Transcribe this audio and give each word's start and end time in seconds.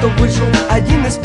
что 0.00 0.08
выжил 0.08 0.46
один 0.70 1.04
из 1.04 1.18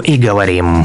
И 0.00 0.16
говорим. 0.16 0.84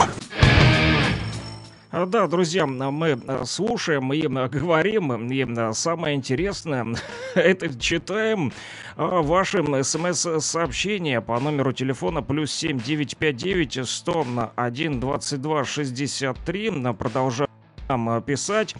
А, 1.91 2.05
Да, 2.05 2.27
друзья, 2.27 2.65
мы 2.65 3.19
э, 3.27 3.43
слушаем 3.45 4.11
и 4.13 4.21
э, 4.21 4.47
говорим, 4.47 5.29
и 5.31 5.73
самое 5.73 6.15
интересное, 6.15 6.87
это 7.35 7.79
читаем 7.79 8.51
ваши 8.95 9.63
смс-сообщения 9.83 11.21
по 11.21 11.39
номеру 11.39 11.71
телефона 11.71 12.21
плюс 12.21 12.51
7959 12.53 13.87
101 13.87 14.99
22 14.99 15.65
63. 15.65 16.71
Продолжаем 16.97 17.49
писать. 18.25 18.75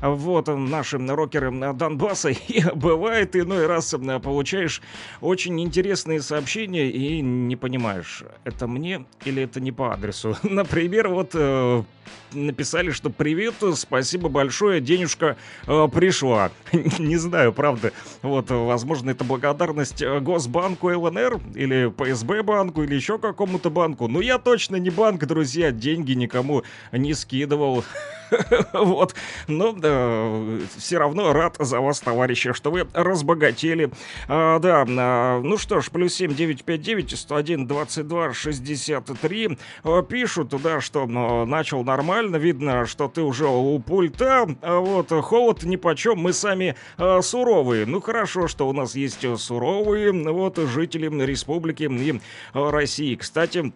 Вот 0.00 0.48
э, 0.48 0.54
наши 0.54 0.98
рокеры 0.98 1.52
э, 1.54 1.72
Донбасса. 1.72 2.28
И 2.48 2.62
бывает 2.74 3.36
иной 3.36 3.66
раз 3.66 3.94
получаешь 4.22 4.82
очень 5.20 5.60
интересные 5.60 6.20
сообщения 6.20 6.90
и 6.90 7.20
не 7.20 7.56
понимаешь, 7.56 8.22
это 8.44 8.66
мне 8.66 9.04
или 9.24 9.42
это 9.42 9.60
не 9.60 9.72
по 9.72 9.92
адресу. 9.92 10.36
Например, 10.42 11.08
вот 11.08 11.30
э, 11.34 11.82
написали, 12.32 12.90
что 12.90 13.10
привет, 13.10 13.54
спасибо 13.74 14.28
большое, 14.28 14.80
денежка 14.80 15.36
э, 15.66 15.88
пришла. 15.92 16.50
Не 16.98 17.16
знаю, 17.16 17.52
правда. 17.52 17.92
Вот, 18.22 18.50
э, 18.50 18.54
возможно, 18.54 19.10
это 19.10 19.24
благодарность 19.24 20.02
э, 20.02 20.20
Госбанку 20.20 20.88
ЛНР 20.88 21.40
или 21.54 21.88
ПСБ 21.90 22.42
банку 22.42 22.82
или 22.82 22.94
еще 22.94 23.18
какому-то 23.18 23.70
банку. 23.70 24.08
Но 24.08 24.20
я 24.20 24.38
точно 24.38 24.76
не 24.76 24.90
банк, 24.90 25.24
друзья, 25.24 25.70
деньги 25.70 26.12
никому 26.12 26.62
не 26.92 27.14
скидывал. 27.14 27.84
Вот, 28.72 29.14
но 29.46 29.72
да, 29.72 30.60
все 30.76 30.98
равно 30.98 31.32
рад 31.32 31.56
за 31.58 31.80
вас, 31.80 32.00
товарищи, 32.00 32.52
что 32.52 32.70
вы 32.70 32.86
разбогатели. 32.92 33.90
А, 34.28 34.58
да, 34.58 34.84
а, 34.86 35.40
ну 35.40 35.56
что 35.58 35.80
ж, 35.80 35.90
плюс 35.90 36.14
7 36.14 36.34
959 36.34 37.18
101 37.18 37.66
22 37.66 38.34
63 38.34 39.58
А, 39.84 40.02
пишут, 40.02 40.54
да, 40.62 40.80
что 40.80 41.06
ну, 41.06 41.44
начал 41.46 41.84
нормально, 41.84 42.17
видно, 42.26 42.86
что 42.86 43.08
ты 43.08 43.22
уже 43.22 43.46
у 43.46 43.78
пульта, 43.78 44.46
а 44.62 44.78
вот 44.80 45.10
холод 45.10 45.62
нипочем, 45.62 46.18
мы 46.18 46.32
сами 46.32 46.74
а, 46.96 47.22
суровые. 47.22 47.86
Ну 47.86 48.00
хорошо, 48.00 48.48
что 48.48 48.68
у 48.68 48.72
нас 48.72 48.94
есть 48.94 49.24
суровые, 49.38 50.12
вот 50.12 50.58
жители 50.58 51.08
республики 51.24 51.84
и 51.84 52.20
а, 52.52 52.70
России. 52.70 53.14
Кстати, 53.14 53.72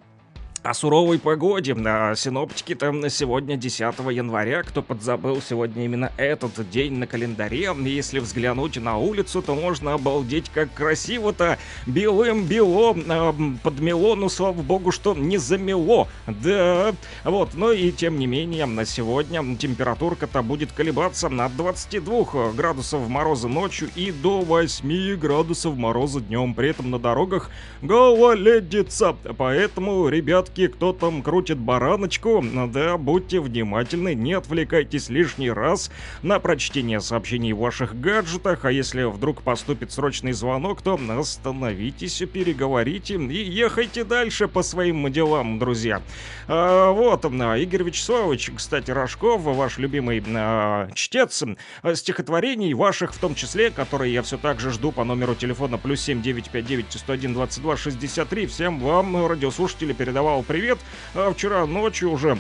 о 0.62 0.74
суровой 0.74 1.18
погоде. 1.18 1.76
А 1.84 2.14
синоптики 2.14 2.74
там 2.74 3.08
сегодня 3.10 3.56
10 3.56 3.80
января. 4.12 4.62
Кто 4.62 4.82
подзабыл, 4.82 5.42
сегодня 5.42 5.84
именно 5.84 6.12
этот 6.16 6.68
день 6.70 6.94
на 6.94 7.06
календаре. 7.06 7.70
Если 7.84 8.20
взглянуть 8.20 8.76
на 8.76 8.96
улицу, 8.96 9.42
то 9.42 9.54
можно 9.54 9.94
обалдеть, 9.94 10.50
как 10.50 10.72
красиво-то. 10.72 11.58
Белым-бело 11.86 12.96
а, 13.08 13.34
подмело, 13.62 14.14
ну, 14.14 14.28
слава 14.28 14.62
богу, 14.62 14.92
что 14.92 15.14
не 15.14 15.38
замело. 15.38 16.08
Да, 16.26 16.94
вот. 17.24 17.54
Но 17.54 17.72
и 17.72 17.90
тем 17.90 18.18
не 18.18 18.26
менее, 18.26 18.66
на 18.66 18.84
сегодня 18.84 19.42
температурка-то 19.56 20.42
будет 20.42 20.72
колебаться 20.72 21.26
от 21.26 21.56
22 21.56 22.52
градусов 22.52 23.08
мороза 23.08 23.48
ночью 23.48 23.88
и 23.96 24.12
до 24.12 24.40
8 24.42 25.16
градусов 25.16 25.76
мороза 25.76 26.20
днем. 26.20 26.54
При 26.54 26.70
этом 26.70 26.90
на 26.90 26.98
дорогах 26.98 27.50
гололедица. 27.80 29.16
Поэтому, 29.36 30.08
ребятки, 30.52 30.74
кто 30.74 30.92
там 30.92 31.22
крутит 31.22 31.58
бараночку, 31.58 32.44
да, 32.68 32.96
будьте 32.96 33.40
внимательны, 33.40 34.14
не 34.14 34.34
отвлекайтесь 34.34 35.08
лишний 35.08 35.50
раз 35.50 35.90
на 36.22 36.38
прочтение 36.38 37.00
сообщений 37.00 37.52
в 37.52 37.58
ваших 37.58 37.98
гаджетах, 37.98 38.64
а 38.64 38.72
если 38.72 39.04
вдруг 39.04 39.42
поступит 39.42 39.92
срочный 39.92 40.32
звонок, 40.32 40.82
то 40.82 40.98
остановитесь, 41.18 42.22
переговорите 42.32 43.14
и 43.14 43.50
ехайте 43.50 44.04
дальше 44.04 44.48
по 44.48 44.62
своим 44.62 45.10
делам, 45.10 45.58
друзья. 45.58 46.02
А, 46.48 46.90
вот, 46.92 47.24
а, 47.24 47.56
Игорь 47.56 47.84
Вячеславович, 47.84 48.52
кстати, 48.56 48.90
Рожков, 48.90 49.42
ваш 49.42 49.78
любимый 49.78 50.22
а, 50.34 50.88
чтец 50.94 51.42
а, 51.82 51.94
стихотворений 51.94 52.74
ваших 52.74 53.14
в 53.14 53.18
том 53.18 53.34
числе, 53.34 53.70
которые 53.70 54.12
я 54.12 54.22
все 54.22 54.36
так 54.36 54.60
же 54.60 54.70
жду 54.70 54.92
по 54.92 55.04
номеру 55.04 55.34
телефона 55.34 55.78
плюс 55.78 56.00
7959 56.02 56.92
101 56.92 57.34
22 57.34 57.76
63. 57.76 58.46
Всем 58.46 58.80
вам, 58.80 59.26
радиослушатели, 59.26 59.92
передавал 59.92 60.41
привет. 60.42 60.78
А 61.14 61.32
вчера 61.32 61.66
ночью 61.66 62.10
уже 62.10 62.38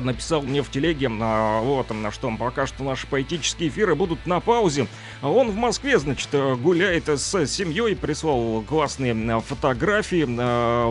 написал 0.00 0.42
мне 0.42 0.62
в 0.62 0.70
телеге, 0.70 1.10
а, 1.20 1.60
вот, 1.60 1.90
на 1.90 2.12
что 2.12 2.32
пока 2.38 2.68
что 2.68 2.84
наши 2.84 3.06
поэтические 3.08 3.68
эфиры 3.68 3.96
будут 3.96 4.26
на 4.26 4.38
паузе. 4.38 4.86
Он 5.22 5.50
в 5.50 5.56
Москве, 5.56 5.98
значит, 5.98 6.28
гуляет 6.32 7.08
с 7.08 7.46
семьей, 7.46 7.96
прислал 7.96 8.62
классные 8.62 9.40
фотографии 9.40 10.24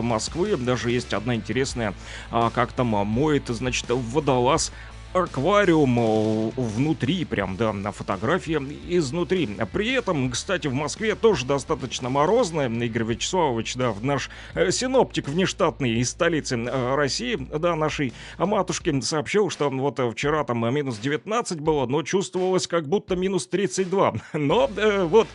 Москвы. 0.02 0.56
Даже 0.56 0.90
есть 0.90 1.14
одна 1.14 1.34
интересная, 1.34 1.94
как 2.30 2.72
там 2.72 2.88
моет, 2.88 3.48
значит, 3.48 3.86
водолаз 3.88 4.72
аквариум 5.12 6.50
внутри, 6.56 7.24
прям, 7.24 7.56
да, 7.56 7.72
на 7.72 7.92
фотографии 7.92 8.58
изнутри. 8.88 9.48
При 9.72 9.92
этом, 9.92 10.30
кстати, 10.30 10.66
в 10.68 10.74
Москве 10.74 11.14
тоже 11.14 11.46
достаточно 11.46 12.08
морозно. 12.08 12.62
Игорь 12.82 13.04
Вячеславович, 13.04 13.76
да, 13.76 13.94
наш 14.00 14.30
э, 14.54 14.70
синоптик 14.70 15.28
внештатный 15.28 15.92
из 15.98 16.10
столицы 16.10 16.56
э, 16.56 16.94
России, 16.94 17.36
да, 17.36 17.76
нашей 17.76 18.12
матушки, 18.38 19.00
сообщил, 19.00 19.50
что 19.50 19.70
вот 19.70 20.00
вчера 20.12 20.44
там 20.44 20.74
минус 20.74 20.98
19 20.98 21.60
было, 21.60 21.86
но 21.86 22.02
чувствовалось 22.02 22.66
как 22.66 22.88
будто 22.88 23.16
минус 23.16 23.46
32. 23.46 24.14
Но 24.32 24.70
э, 24.76 25.04
вот 25.04 25.28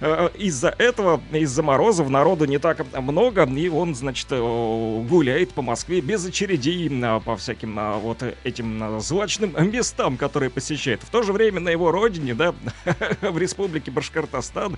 из-за 0.00 0.68
этого, 0.78 1.20
из-за 1.32 1.62
морозов 1.62 2.08
народу 2.08 2.44
не 2.44 2.58
так 2.58 2.86
много, 2.96 3.44
и 3.44 3.68
он, 3.68 3.94
значит, 3.94 4.28
э, 4.30 5.04
гуляет 5.08 5.52
по 5.52 5.62
Москве 5.62 6.00
без 6.00 6.24
очередей 6.24 6.88
по 7.24 7.36
всяким 7.36 7.78
э, 7.78 7.98
вот 7.98 8.22
этим 8.44 9.00
злачным 9.00 9.54
местам, 9.72 10.16
которые 10.16 10.50
посещает. 10.50 11.02
В 11.02 11.10
то 11.10 11.22
же 11.22 11.32
время 11.32 11.60
на 11.60 11.70
его 11.70 11.90
родине, 11.90 12.34
да, 12.34 12.54
в 13.20 13.38
республике 13.38 13.90
Башкортостан, 13.90 14.76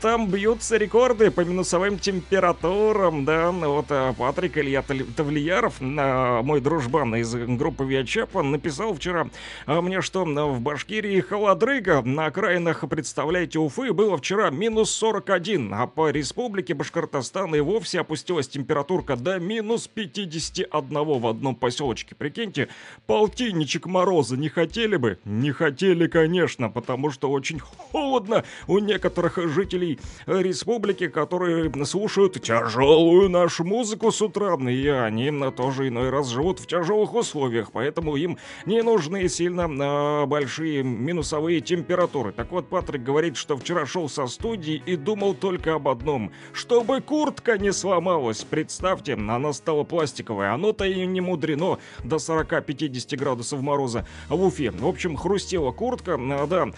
там 0.00 0.28
бьются 0.28 0.76
рекорды 0.76 1.30
по 1.30 1.40
минусовым 1.40 1.98
температурам, 1.98 3.24
да, 3.24 3.50
вот 3.50 3.86
Патрик 4.18 4.58
Илья 4.58 4.82
Тавлияров, 4.82 5.80
мой 5.80 6.60
дружбан 6.60 7.16
из 7.16 7.34
группы 7.34 7.84
Виачапа, 7.84 8.42
написал 8.42 8.94
вчера 8.94 9.28
мне, 9.66 10.02
что 10.02 10.24
в 10.24 10.60
Башкирии 10.60 11.20
холодрыга 11.20 12.02
на 12.02 12.26
окраинах, 12.26 12.86
представляете, 12.88 13.58
Уфы 13.58 13.92
было 13.92 14.18
вчера 14.18 14.50
минус 14.58 14.90
41, 14.90 15.72
а 15.72 15.86
по 15.86 16.10
республике 16.10 16.74
Башкортостан 16.74 17.54
и 17.54 17.60
вовсе 17.60 18.00
опустилась 18.00 18.48
температурка 18.48 19.16
до 19.16 19.38
минус 19.38 19.88
51 19.88 21.04
в 21.04 21.26
одном 21.26 21.54
поселочке. 21.54 22.14
Прикиньте, 22.14 22.68
полтинничек 23.06 23.86
мороза 23.86 24.36
не 24.36 24.48
хотели 24.48 24.96
бы? 24.96 25.18
Не 25.24 25.52
хотели, 25.52 26.08
конечно, 26.08 26.68
потому 26.68 27.10
что 27.10 27.30
очень 27.30 27.60
холодно 27.60 28.44
у 28.66 28.78
некоторых 28.78 29.38
жителей 29.48 30.00
республики, 30.26 31.08
которые 31.08 31.72
слушают 31.84 32.42
тяжелую 32.42 33.28
нашу 33.28 33.64
музыку 33.64 34.10
с 34.10 34.20
утра, 34.20 34.56
и 34.68 34.86
они 34.88 35.32
тоже 35.56 35.88
иной 35.88 36.10
раз 36.10 36.28
живут 36.28 36.58
в 36.58 36.66
тяжелых 36.66 37.14
условиях, 37.14 37.70
поэтому 37.72 38.16
им 38.16 38.38
не 38.66 38.82
нужны 38.82 39.28
сильно 39.28 39.68
э, 39.68 40.26
большие 40.26 40.82
минусовые 40.82 41.60
температуры. 41.60 42.32
Так 42.32 42.50
вот, 42.50 42.68
Патрик 42.68 43.02
говорит, 43.02 43.36
что 43.36 43.56
вчера 43.56 43.86
шел 43.86 44.08
со 44.08 44.26
студии, 44.26 44.47
студии 44.48 44.82
и 44.86 44.96
думал 44.96 45.34
только 45.34 45.74
об 45.74 45.88
одном. 45.88 46.32
Чтобы 46.54 47.02
куртка 47.02 47.58
не 47.58 47.70
сломалась. 47.70 48.44
Представьте, 48.48 49.12
она 49.12 49.52
стала 49.52 49.84
пластиковой. 49.84 50.50
Оно-то 50.50 50.86
и 50.86 51.04
не 51.04 51.20
мудрено 51.20 51.78
до 52.02 52.16
40-50 52.16 53.16
градусов 53.18 53.60
мороза 53.60 54.06
в 54.30 54.42
Уфе. 54.42 54.70
В 54.70 54.86
общем, 54.86 55.16
хрустела 55.16 55.70
куртка, 55.70 56.18
да. 56.48 56.68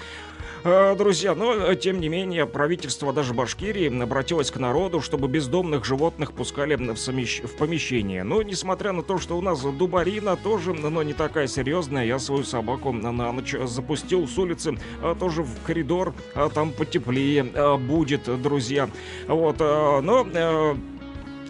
А, 0.63 0.95
друзья, 0.95 1.35
но 1.35 1.75
тем 1.75 2.01
не 2.01 2.11
менее 2.11 2.45
правительство 2.47 3.13
даже 3.15 3.33
Башкирии 3.33 4.03
обратилось 4.03 4.51
к 4.51 4.59
народу, 4.59 5.01
чтобы 5.01 5.27
бездомных 5.27 5.87
животных 5.87 6.33
пускали 6.33 6.75
в, 6.75 6.97
совмещ... 6.97 7.41
в 7.43 7.57
помещение. 7.57 8.25
Но 8.25 8.43
несмотря 8.43 8.93
на 8.93 9.03
то, 9.03 9.19
что 9.19 9.39
у 9.39 9.41
нас 9.41 9.63
дубарина 9.63 10.37
тоже, 10.37 10.75
но 10.75 11.03
не 11.03 11.15
такая 11.15 11.47
серьезная, 11.47 12.05
я 12.05 12.19
свою 12.19 12.45
собаку 12.45 12.93
на 12.93 13.11
ночь 13.13 13.55
запустил 13.65 14.29
с 14.29 14.37
улицы, 14.37 14.77
а, 15.03 15.15
тоже 15.15 15.43
в 15.43 15.63
коридор, 15.65 16.13
а 16.35 16.51
там 16.51 16.73
потеплее 16.73 17.45
будет, 17.79 18.43
друзья. 18.43 18.91
Вот, 19.29 19.61
но 19.61 20.27
э, 20.33 20.75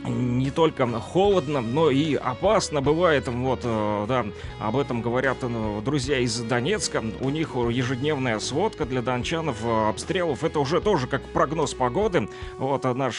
не 0.04 0.50
только 0.50 0.86
холодно, 0.86 1.60
но 1.60 1.90
и 1.90 2.14
опасно 2.14 2.80
бывает. 2.80 3.28
Вот, 3.28 3.60
э, 3.64 4.04
да, 4.08 4.26
об 4.58 4.76
этом 4.76 5.02
говорят 5.02 5.38
э, 5.42 5.80
друзья 5.84 6.18
из 6.18 6.38
Донецка. 6.40 7.02
У 7.20 7.30
них 7.30 7.54
ежедневная 7.54 8.38
сводка 8.38 8.84
для 8.84 9.02
дончанов 9.02 9.58
э, 9.64 9.88
обстрелов. 9.88 10.44
Это 10.44 10.60
уже 10.60 10.80
тоже 10.80 11.06
как 11.06 11.22
прогноз 11.22 11.74
погоды. 11.74 12.28
Вот 12.58 12.84
наш 12.84 13.18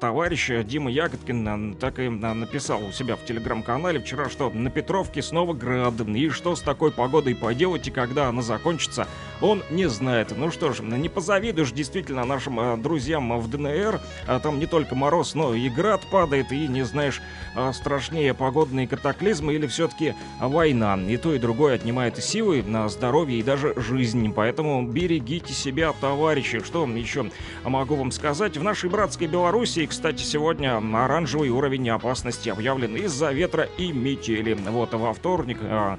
товарищ 0.00 0.50
Дима 0.64 0.90
Ягодкин 0.90 1.76
так 1.78 1.98
и 1.98 2.08
написал 2.08 2.84
у 2.84 2.92
себя 2.92 3.16
в 3.16 3.24
телеграм-канале 3.24 4.00
вчера, 4.00 4.28
что 4.28 4.50
на 4.50 4.70
Петровке 4.70 5.22
снова 5.22 5.52
град. 5.52 5.94
И 6.06 6.28
что 6.30 6.56
с 6.56 6.60
такой 6.60 6.90
погодой 6.90 7.34
поделать 7.34 7.86
и 7.88 7.90
когда 7.90 8.28
она 8.28 8.42
закончится, 8.42 9.06
он 9.40 9.62
не 9.70 9.88
знает. 9.88 10.32
Ну 10.36 10.50
что 10.50 10.72
ж, 10.72 10.80
не 10.80 11.08
позавидуешь 11.08 11.72
действительно 11.72 12.24
нашим 12.24 12.80
друзьям 12.82 13.38
в 13.38 13.50
ДНР. 13.50 14.00
А 14.26 14.40
там 14.40 14.58
не 14.58 14.66
только 14.66 14.94
мороз, 14.94 15.34
но 15.34 15.54
и 15.54 15.68
град 15.68 16.02
падает, 16.14 16.52
и 16.52 16.68
не 16.68 16.84
знаешь, 16.84 17.20
а, 17.56 17.72
страшнее 17.72 18.34
погодные 18.34 18.86
катаклизмы 18.86 19.54
или 19.54 19.66
все-таки 19.66 20.14
война. 20.40 20.96
И 21.08 21.16
то, 21.16 21.34
и 21.34 21.40
другое 21.40 21.74
отнимает 21.74 22.22
силы 22.22 22.62
на 22.62 22.88
здоровье 22.88 23.40
и 23.40 23.42
даже 23.42 23.74
жизнь. 23.74 24.32
Поэтому 24.32 24.86
берегите 24.86 25.52
себя, 25.52 25.92
товарищи. 26.00 26.62
Что 26.62 26.86
еще 26.86 27.32
могу 27.64 27.96
вам 27.96 28.12
сказать? 28.12 28.56
В 28.56 28.62
нашей 28.62 28.90
братской 28.90 29.26
Белоруссии, 29.26 29.86
кстати, 29.86 30.22
сегодня 30.22 30.76
оранжевый 30.76 31.48
уровень 31.48 31.90
опасности 31.90 32.48
объявлен 32.48 32.94
из-за 32.94 33.32
ветра 33.32 33.64
и 33.76 33.90
метели. 33.90 34.54
Вот 34.54 34.94
во 34.94 35.12
вторник 35.14 35.58
а, 35.62 35.98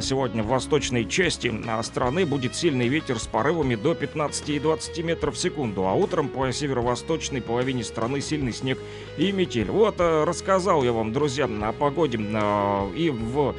сегодня 0.00 0.42
в 0.44 0.46
восточной 0.46 1.04
части 1.04 1.52
страны 1.82 2.24
будет 2.24 2.54
сильный 2.54 2.86
ветер 2.86 3.18
с 3.18 3.26
порывами 3.26 3.74
до 3.74 3.94
15 3.94 4.48
и 4.50 4.60
20 4.60 5.04
метров 5.04 5.34
в 5.34 5.38
секунду, 5.38 5.86
а 5.86 5.94
утром 5.94 6.28
по 6.28 6.50
северо-восточной 6.52 7.42
половине 7.42 7.82
страны 7.82 8.20
сильный 8.20 8.52
снег 8.52 8.78
и 9.16 9.32
метель. 9.32 9.70
Вот 9.70 9.96
э, 9.98 10.24
рассказал 10.24 10.84
я 10.84 10.92
вам, 10.92 11.12
друзья, 11.12 11.46
о 11.46 11.72
погоде 11.72 12.18
э, 12.20 12.90
и 12.96 13.10
в 13.10 13.54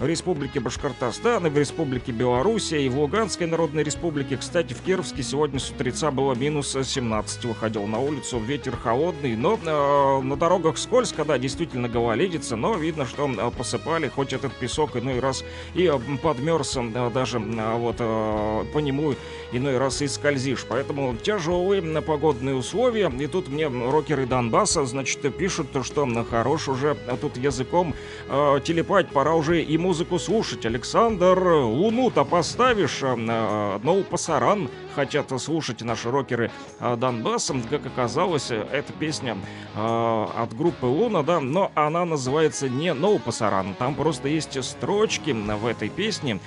Республике 0.00 0.60
Башкортостан, 0.60 1.46
и 1.46 1.50
в 1.50 1.56
Республике 1.56 2.12
Белоруссия, 2.12 2.84
и 2.84 2.88
в 2.88 2.98
Луганской 2.98 3.46
Народной 3.46 3.82
Республике. 3.82 4.36
Кстати, 4.36 4.74
в 4.74 4.82
Кировске 4.82 5.22
сегодня 5.22 5.58
с 5.58 5.70
утреца 5.70 6.10
было 6.10 6.34
минус 6.34 6.76
17. 6.82 7.44
Выходил 7.46 7.86
на 7.86 7.98
улицу, 7.98 8.38
ветер 8.38 8.76
холодный, 8.76 9.36
но 9.36 9.58
э, 9.62 10.22
на 10.22 10.36
дорогах 10.36 10.76
скользко, 10.76 11.24
да, 11.24 11.38
действительно 11.38 11.88
гололедица, 11.88 12.56
но 12.56 12.74
видно, 12.74 13.06
что 13.06 13.30
э, 13.30 13.50
посыпали, 13.56 14.08
хоть 14.08 14.32
этот 14.32 14.52
песок 14.52 14.96
иной 14.96 15.20
раз 15.20 15.44
и 15.74 15.84
э, 15.84 15.98
подмерз, 16.22 16.76
э, 16.76 17.10
даже 17.10 17.38
вот 17.38 17.96
по 17.96 18.78
нему 18.78 19.14
иной 19.52 19.78
раз 19.78 20.02
и 20.02 20.08
скользишь. 20.08 20.66
Поэтому 20.68 21.16
тяжелые 21.16 21.80
на 21.80 22.02
погодные 22.02 22.54
условия. 22.54 23.10
И 23.18 23.26
тут 23.26 23.48
мне 23.48 23.68
рокеры 23.68 24.26
Донбасса, 24.26 24.84
значит, 24.84 25.34
пишут, 25.36 25.68
что 25.82 26.06
хорош 26.30 26.68
уже 26.68 26.96
тут 27.20 27.36
языком 27.36 27.94
э, 28.28 28.60
телепать, 28.62 29.08
пора 29.08 29.34
уже 29.34 29.60
ему 29.60 29.86
музыку 29.86 30.18
слушать. 30.18 30.66
Александр, 30.66 31.38
Луну-то 31.38 32.24
поставишь, 32.24 32.98
а, 33.02 33.78
Ноу 33.84 34.02
Пасаран 34.02 34.68
хотят 34.96 35.30
слушать 35.40 35.80
наши 35.82 36.10
рокеры 36.10 36.50
а, 36.80 36.96
Донбасса. 36.96 37.54
Как 37.70 37.86
оказалось, 37.86 38.50
эта 38.50 38.92
песня 38.92 39.36
от 39.76 40.56
группы 40.56 40.86
Луна, 40.86 41.22
да, 41.22 41.38
но 41.38 41.70
она 41.76 42.04
называется 42.04 42.68
не 42.68 42.94
Ноу 42.94 43.20
Пасаран. 43.20 43.74
Там 43.78 43.94
просто 43.94 44.26
есть 44.26 44.60
строчки 44.64 45.30
в 45.30 45.66
этой 45.66 45.88
песне, 45.88 46.40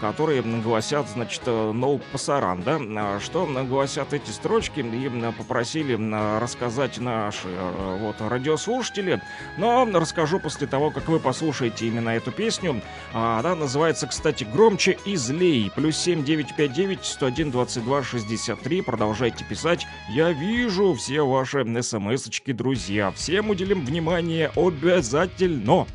которые 0.00 0.42
гласят, 0.42 1.08
значит, 1.08 1.46
Ноу 1.46 2.00
Пасаран, 2.10 2.62
да. 2.62 3.20
Что 3.20 3.46
гласят 3.46 4.12
эти 4.12 4.30
строчки? 4.30 4.80
И 4.80 5.32
попросили 5.38 5.94
рассказать 6.40 6.98
наши 6.98 7.48
вот 8.00 8.16
радиослушатели. 8.20 9.22
Но 9.58 9.86
расскажу 9.92 10.40
после 10.40 10.66
того, 10.66 10.90
как 10.90 11.08
вы 11.08 11.20
послушаете 11.20 11.86
именно 11.86 12.10
эту 12.10 12.32
песню. 12.32 12.82
А, 13.12 13.38
она 13.38 13.54
называется, 13.54 14.06
кстати, 14.06 14.44
«Громче 14.44 14.98
и 15.04 15.16
злей». 15.16 15.70
Плюс 15.74 15.96
7 15.96 16.24
959 16.24 17.04
101 17.04 17.50
22 17.50 18.02
63. 18.02 18.82
Продолжайте 18.82 19.44
писать. 19.44 19.86
Я 20.10 20.32
вижу 20.32 20.94
все 20.94 21.22
ваши 21.22 21.64
смс-очки, 21.82 22.52
друзья. 22.52 23.10
Всем 23.12 23.50
уделим 23.50 23.84
внимание 23.84 24.50
обязательно. 24.56 25.86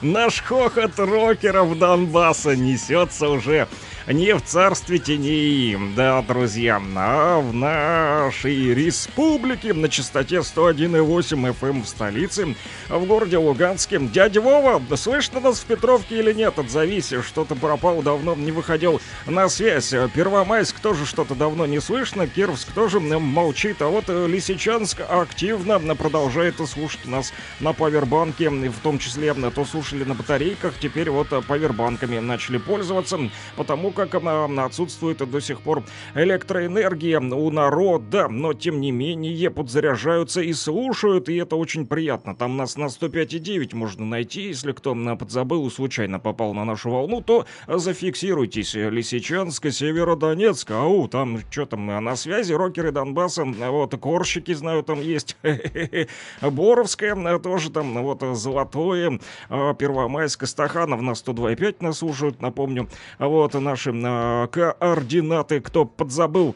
Наш 0.00 0.40
хохот 0.42 0.98
рокеров 0.98 1.78
Донбасса 1.78 2.56
несется 2.56 3.28
уже 3.28 3.68
не 4.06 4.34
в 4.34 4.42
царстве 4.42 4.98
теней, 4.98 5.76
да, 5.94 6.22
друзья, 6.22 6.80
а 6.96 7.40
в 7.40 7.52
нашей 7.52 8.74
республике 8.74 9.72
на 9.74 9.88
частоте 9.88 10.36
101,8 10.36 11.54
FM 11.60 11.82
в 11.82 11.88
столице, 11.88 12.54
в 12.88 13.04
городе 13.06 13.38
Луганске. 13.38 13.98
Дядя 14.00 14.40
Вова, 14.40 14.82
слышно 14.96 15.40
нас 15.40 15.60
в 15.60 15.66
Петровке 15.66 16.18
или 16.18 16.32
нет? 16.32 16.58
Отзовись, 16.58 17.12
что-то 17.22 17.54
пропал, 17.54 18.02
давно 18.02 18.34
не 18.34 18.52
выходил 18.52 19.00
на 19.26 19.48
связь. 19.48 19.94
Первомайск 20.14 20.80
тоже 20.80 21.06
что-то 21.06 21.34
давно 21.34 21.66
не 21.66 21.80
слышно, 21.80 22.26
Кировск 22.26 22.72
тоже 22.72 23.00
молчит, 23.00 23.82
а 23.82 23.88
вот 23.88 24.08
Лисичанск 24.08 25.00
активно 25.08 25.78
продолжает 25.94 26.56
слушать 26.68 27.06
нас 27.06 27.32
на 27.60 27.72
павербанке, 27.72 28.50
в 28.50 28.78
том 28.82 28.98
числе 28.98 29.34
то 29.34 29.64
слушали 29.64 30.04
на 30.04 30.14
батарейках, 30.14 30.74
теперь 30.80 31.10
вот 31.10 31.28
павербанками 31.46 32.18
начали 32.18 32.58
пользоваться, 32.58 33.18
потому 33.56 33.89
как 33.92 34.14
а, 34.14 34.64
отсутствует 34.64 35.18
до 35.18 35.40
сих 35.40 35.60
пор. 35.60 35.82
Электроэнергия 36.14 37.20
у 37.20 37.50
народа, 37.50 38.28
но 38.28 38.54
тем 38.54 38.80
не 38.80 38.90
менее 38.90 39.50
подзаряжаются 39.50 40.40
и 40.40 40.52
слушают, 40.52 41.28
и 41.28 41.36
это 41.36 41.56
очень 41.56 41.86
приятно. 41.86 42.34
Там 42.34 42.56
нас 42.56 42.76
на 42.76 42.84
105,9 42.84 43.74
можно 43.74 44.04
найти, 44.04 44.42
если 44.42 44.72
кто 44.72 44.94
подзабыл 45.16 45.66
и 45.66 45.70
случайно 45.70 46.18
попал 46.18 46.54
на 46.54 46.64
нашу 46.64 46.90
волну, 46.90 47.20
то 47.20 47.46
зафиксируйтесь. 47.66 48.74
Лисичанск, 48.74 49.70
Северодонецк, 49.70 50.70
ау, 50.70 51.08
там 51.08 51.40
что 51.50 51.66
там 51.66 51.90
а, 51.90 52.00
на 52.00 52.16
связи, 52.16 52.52
рокеры 52.52 52.92
Донбасса, 52.92 53.44
вот, 53.44 53.96
корщики, 53.98 54.52
знаю, 54.52 54.82
там 54.82 55.00
есть, 55.00 55.36
Боровская 56.40 57.38
тоже 57.38 57.70
там, 57.70 58.02
вот, 58.02 58.22
Золотое, 58.32 59.20
а, 59.48 59.74
Первомайск, 59.74 60.46
Стаханов 60.46 61.00
на 61.00 61.12
102,5 61.12 61.76
нас 61.80 61.98
слушают, 61.98 62.40
напомню, 62.40 62.88
вот, 63.18 63.54
наши 63.80 63.92
а, 64.04 64.46
координаты, 64.48 65.60
кто 65.60 65.84
подзабыл, 65.84 66.54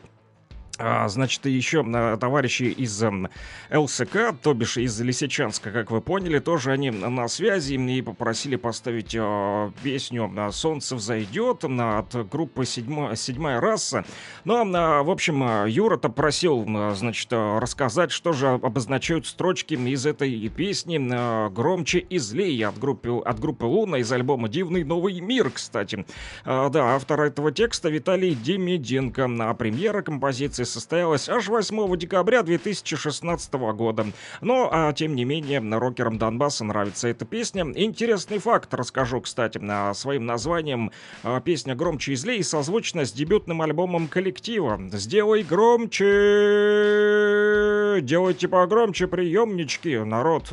значит, 0.78 1.46
еще 1.46 1.84
а, 1.86 2.16
товарищи 2.16 2.64
из 2.64 3.02
м, 3.02 3.28
ЛСК, 3.70 4.34
то 4.42 4.54
бишь 4.54 4.76
из 4.76 5.00
Лисичанска, 5.00 5.70
как 5.70 5.90
вы 5.90 6.00
поняли, 6.00 6.38
тоже 6.38 6.72
они 6.72 6.90
на 6.90 7.28
связи 7.28 7.74
и 7.74 8.02
попросили 8.02 8.56
поставить 8.56 9.14
а, 9.18 9.70
песню 9.82 10.32
а, 10.36 10.50
«Солнце 10.50 10.96
взойдет» 10.96 11.64
а, 11.64 11.98
от 11.98 12.28
группы 12.28 12.64
«Седьма- 12.64 13.14
«Седьмая 13.16 13.60
раса». 13.60 14.04
Ну, 14.44 14.56
а, 14.74 15.02
в 15.02 15.10
общем, 15.10 15.42
а, 15.42 15.66
Юра-то 15.66 16.08
просил, 16.08 16.64
а, 16.66 16.94
значит, 16.94 17.28
а, 17.30 17.60
рассказать, 17.60 18.10
что 18.10 18.32
же 18.32 18.48
обозначают 18.48 19.26
строчки 19.26 19.74
из 19.74 20.06
этой 20.06 20.48
песни 20.48 21.00
а, 21.12 21.50
«Громче 21.50 21.98
и 21.98 22.18
злее» 22.18 22.68
от 22.68 22.78
группы, 22.78 23.22
от 23.24 23.38
группы 23.38 23.64
«Луна» 23.64 23.98
из 23.98 24.10
альбома 24.10 24.48
«Дивный 24.48 24.84
новый 24.84 25.20
мир», 25.20 25.50
кстати. 25.50 26.04
А, 26.44 26.68
да, 26.68 26.94
автор 26.94 27.20
этого 27.20 27.52
текста 27.52 27.88
Виталий 27.88 28.34
Демиденко. 28.34 29.28
А 29.40 29.54
премьера 29.54 30.02
композиции 30.02 30.63
состоялась 30.64 31.28
аж 31.28 31.48
8 31.48 31.96
декабря 31.96 32.42
2016 32.42 33.54
года. 33.72 34.06
Но, 34.40 34.68
а, 34.72 34.92
тем 34.92 35.14
не 35.14 35.24
менее, 35.24 35.60
рокерам 35.78 36.18
Донбасса 36.18 36.64
нравится 36.64 37.08
эта 37.08 37.24
песня. 37.24 37.64
Интересный 37.74 38.38
факт 38.38 38.72
расскажу, 38.74 39.20
кстати, 39.20 39.58
на 39.58 39.94
своим 39.94 40.26
названием. 40.26 40.90
А, 41.22 41.40
Песня 41.40 41.74
«Громче 41.74 42.12
и 42.12 42.16
злей» 42.16 42.42
созвучна 42.42 43.04
с 43.04 43.12
дебютным 43.12 43.62
альбомом 43.62 44.08
коллектива. 44.08 44.80
«Сделай 44.92 45.42
громче!» 45.42 46.04
Делайте 48.00 48.48
погромче 48.48 49.06
приемнички, 49.06 49.98
народ. 49.98 50.50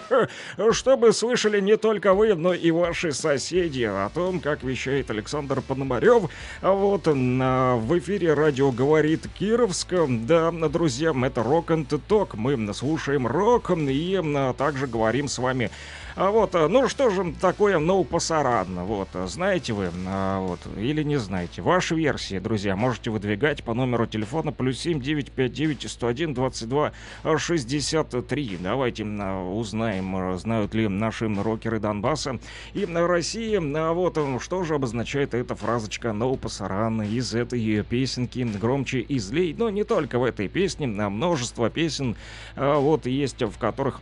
Чтобы 0.72 1.12
слышали 1.12 1.60
не 1.60 1.76
только 1.76 2.14
вы, 2.14 2.34
но 2.34 2.54
и 2.54 2.70
ваши 2.70 3.12
соседи 3.12 3.84
о 3.84 4.10
том, 4.12 4.40
как 4.40 4.62
вещает 4.64 5.10
Александр 5.10 5.60
Пономарев. 5.60 6.24
А 6.60 6.72
вот 6.72 7.06
на- 7.06 7.76
в 7.76 7.96
эфире 7.98 8.34
радио 8.34 8.72
говорит 8.72 9.26
Кировск. 9.42 9.92
Да, 10.08 10.52
друзья, 10.52 11.12
это 11.24 11.42
рок 11.42 11.72
and 11.72 12.00
ток. 12.06 12.34
Мы 12.34 12.72
слушаем 12.72 13.26
рок 13.26 13.72
и 13.72 14.20
а, 14.22 14.54
также 14.54 14.86
говорим 14.86 15.26
с 15.26 15.36
вами 15.38 15.72
а 16.14 16.30
вот, 16.30 16.54
а, 16.54 16.68
ну 16.68 16.88
что 16.88 17.10
же 17.10 17.32
такое 17.40 17.78
No 17.78 18.04
Пасаран? 18.04 18.84
Вот, 18.84 19.08
а, 19.14 19.26
знаете 19.26 19.72
вы, 19.72 19.90
а, 20.06 20.40
вот, 20.40 20.60
или 20.76 21.02
не 21.02 21.16
знаете? 21.16 21.62
Ваши 21.62 21.94
версии, 21.94 22.38
друзья, 22.38 22.76
можете 22.76 23.10
выдвигать 23.10 23.64
по 23.64 23.74
номеру 23.74 24.06
телефона 24.06 24.52
плюс 24.52 24.78
7 24.80 25.00
959 25.00 25.90
101 25.90 26.34
22 26.34 26.92
63. 27.38 28.58
Давайте 28.60 29.04
а, 29.04 29.42
узнаем, 29.42 30.14
а, 30.16 30.36
знают 30.36 30.74
ли 30.74 30.86
наши 30.88 31.28
рокеры 31.28 31.80
Донбасса 31.80 32.38
и 32.74 32.84
России. 32.84 33.58
А 33.76 33.92
вот, 33.92 34.18
что 34.40 34.64
же 34.64 34.74
обозначает 34.74 35.34
эта 35.34 35.54
фразочка 35.54 36.08
No 36.08 36.36
Пасаран 36.36 37.02
из 37.02 37.34
этой 37.34 37.82
песенки 37.82 38.40
громче 38.42 39.00
и 39.00 39.18
злей? 39.18 39.54
Но 39.56 39.70
не 39.70 39.84
только 39.84 40.18
в 40.18 40.24
этой 40.24 40.48
песне, 40.48 40.86
а 40.98 41.08
множество 41.08 41.70
песен, 41.70 42.16
а, 42.54 42.78
вот, 42.78 43.06
есть, 43.06 43.42
в 43.42 43.58
которых 43.58 44.00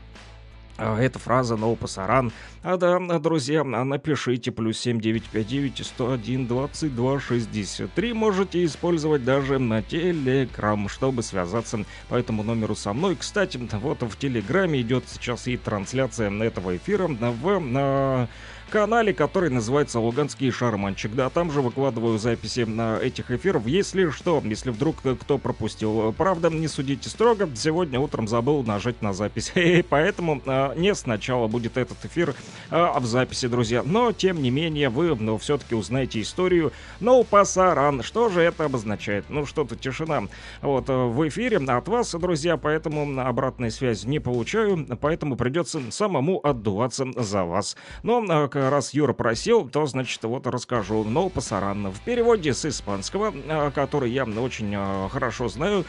эта 0.81 1.19
фраза 1.19 1.55
«No 1.55 1.77
пасаран». 1.77 2.33
А 2.63 2.77
да, 2.77 2.99
друзья, 3.19 3.61
а 3.61 3.85
напишите 3.85 4.51
плюс 4.51 4.79
7959 4.79 5.87
101 5.87 6.47
22 6.47 7.21
63. 7.21 8.13
Можете 8.13 8.65
использовать 8.65 9.25
даже 9.25 9.59
на 9.59 9.83
Телеграм, 9.83 10.89
чтобы 10.89 11.23
связаться 11.23 11.85
по 12.09 12.17
этому 12.17 12.43
номеру 12.43 12.75
со 12.75 12.93
мной. 12.93 13.17
Кстати, 13.17 13.59
вот 13.73 14.03
в 14.03 14.17
Телеграме 14.19 14.81
идет 14.81 15.05
сейчас 15.09 15.47
и 15.49 15.57
трансляция 15.57 16.31
этого 16.31 16.77
эфира 16.77 17.09
в 17.09 17.61
на 17.61 18.29
канале, 18.71 19.13
который 19.13 19.51
называется 19.51 20.01
«Луганский 20.01 20.51
шарманчик». 20.51 21.15
Да, 21.15 21.29
там 21.29 21.51
же 21.51 21.61
выкладываю 21.61 22.19
записи 22.19 22.61
на 22.61 22.99
этих 22.99 23.31
эфиров. 23.31 23.67
Если 23.67 24.09
что, 24.11 24.41
если 24.45 24.71
вдруг 24.71 24.97
кто 25.21 25.39
пропустил. 25.39 26.15
Правда, 26.17 26.49
не 26.49 26.69
судите 26.69 27.09
строго. 27.09 27.49
Сегодня 27.55 28.01
утром 28.01 28.29
забыл 28.29 28.63
нажать 28.63 29.03
на 29.03 29.13
запись. 29.13 29.53
И 29.55 29.83
поэтому 29.83 30.41
а, 30.47 30.75
не 30.75 30.95
сначала 30.95 31.49
будет 31.49 31.77
этот 31.77 32.03
эфир, 32.05 32.35
а 32.71 32.99
в 33.01 33.07
записи, 33.07 33.49
друзья. 33.49 33.83
Но, 33.85 34.13
тем 34.13 34.41
не 34.41 34.51
менее, 34.51 34.89
вы 34.89 35.15
ну, 35.17 35.37
все-таки 35.39 35.75
узнаете 35.75 36.21
историю 36.21 36.73
No 37.01 37.25
Пасаран. 37.25 38.03
Что 38.03 38.29
же 38.29 38.41
это 38.41 38.65
обозначает? 38.65 39.25
Ну, 39.29 39.47
что-то 39.47 39.77
тишина. 39.77 40.23
Вот, 40.63 40.89
э, 40.89 40.93
в 40.93 41.29
эфире 41.29 41.59
от 41.59 41.89
вас, 41.89 42.15
друзья, 42.15 42.57
поэтому 42.57 43.21
обратной 43.21 43.71
связи 43.71 44.07
не 44.07 44.21
получаю, 44.21 44.87
поэтому 45.01 45.37
придется 45.37 45.81
самому 45.91 46.41
отдуваться 46.47 47.07
за 47.17 47.45
вас. 47.45 47.77
Но 48.03 48.25
а, 48.29 48.49
к- 48.49 48.60
раз 48.69 48.95
Юра 48.95 49.13
просил, 49.13 49.69
то, 49.69 49.87
значит, 49.87 50.23
вот 50.25 50.47
расскажу. 50.47 51.05
No 51.05 51.31
Пасаран. 51.31 51.91
В 51.91 52.01
переводе 52.01 52.55
с 52.55 52.65
испанского, 52.65 53.33
а, 53.49 53.71
который 53.71 54.11
я 54.11 54.25
очень 54.25 54.75
а, 54.77 55.09
хорошо 55.09 55.49
знаю, 55.49 55.85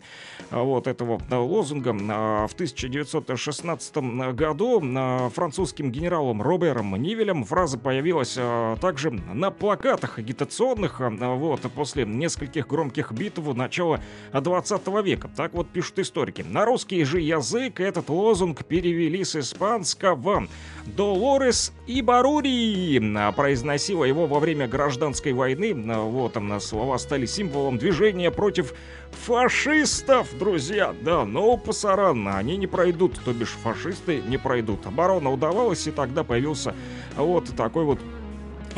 вот 0.50 0.86
этого 0.86 1.17
лозунга 1.30 1.96
а, 2.10 2.46
в 2.46 2.54
1916 2.54 3.96
году 4.34 4.82
а, 4.82 5.28
французским 5.30 5.90
генералом 5.90 6.42
Робером 6.42 6.94
Нивелем 6.96 7.44
фраза 7.44 7.78
появилась 7.78 8.36
а, 8.38 8.76
также 8.76 9.10
на 9.10 9.50
плакатах 9.50 10.18
агитационных 10.18 11.00
вот 11.00 11.60
после 11.72 12.04
нескольких 12.04 12.66
громких 12.66 13.12
битв 13.12 13.54
начала 13.54 14.00
20 14.32 14.86
века. 15.04 15.30
Так 15.36 15.54
вот 15.54 15.68
пишут 15.68 15.98
историки. 15.98 16.42
На 16.42 16.64
русский 16.64 17.02
же 17.04 17.20
язык 17.20 17.80
этот 17.80 18.08
лозунг 18.08 18.64
перевели 18.64 19.24
с 19.24 19.36
испанского 19.36 20.46
Долорес 20.86 21.72
и 21.86 22.00
Барури 22.00 22.98
произносила 23.32 24.04
его 24.04 24.26
во 24.26 24.38
время 24.38 24.66
гражданской 24.66 25.32
войны. 25.32 25.74
Вот 25.74 26.32
там 26.32 26.60
слова 26.60 26.98
стали 26.98 27.26
символом 27.26 27.78
движения 27.78 28.30
против 28.30 28.74
фашистов, 29.12 30.36
друзья. 30.38 30.94
Да, 31.02 31.24
но 31.24 31.56
пасаран, 31.56 32.28
они 32.28 32.56
не 32.56 32.66
пройдут, 32.66 33.20
то 33.24 33.32
бишь 33.32 33.56
фашисты 33.62 34.22
не 34.26 34.38
пройдут. 34.38 34.86
Оборона 34.86 35.30
удавалась, 35.30 35.86
и 35.86 35.90
тогда 35.90 36.24
появился 36.24 36.74
вот 37.16 37.54
такой 37.56 37.84
вот 37.84 37.98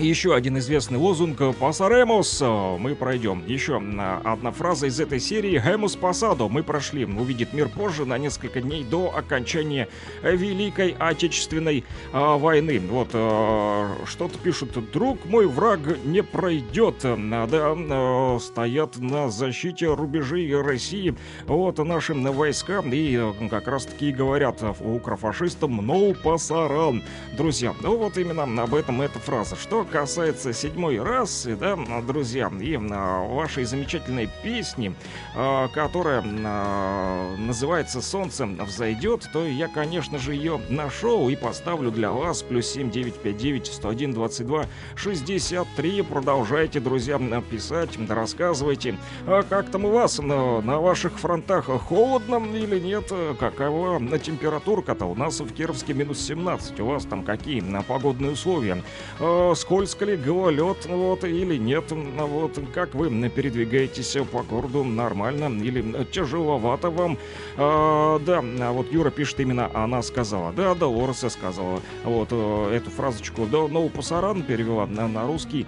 еще 0.01 0.35
один 0.35 0.59
известный 0.59 0.99
лозунг 0.99 1.39
«Пасаремос» 1.59 2.41
мы 2.41 2.95
пройдем. 2.95 3.45
Еще 3.47 3.81
а, 3.81 4.21
одна 4.25 4.51
фраза 4.51 4.87
из 4.87 4.99
этой 4.99 5.21
серии 5.21 5.59
«Хемус 5.59 5.97
пасадо» 5.97 6.49
мы 6.49 6.63
прошли. 6.63 7.05
Увидит 7.05 7.53
мир 7.53 7.69
позже, 7.69 8.05
на 8.05 8.19
несколько 8.19 8.61
дней 8.61 8.85
до 8.85 9.15
окончания 9.15 9.89
Великой 10.23 10.97
Отечественной 10.99 11.85
а, 12.13 12.39
войны. 12.39 12.81
Вот 12.81 13.11
а, 13.13 13.95
что-то 14.07 14.39
пишут 14.39 14.91
«Друг 14.93 15.25
мой, 15.27 15.47
враг 15.47 15.81
не 16.05 16.23
пройдет». 16.23 16.97
Да, 17.03 17.17
а, 17.51 18.39
стоят 18.41 18.99
на 18.99 19.31
защите 19.31 19.93
рубежей 19.93 20.55
России. 20.61 21.15
Вот 21.47 21.79
наши 21.79 22.15
войска 22.15 22.81
и 22.81 23.33
как 23.51 23.69
раз 23.69 23.87
таки 23.87 24.11
и 24.11 24.13
говорят 24.13 24.63
укрофашистам 24.81 25.81
«No 25.81 26.15
пасаран». 26.15 27.03
Друзья, 27.37 27.75
ну 27.83 27.97
вот 27.97 28.17
именно 28.19 28.63
об 28.63 28.75
этом 28.75 29.03
эта 29.03 29.19
фраза. 29.19 29.57
Что 29.57 29.85
касается 29.91 30.53
седьмой 30.53 31.01
расы, 31.03 31.57
да, 31.57 31.77
друзья, 32.07 32.51
и 32.61 32.79
а, 32.91 33.27
вашей 33.27 33.65
замечательной 33.65 34.31
песни, 34.43 34.95
а, 35.35 35.69
которая 35.69 36.23
а, 36.25 37.37
называется 37.37 38.01
«Солнце 38.01 38.47
взойдет», 38.47 39.29
то 39.33 39.45
я, 39.45 39.69
конечно 39.69 40.19
же, 40.19 40.35
ее 40.35 40.61
нашел 40.69 41.29
и 41.29 41.37
поставлю 41.37 41.91
для 41.91 42.13
вас. 42.13 42.43
Плюс 42.43 42.67
7959 42.69 43.67
101 43.67 44.13
22 44.13 44.67
63. 44.95 46.03
Продолжайте, 46.03 46.81
друзья, 46.81 47.19
писать, 47.51 47.99
рассказывайте, 48.09 48.97
а 49.27 49.43
как 49.43 49.71
там 49.71 49.85
у 49.85 49.91
вас 49.91 50.19
на, 50.19 50.61
на 50.61 50.79
ваших 50.81 51.19
фронтах 51.19 51.67
холодно 51.67 52.37
или 52.55 52.79
нет? 52.79 53.13
Какова 53.39 54.01
температурка-то? 54.19 55.07
У 55.07 55.15
нас 55.15 55.41
в 55.41 55.53
Кировске 55.53 55.95
минус 55.95 56.21
17. 56.21 56.79
У 56.81 56.87
вас 56.87 57.05
там 57.05 57.25
какие 57.25 57.61
на 57.61 57.83
погодные 57.83 58.33
условия? 58.33 58.83
А, 59.19 59.55
скользко 59.71 60.05
ли 60.05 60.17
гололед, 60.17 60.85
вот, 60.87 61.23
или 61.23 61.57
нет? 61.57 61.85
А 61.93 62.27
Вот, 62.27 62.59
как 62.75 62.93
вы 62.93 63.09
передвигаетесь 63.29 64.17
по 64.33 64.43
городу? 64.43 64.83
Нормально 64.83 65.45
или 65.63 66.05
тяжеловато 66.11 66.91
вам? 66.91 67.17
А, 67.57 68.19
да, 68.19 68.43
а 68.43 68.73
вот 68.73 68.93
Юра 68.93 69.11
пишет 69.11 69.39
именно 69.39 69.71
она 69.73 70.03
сказала. 70.03 70.53
Да, 70.53 70.75
Долореса 70.75 71.31
сказала. 71.31 71.81
Вот 72.03 72.31
э, 72.33 72.75
эту 72.75 72.91
фразочку 72.91 73.47
до 73.47 73.69
Ноу 73.69 73.91
Пасаран 73.91 74.43
перевела 74.43 74.87
на, 74.87 75.07
на 75.07 75.25
русский. 75.25 75.67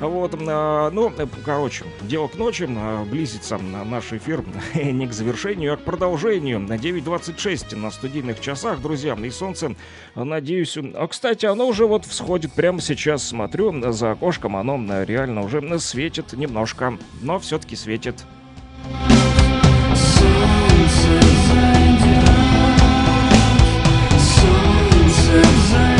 Вот, 0.00 0.34
а, 0.48 0.90
ну, 0.90 1.12
э, 1.16 1.26
короче, 1.44 1.84
дело 2.02 2.28
к 2.28 2.36
ночи, 2.36 2.66
а, 2.68 3.04
близится 3.04 3.58
на 3.58 3.84
наш 3.84 4.12
эфир 4.12 4.44
не 4.74 5.06
к 5.06 5.12
завершению, 5.12 5.74
а 5.74 5.76
к 5.76 5.80
продолжению. 5.80 6.60
На 6.60 6.74
9.26 6.74 7.76
на 7.76 7.90
студийных 7.90 8.40
часах, 8.40 8.80
друзья, 8.80 9.14
и 9.14 9.30
солнце, 9.30 9.74
надеюсь... 10.14 10.76
А, 10.76 11.06
кстати, 11.06 11.46
оно 11.46 11.66
уже 11.66 11.86
вот 11.86 12.04
всходит 12.04 12.52
прямо 12.52 12.80
сейчас, 12.80 13.26
смотрю, 13.26 13.92
за 13.92 14.12
окошком 14.12 14.56
оно 14.56 14.84
э, 14.92 15.04
реально 15.04 15.42
уже 15.42 15.78
светит 15.78 16.32
немножко, 16.32 16.98
но 17.22 17.38
все-таки 17.38 17.76
светит. 17.76 18.24
Это 25.34 25.93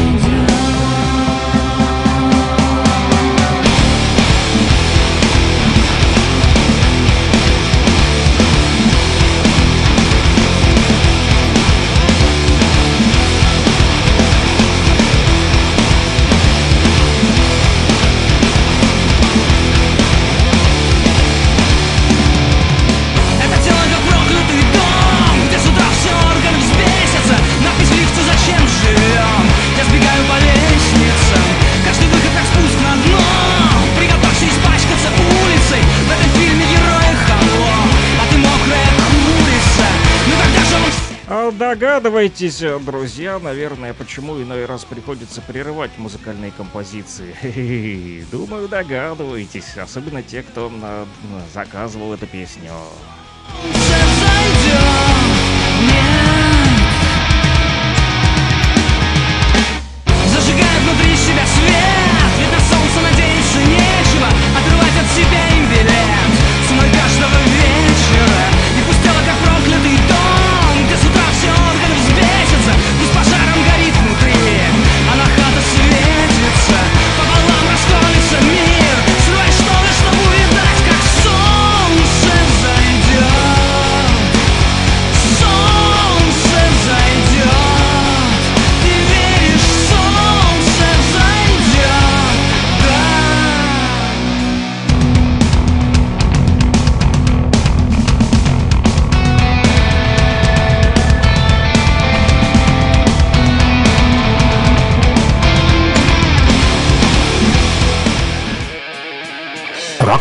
Догадывайтесь, 41.74 42.62
друзья, 42.86 43.40
наверное, 43.40 43.94
почему 43.94 44.40
иной 44.40 44.64
раз 44.64 44.84
приходится 44.84 45.40
прерывать 45.40 45.90
музыкальные 45.98 46.52
композиции. 46.52 48.24
Думаю, 48.30 48.68
догадываетесь, 48.68 49.76
особенно 49.76 50.22
те, 50.22 50.44
кто 50.44 50.70
а, 50.80 51.04
заказывал 51.52 52.14
эту 52.14 52.28
песню. 52.28 52.70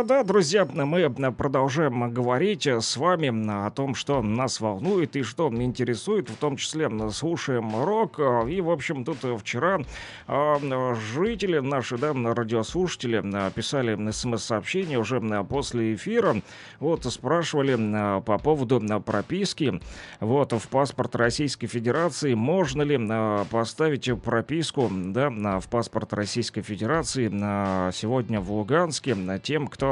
А, 0.00 0.02
Да, 0.02 0.24
друзья, 0.24 0.64
мы 0.64 1.10
продолжаем 1.32 2.10
говорить 2.10 2.66
с 2.66 2.96
вами 2.96 3.66
о 3.66 3.70
том, 3.70 3.94
что 3.94 4.22
нас 4.22 4.58
волнует 4.58 5.14
и 5.14 5.22
что 5.22 5.48
интересует, 5.48 6.30
в 6.30 6.36
том 6.36 6.56
числе 6.56 6.88
слушаем 7.10 7.84
рок. 7.84 8.18
И, 8.48 8.62
в 8.62 8.70
общем, 8.70 9.04
тут 9.04 9.18
вчера 9.40 9.80
а, 10.26 10.58
жители 11.12 11.58
наши, 11.58 11.98
да, 11.98 12.14
радиослушатели 12.14 13.22
писали 13.50 14.10
смс-сообщения 14.10 14.98
уже 14.98 15.20
после 15.44 15.94
эфира, 15.94 16.36
вот, 16.78 17.04
спрашивали 17.04 18.22
по 18.22 18.38
поводу 18.38 18.80
прописки, 19.04 19.82
вот, 20.20 20.52
в 20.54 20.66
паспорт 20.68 21.14
Российской 21.14 21.66
Федерации, 21.66 22.32
можно 22.32 22.80
ли 22.80 22.98
поставить 23.50 24.10
прописку, 24.22 24.88
да, 24.90 25.60
в 25.60 25.68
паспорт 25.68 26.14
Российской 26.14 26.62
Федерации 26.62 27.28
сегодня 27.92 28.40
в 28.40 28.50
Луганске 28.50 29.14
тем, 29.42 29.66
кто 29.66 29.89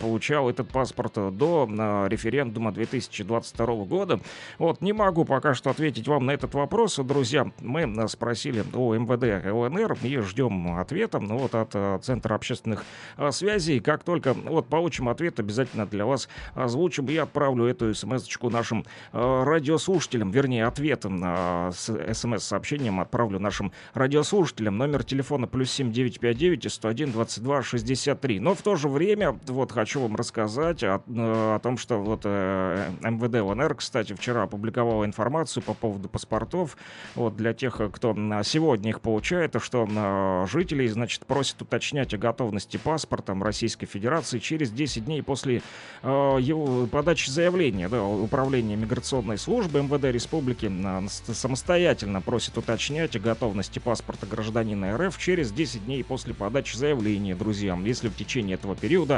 получал 0.00 0.50
этот 0.50 0.68
паспорт 0.68 1.14
до 1.36 1.68
референдума 2.08 2.72
2022 2.72 3.66
года. 3.84 4.20
Вот, 4.58 4.80
не 4.80 4.92
могу 4.92 5.24
пока 5.24 5.54
что 5.54 5.70
ответить 5.70 6.06
вам 6.08 6.26
на 6.26 6.32
этот 6.32 6.54
вопрос, 6.54 6.96
друзья. 6.96 7.50
Мы 7.60 8.08
спросили 8.08 8.64
у 8.74 8.94
МВД 8.94 9.46
ЛНР 9.46 9.98
и 10.02 10.18
ждем 10.18 10.78
ответа 10.78 11.18
ну, 11.18 11.38
вот, 11.38 11.54
от 11.54 11.70
э, 11.74 11.98
Центра 12.02 12.34
общественных 12.34 12.84
э, 13.16 13.30
связей. 13.30 13.80
Как 13.80 14.04
только 14.04 14.34
вот, 14.34 14.68
получим 14.68 15.08
ответ, 15.08 15.40
обязательно 15.40 15.86
для 15.86 16.06
вас 16.06 16.28
озвучим 16.54 17.06
и 17.06 17.16
отправлю 17.16 17.64
эту 17.64 17.94
смс-очку 17.94 18.50
нашим 18.50 18.84
э, 19.12 19.42
радиослушателям, 19.44 20.30
вернее, 20.30 20.66
ответом 20.66 21.18
на 21.18 21.70
смс-сообщением 21.72 23.00
отправлю 23.00 23.38
нашим 23.38 23.72
радиослушателям. 23.94 24.78
Номер 24.78 25.04
телефона 25.04 25.46
плюс 25.46 25.70
7959 25.70 26.72
101 26.72 27.12
22 27.12 27.62
63. 27.62 28.40
Но 28.40 28.54
в 28.54 28.62
то 28.62 28.76
же 28.76 28.88
время 28.88 29.27
вот 29.46 29.72
хочу 29.72 30.00
вам 30.00 30.16
рассказать 30.16 30.82
о, 30.82 31.02
э, 31.06 31.54
о 31.54 31.58
том, 31.58 31.78
что 31.78 31.98
вот 31.98 32.22
э, 32.24 32.90
МВД 33.02 33.40
ЛНР, 33.42 33.74
кстати, 33.76 34.12
вчера 34.14 34.42
опубликовала 34.44 35.04
информацию 35.04 35.62
по 35.62 35.74
поводу 35.74 36.08
паспортов. 36.08 36.76
Вот 37.14 37.36
для 37.36 37.52
тех, 37.54 37.80
кто 37.92 38.14
сегодня 38.42 38.90
их 38.90 39.00
получает, 39.00 39.56
что 39.62 39.88
э, 39.88 40.46
жителей, 40.48 40.88
значит, 40.88 41.26
просят 41.26 41.62
уточнять 41.62 42.14
о 42.14 42.18
готовности 42.18 42.76
паспорта 42.76 43.34
Российской 43.34 43.86
Федерации 43.86 44.38
через 44.38 44.70
10 44.70 45.04
дней 45.04 45.22
после 45.22 45.62
э, 46.02 46.08
его 46.40 46.86
подачи 46.86 47.30
заявления. 47.30 47.88
Да, 47.88 48.02
Управление 48.02 48.76
миграционной 48.76 49.38
службы 49.38 49.82
МВД 49.82 50.04
Республики 50.04 50.70
э, 50.70 51.06
самостоятельно 51.32 52.20
просит 52.20 52.58
уточнять 52.58 53.16
о 53.16 53.20
готовности 53.20 53.78
паспорта 53.78 54.26
гражданина 54.26 54.96
РФ 54.96 55.18
через 55.18 55.52
10 55.52 55.86
дней 55.86 56.04
после 56.04 56.34
подачи 56.34 56.76
заявления, 56.76 57.34
друзья. 57.34 57.78
Если 57.84 58.08
в 58.08 58.16
течение 58.16 58.54
этого 58.54 58.76
периода 58.76 59.17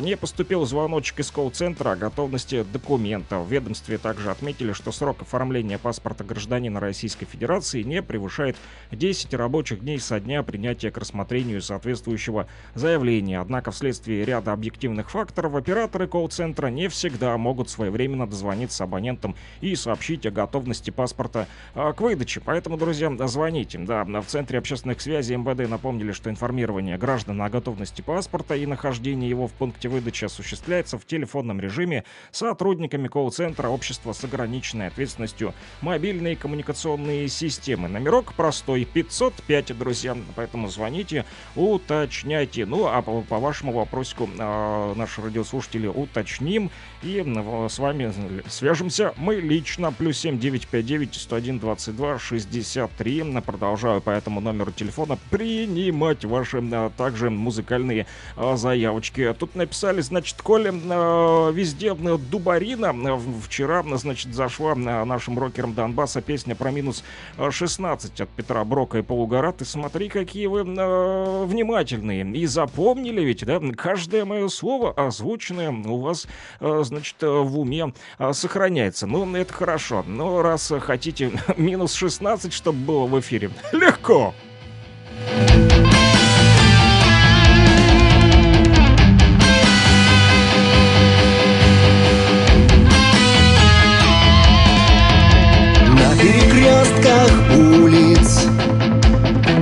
не 0.00 0.16
поступил 0.16 0.64
звоночек 0.64 1.18
из 1.18 1.32
колл-центра 1.32 1.90
о 1.90 1.96
готовности 1.96 2.62
документов. 2.62 3.44
В 3.44 3.50
ведомстве 3.50 3.98
также 3.98 4.30
отметили, 4.30 4.72
что 4.72 4.92
срок 4.92 5.22
оформления 5.22 5.76
паспорта 5.76 6.22
гражданина 6.22 6.78
Российской 6.78 7.26
Федерации 7.26 7.82
не 7.82 8.00
превышает 8.00 8.56
10 8.92 9.34
рабочих 9.34 9.80
дней 9.80 9.98
со 9.98 10.20
дня 10.20 10.44
принятия 10.44 10.92
к 10.92 10.98
рассмотрению 10.98 11.60
соответствующего 11.60 12.46
заявления. 12.76 13.40
Однако 13.40 13.72
вследствие 13.72 14.24
ряда 14.24 14.52
объективных 14.52 15.10
факторов 15.10 15.56
операторы 15.56 16.06
колл-центра 16.06 16.68
не 16.68 16.86
всегда 16.86 17.36
могут 17.36 17.68
своевременно 17.68 18.28
дозвониться 18.28 18.84
абонентам 18.84 19.34
и 19.60 19.74
сообщить 19.74 20.24
о 20.26 20.30
готовности 20.30 20.90
паспорта 20.90 21.48
а, 21.74 21.92
к 21.92 22.00
выдаче. 22.00 22.40
Поэтому, 22.40 22.76
друзья, 22.76 23.10
звоните. 23.26 23.80
Да, 23.80 24.04
в 24.04 24.26
Центре 24.26 24.60
общественных 24.60 25.00
связей 25.00 25.34
МВД 25.34 25.68
напомнили, 25.68 26.12
что 26.12 26.30
информирование 26.30 26.98
граждан 26.98 27.42
о 27.42 27.50
готовности 27.50 28.00
паспорта 28.00 28.54
и 28.54 28.64
нахождении 28.64 29.28
его 29.28 29.48
в 29.48 29.52
пункте 29.52 29.71
выдачи 29.84 30.24
осуществляется 30.24 30.98
в 30.98 31.06
телефонном 31.06 31.60
режиме 31.60 32.04
сотрудниками 32.30 33.08
колл-центра 33.08 33.68
общества 33.68 34.12
с 34.12 34.24
ограниченной 34.24 34.88
ответственностью 34.88 35.54
мобильные 35.80 36.36
коммуникационные 36.36 37.28
системы. 37.28 37.88
Номерок 37.88 38.34
простой 38.34 38.84
505, 38.84 39.78
друзья, 39.78 40.16
поэтому 40.36 40.68
звоните, 40.68 41.24
уточняйте. 41.56 42.66
Ну, 42.66 42.86
а 42.86 43.02
по, 43.02 43.22
по 43.22 43.38
вашему 43.38 43.72
вопросику 43.72 44.28
э, 44.38 44.94
наши 44.96 45.22
радиослушатели 45.22 45.86
уточним 45.86 46.70
и 47.02 47.22
э, 47.24 47.68
с 47.68 47.78
вами 47.78 48.12
свяжемся 48.48 49.12
мы 49.16 49.36
лично. 49.36 49.92
Плюс 49.92 50.18
7 50.18 50.38
959 50.38 51.14
101 51.14 51.58
22 51.58 52.18
63. 52.18 53.40
Продолжаю 53.44 54.00
по 54.00 54.10
этому 54.10 54.40
номеру 54.40 54.72
телефона 54.72 55.18
принимать 55.30 56.24
ваши 56.24 56.62
а, 56.72 56.90
также 56.90 57.30
музыкальные 57.30 58.06
а, 58.36 58.56
заявочки. 58.56 59.34
Тут 59.38 59.54
написали, 59.62 60.00
значит, 60.00 60.42
Коля 60.42 60.72
э, 60.72 61.52
везде 61.52 61.94
э, 61.94 62.18
Дубарина. 62.30 62.94
Вчера, 63.44 63.82
значит, 63.96 64.34
зашла 64.34 64.72
э, 64.72 65.04
нашим 65.04 65.38
рокерам 65.38 65.74
Донбасса 65.74 66.20
песня 66.20 66.54
про 66.54 66.70
минус 66.70 67.04
16 67.38 68.20
от 68.20 68.28
Петра 68.30 68.64
Брока 68.64 68.98
и 68.98 69.02
Полугора. 69.02 69.52
Ты 69.52 69.64
смотри, 69.64 70.08
какие 70.08 70.46
вы 70.46 70.60
э, 70.60 71.44
внимательные. 71.44 72.30
И 72.36 72.46
запомнили 72.46 73.22
ведь, 73.22 73.44
да, 73.44 73.60
каждое 73.76 74.24
мое 74.24 74.48
слово 74.48 74.92
озвученное 74.92 75.70
у 75.70 75.98
вас, 75.98 76.26
э, 76.60 76.82
значит, 76.84 77.16
в 77.20 77.58
уме 77.58 77.92
э, 78.18 78.32
сохраняется. 78.32 79.06
Ну, 79.06 79.34
это 79.34 79.52
хорошо. 79.52 80.04
Но 80.06 80.42
раз 80.42 80.72
хотите 80.80 81.32
минус 81.56 81.94
16, 81.94 82.52
чтобы 82.52 82.78
было 82.78 83.06
в 83.06 83.18
эфире, 83.20 83.50
легко. 83.72 84.34
На 85.28 85.91
перекрестках 97.12 97.58
улиц, 97.58 98.46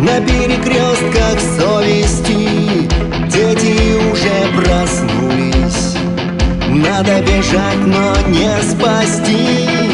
на 0.00 0.20
перекрестках 0.20 1.40
совести 1.58 2.88
Дети 3.28 3.96
уже 4.10 4.56
проснулись, 4.56 5.96
надо 6.68 7.20
бежать, 7.22 7.86
но 7.86 8.16
не 8.28 8.62
спасти 8.62 9.90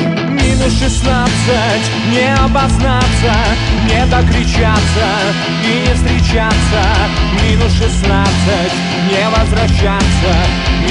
Минус 0.67 0.81
шестнадцать, 0.81 1.87
не 2.11 2.35
обознаться, 2.35 3.35
не 3.85 4.05
докричаться 4.07 5.07
и 5.63 5.89
не 5.89 5.95
встречаться. 5.95 6.83
Минус 7.43 7.73
шестнадцать, 7.73 8.73
не 9.09 9.29
возвращаться 9.29 10.35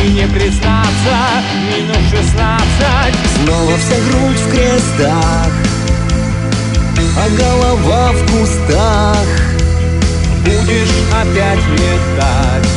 и 0.02 0.08
не 0.12 0.28
признаться. 0.28 1.18
Минус 1.70 2.10
шестнадцать, 2.10 3.16
Снова 3.44 3.78
вся 3.78 3.96
грудь 4.08 4.40
в 4.40 4.52
крестах, 4.52 5.52
а 7.18 7.30
голова 7.30 8.12
в 8.12 8.32
кустах 8.32 9.26
будешь 10.44 10.96
опять 11.14 11.66
летать. 11.72 12.70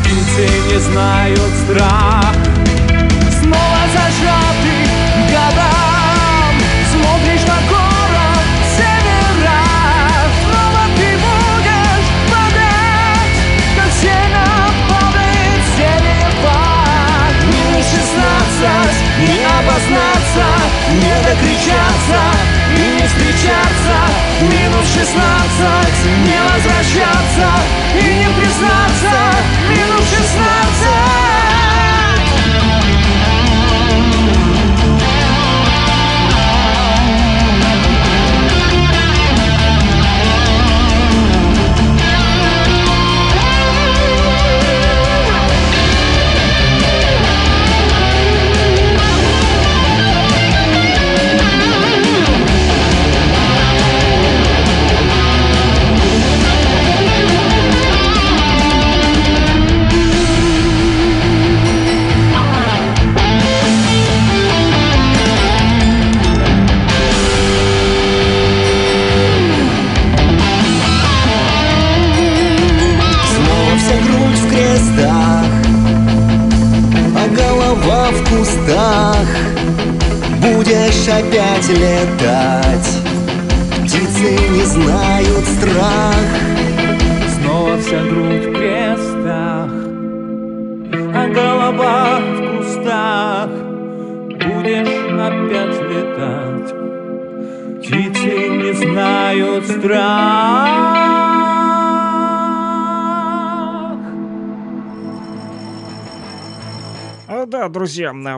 Птицы 0.00 0.48
не 0.70 0.78
знают 0.80 1.40
страх. 1.64 2.63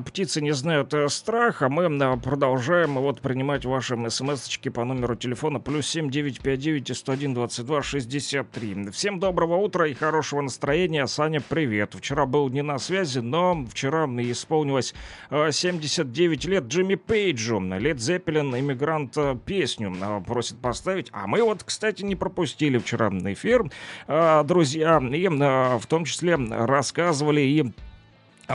Птицы 0.04 0.40
не 0.40 0.52
знают 0.52 0.94
э, 0.94 1.08
страха. 1.08 1.68
Мы 1.68 2.18
продолжаем 2.18 2.94
вот 2.94 3.20
принимать 3.20 3.64
ваши 3.64 3.96
смс-очки 4.10 4.70
по 4.70 4.84
номеру 4.84 5.16
телефона 5.16 5.60
плюс 5.60 5.86
7959 5.86 6.96
101 6.96 7.34
22 7.34 7.82
63. 7.82 8.90
Всем 8.90 9.20
доброго 9.20 9.56
утра 9.56 9.86
и 9.86 9.94
хорошего 9.94 10.40
настроения. 10.40 11.06
Саня, 11.06 11.40
привет. 11.40 11.94
Вчера 11.94 12.26
был 12.26 12.48
не 12.48 12.62
на 12.62 12.78
связи, 12.78 13.18
но 13.18 13.66
вчера 13.70 14.06
исполнилось 14.06 14.94
а, 15.30 15.50
79 15.50 16.44
лет 16.46 16.64
Джимми 16.64 16.94
Пейджу. 16.94 17.60
Лед 17.60 18.00
Зеппелин 18.00 18.56
«Иммигрант» 18.56 19.16
э, 19.16 19.36
песню 19.44 19.94
просит 20.26 20.58
поставить. 20.58 21.08
А 21.12 21.26
мы 21.26 21.42
вот, 21.42 21.64
кстати, 21.64 22.02
не 22.02 22.16
пропустили 22.16 22.78
вчера 22.78 23.10
эфир, 23.10 23.70
а, 24.08 24.42
друзья, 24.42 24.98
и 24.98 25.28
в 25.28 25.86
том 25.88 26.04
числе 26.04 26.36
рассказывали 26.36 27.40
и 27.40 27.64
а 27.66 27.95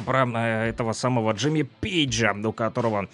про 0.05 0.25
э, 0.25 0.69
этого 0.69 0.93
самого 0.93 1.31
Джимми 1.33 1.63
Пейджа, 1.63 2.33
у 2.43 2.53
которого 2.53 3.07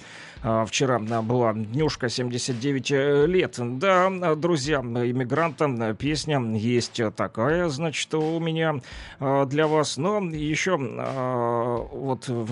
а, 0.43 0.65
вчера 0.65 1.01
а, 1.09 1.21
была 1.21 1.53
днюшка 1.53 2.09
79 2.09 2.91
э, 2.91 3.25
лет. 3.25 3.55
Да, 3.57 4.35
друзья, 4.35 4.77
иммигранта 4.79 5.65
э, 5.65 5.95
песня 5.95 6.39
есть 6.55 7.01
такая, 7.15 7.69
значит, 7.69 8.13
у 8.13 8.39
меня 8.39 8.81
для 9.19 9.67
вас. 9.67 9.97
Но 9.97 10.19
еще 10.19 10.77
вот 10.77 12.25
э, 12.27 12.45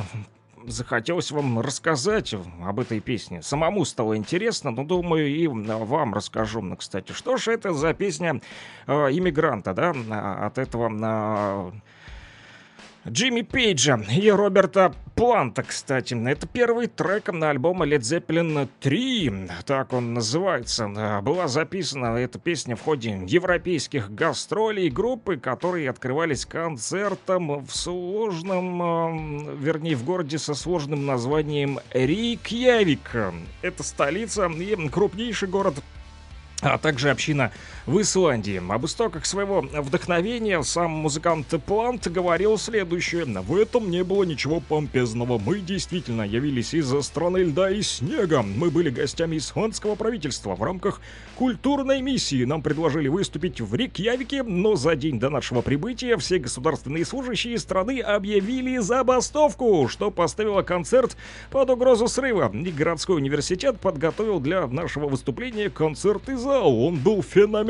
захотелось 0.67 1.31
вам 1.31 1.59
рассказать 1.59 2.33
об 2.33 2.79
этой 2.79 2.99
песне. 2.99 3.41
Самому 3.41 3.85
стало 3.85 4.17
интересно, 4.17 4.71
но 4.71 4.83
думаю 4.83 5.27
и 5.27 5.47
вам 5.47 6.13
расскажу, 6.13 6.63
кстати. 6.77 7.11
Что 7.11 7.37
же 7.37 7.51
это 7.51 7.73
за 7.73 7.93
песня 7.93 8.41
э, 8.87 8.93
иммигранта, 8.93 9.73
да, 9.73 9.93
от 10.45 10.57
этого 10.57 10.91
а, 11.01 11.71
Джимми 13.07 13.43
Пейджа 13.43 13.99
и 14.09 14.31
Роберта 14.31 14.91
Планта, 15.13 15.61
кстати. 15.61 16.15
Это 16.27 16.47
первый 16.47 16.87
трек 16.87 17.31
на 17.31 17.51
альбома 17.51 17.85
Led 17.85 17.99
Zeppelin 17.99 18.67
3, 18.79 19.47
так 19.65 19.93
он 19.93 20.15
называется. 20.15 21.21
Была 21.21 21.47
записана 21.47 22.17
эта 22.17 22.39
песня 22.39 22.75
в 22.75 22.81
ходе 22.81 23.21
европейских 23.27 24.11
гастролей 24.11 24.89
группы, 24.89 25.37
которые 25.37 25.91
открывались 25.91 26.47
концертом 26.47 27.63
в 27.63 27.75
сложном, 27.75 28.81
а, 28.81 29.55
вернее, 29.59 29.95
в 29.95 30.03
городе 30.03 30.39
со 30.39 30.55
сложным 30.55 31.05
названием 31.05 31.79
Рейкьявик. 31.91 33.15
Это 33.61 33.83
столица 33.83 34.47
и 34.47 34.89
крупнейший 34.89 35.47
город 35.47 35.75
а 36.61 36.77
также 36.77 37.09
община 37.09 37.51
в 37.85 38.01
Исландии. 38.01 38.61
Об 38.67 38.85
истоках 38.85 39.25
своего 39.25 39.61
вдохновения 39.61 40.61
сам 40.63 40.91
музыкант 40.91 41.53
Плант 41.65 42.07
говорил 42.07 42.57
следующее. 42.57 43.25
В 43.25 43.55
этом 43.55 43.91
не 43.91 44.03
было 44.03 44.23
ничего 44.23 44.59
помпезного. 44.59 45.37
Мы 45.37 45.59
действительно 45.59 46.23
явились 46.23 46.73
из 46.73 46.91
страны 47.03 47.39
льда 47.39 47.69
и 47.69 47.81
снега. 47.81 48.41
Мы 48.41 48.71
были 48.71 48.89
гостями 48.89 49.37
исландского 49.37 49.95
правительства. 49.95 50.55
В 50.55 50.63
рамках 50.63 50.99
культурной 51.35 52.01
миссии 52.01 52.43
нам 52.43 52.61
предложили 52.61 53.07
выступить 53.07 53.61
в 53.61 53.73
Рикьявике, 53.75 54.41
но 54.41 54.75
за 54.75 54.95
день 54.95 55.19
до 55.19 55.29
нашего 55.29 55.61
прибытия 55.61 56.17
все 56.17 56.39
государственные 56.39 57.05
служащие 57.05 57.59
страны 57.59 57.99
объявили 57.99 58.77
забастовку, 58.77 59.87
что 59.89 60.09
поставило 60.09 60.63
концерт 60.63 61.15
под 61.51 61.69
угрозу 61.69 62.07
срыва. 62.07 62.51
И 62.53 62.71
городской 62.71 63.17
университет 63.17 63.79
подготовил 63.79 64.39
для 64.39 64.65
нашего 64.67 65.07
выступления 65.07 65.69
концертный 65.69 66.35
зал. 66.35 66.79
Он 66.79 66.95
был 66.95 67.21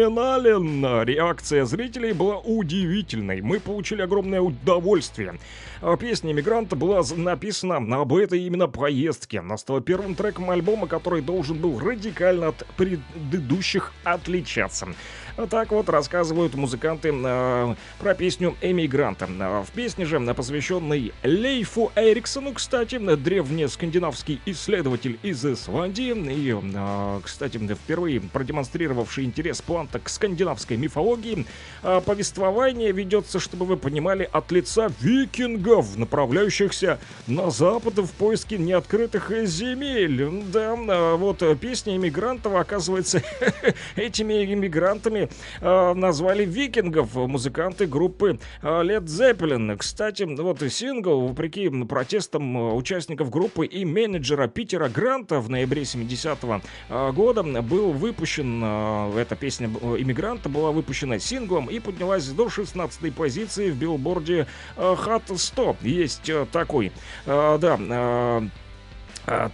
феноменален. 0.06 1.04
Реакция 1.04 1.66
зрителей 1.66 2.14
была 2.14 2.38
удивительной. 2.38 3.42
Мы 3.42 3.60
получили 3.60 4.02
огромное 4.02 4.42
удовольствие. 4.42 5.40
А 5.82 5.98
Песня 5.98 6.32
«Иммигранта» 6.32 6.76
была 6.76 7.02
написана 7.16 7.78
об 7.78 8.14
этой 8.14 8.42
именно 8.42 8.68
поездке. 8.68 9.40
Она 9.40 9.58
стала 9.58 9.82
первым 9.82 10.16
треком 10.16 10.50
альбома, 10.50 10.88
который 10.88 11.22
должен 11.22 11.58
был 11.58 11.80
радикально 11.80 12.50
от 12.50 12.66
предыдущих 12.78 13.92
отличаться. 14.04 14.88
Так 15.36 15.72
вот 15.72 15.90
рассказывают 15.90 16.56
музыканты 16.56 17.12
э, 17.14 17.76
про 18.00 18.14
песню 18.14 18.56
«Эмигранта». 18.62 19.28
А 19.42 19.64
В 19.64 19.72
песне 19.72 20.06
же, 20.06 20.18
э, 20.18 20.34
посвященной 20.34 21.12
Лейфу 21.24 21.92
Эриксону, 21.96 22.54
кстати, 22.54 22.96
э, 22.96 23.18
древнескандинавский 23.18 24.40
исследователь 24.46 25.20
из 25.24 25.46
Исландии, 25.46 26.14
и, 26.16 26.56
э, 26.56 27.20
кстати, 27.22 27.58
впервые 27.58 28.22
продемонстрировавший 28.22 29.26
интерес 29.26 29.62
Планта 29.62 30.00
к 30.00 30.08
скандинавской 30.08 30.78
мифологии, 30.78 31.46
а 31.84 32.00
повествование 32.00 32.94
ведется, 32.94 33.42
чтобы 33.42 33.66
вы 33.66 33.76
понимали, 33.76 34.30
от 34.32 34.52
лица 34.54 34.88
викингов, 35.02 35.98
направляющихся 35.98 36.98
на 37.28 37.52
запад 37.52 37.96
в 37.98 38.12
поиске 38.14 38.58
неоткрытых 38.58 39.32
земель. 39.46 40.44
Да, 40.54 40.76
вот 41.18 41.42
э, 41.42 41.58
песня 41.58 41.98
иммигрантов, 41.98 42.56
оказывается, 42.56 43.22
этими 43.98 44.46
иммигрантами 44.54 45.25
э, 45.62 45.94
назвали 45.94 46.46
викингов, 46.46 47.16
музыканты 47.16 47.88
группы 47.88 48.40
э, 48.62 48.68
Led 48.68 49.06
Zeppelin. 49.06 49.78
Кстати, 49.78 50.24
вот 50.24 50.62
и 50.62 50.70
сингл, 50.70 51.28
вопреки 51.28 51.70
протестам 51.86 52.58
э, 52.58 52.74
участников 52.74 53.30
группы 53.30 53.66
и 53.66 53.86
менеджера 53.86 54.48
Питера 54.48 54.90
Гранта 54.90 55.40
в 55.40 55.50
ноябре 55.50 55.84
70-го 55.84 56.62
э, 56.90 57.12
года 57.12 57.44
был 57.44 57.92
выпущен, 57.92 58.62
э, 58.64 59.20
эта 59.20 59.36
песня 59.36 59.68
иммигранта 59.68 60.50
была 60.50 60.72
выпущена 60.72 61.20
синглом 61.20 61.70
и 61.70 61.80
поднялась 61.80 62.28
до 62.28 62.48
16-й 62.48 63.12
позиции 63.12 63.72
в 63.72 63.78
билборде 63.78 64.48
Hot 64.78 65.38
100. 65.38 65.78
Есть 65.82 66.32
такой, 66.52 66.92
э, 67.26 67.58
да, 67.60 68.42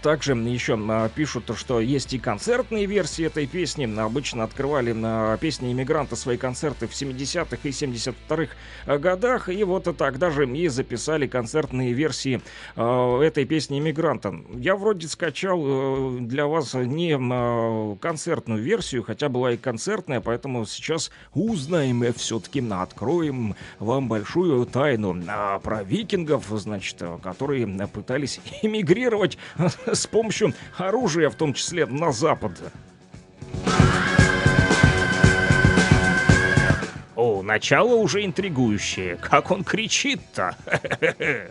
также 0.02 0.34
еще 0.34 0.78
а, 0.88 1.08
пишут, 1.08 1.50
что 1.56 1.80
есть 1.80 2.12
и 2.12 2.18
концертные 2.18 2.86
версии 2.86 3.24
этой 3.24 3.46
песни. 3.46 3.92
Обычно 3.98 4.44
открывали 4.44 4.94
а, 5.02 5.36
песни 5.38 5.72
иммигранта 5.72 6.16
свои 6.16 6.36
концерты 6.36 6.86
в 6.86 6.92
70-х 6.92 7.58
и 7.62 7.68
72-х 7.70 8.98
годах. 8.98 9.48
И 9.48 9.64
вот 9.64 9.96
тогда 9.96 10.30
же 10.30 10.46
и 10.46 10.68
записали 10.68 11.26
концертные 11.26 11.92
версии 11.92 12.40
а, 12.76 13.20
этой 13.20 13.44
песни 13.44 13.78
иммигранта. 13.78 14.34
Я 14.54 14.76
вроде 14.76 15.08
скачал 15.08 15.60
э, 15.64 16.18
для 16.20 16.46
вас 16.46 16.74
не 16.74 17.16
а, 17.18 17.96
концертную 17.96 18.62
версию, 18.62 19.02
хотя 19.02 19.28
была 19.28 19.52
и 19.52 19.56
концертная, 19.56 20.20
поэтому 20.20 20.66
сейчас 20.66 21.10
узнаем 21.34 22.04
все-таки, 22.14 22.62
откроем 22.70 23.54
вам 23.78 24.08
большую 24.08 24.66
тайну 24.66 25.16
а, 25.28 25.58
про 25.58 25.82
викингов, 25.82 26.46
значит, 26.48 27.02
которые 27.22 27.66
пытались 27.88 28.40
эмигрировать 28.62 29.38
с 29.92 30.06
помощью 30.06 30.54
оружия, 30.76 31.30
в 31.30 31.34
том 31.34 31.54
числе 31.54 31.86
на 31.86 32.12
запад. 32.12 32.52
О, 37.14 37.42
начало 37.42 37.94
уже 37.94 38.24
интригующее. 38.24 39.16
Как 39.16 39.50
он 39.50 39.64
кричит-то? 39.64 40.56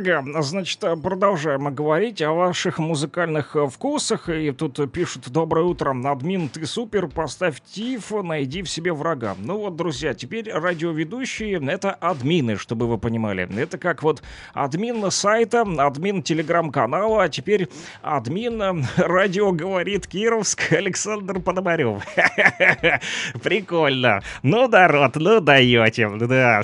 Ага, 0.00 0.24
значит, 0.40 0.80
продолжаем 1.02 1.74
говорить 1.74 2.22
о 2.22 2.32
ваших 2.32 2.78
музыкальных 2.78 3.54
э, 3.54 3.66
вкусах. 3.68 4.30
И 4.30 4.50
тут 4.50 4.90
пишут 4.90 5.28
«Доброе 5.28 5.66
утро, 5.66 5.94
админ, 6.10 6.48
ты 6.48 6.64
супер, 6.64 7.06
поставь 7.06 7.60
тиф, 7.60 8.10
найди 8.10 8.62
в 8.62 8.70
себе 8.70 8.94
врага». 8.94 9.36
Ну 9.38 9.58
вот, 9.58 9.76
друзья, 9.76 10.14
теперь 10.14 10.50
радиоведущие— 10.50 11.60
это 11.68 11.92
админы, 11.92 12.56
чтобы 12.56 12.86
вы 12.86 12.96
понимали. 12.96 13.46
Это 13.60 13.76
как 13.76 14.02
вот 14.02 14.22
админ 14.54 15.10
сайта, 15.10 15.66
админ 15.78 16.22
телеграм-канала, 16.22 17.24
а 17.24 17.28
теперь 17.28 17.68
админ 18.00 18.62
э, 18.62 18.82
радио 18.96 19.52
говорит 19.52 20.06
Кировск 20.06 20.72
Александр 20.72 21.40
Пономарев. 21.40 22.02
Прикольно. 23.42 24.22
Ну 24.42 24.66
да, 24.66 24.88
рот, 24.88 25.16
ну 25.16 25.40
даете, 25.40 26.08
да. 26.08 26.62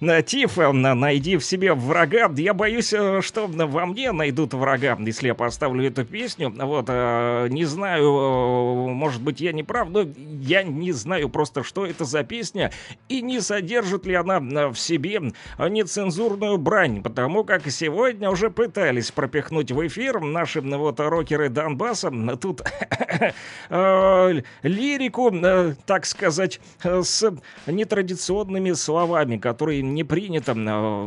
Тиф, 0.22 0.58
э, 0.58 0.72
найди 0.72 1.36
в 1.36 1.44
себе 1.44 1.74
врага. 1.74 2.30
Я 2.34 2.61
боюсь, 2.62 2.92
э, 2.92 3.20
что 3.22 3.48
во 3.48 3.86
мне 3.86 4.12
найдут 4.12 4.54
врага, 4.54 4.96
если 5.00 5.26
я 5.26 5.34
поставлю 5.34 5.84
эту 5.84 6.04
песню. 6.04 6.48
Вот, 6.48 6.84
э, 6.88 7.48
не 7.50 7.64
знаю, 7.64 8.04
э, 8.04 8.92
может 8.92 9.20
быть, 9.20 9.40
я 9.40 9.52
не 9.52 9.64
прав, 9.64 9.90
но 9.90 10.06
я 10.40 10.62
не 10.62 10.92
знаю 10.92 11.28
просто, 11.28 11.64
что 11.64 11.84
это 11.84 12.04
за 12.04 12.22
песня 12.22 12.70
и 13.08 13.20
не 13.20 13.40
содержит 13.40 14.06
ли 14.06 14.14
она 14.14 14.38
в 14.68 14.76
себе 14.76 15.32
нецензурную 15.58 16.56
брань, 16.56 17.02
потому 17.02 17.42
как 17.42 17.68
сегодня 17.68 18.30
уже 18.30 18.48
пытались 18.48 19.10
пропихнуть 19.10 19.72
в 19.72 19.84
эфир 19.84 20.20
наши 20.20 20.60
вот 20.60 21.00
рокеры 21.00 21.48
Донбасса 21.48 22.12
тут 22.40 22.62
лирику, 24.62 25.32
так 25.84 26.06
сказать, 26.06 26.60
с 26.84 27.34
нетрадиционными 27.66 28.70
словами, 28.74 29.36
которые 29.36 29.82
не 29.82 30.04
принято 30.04 30.52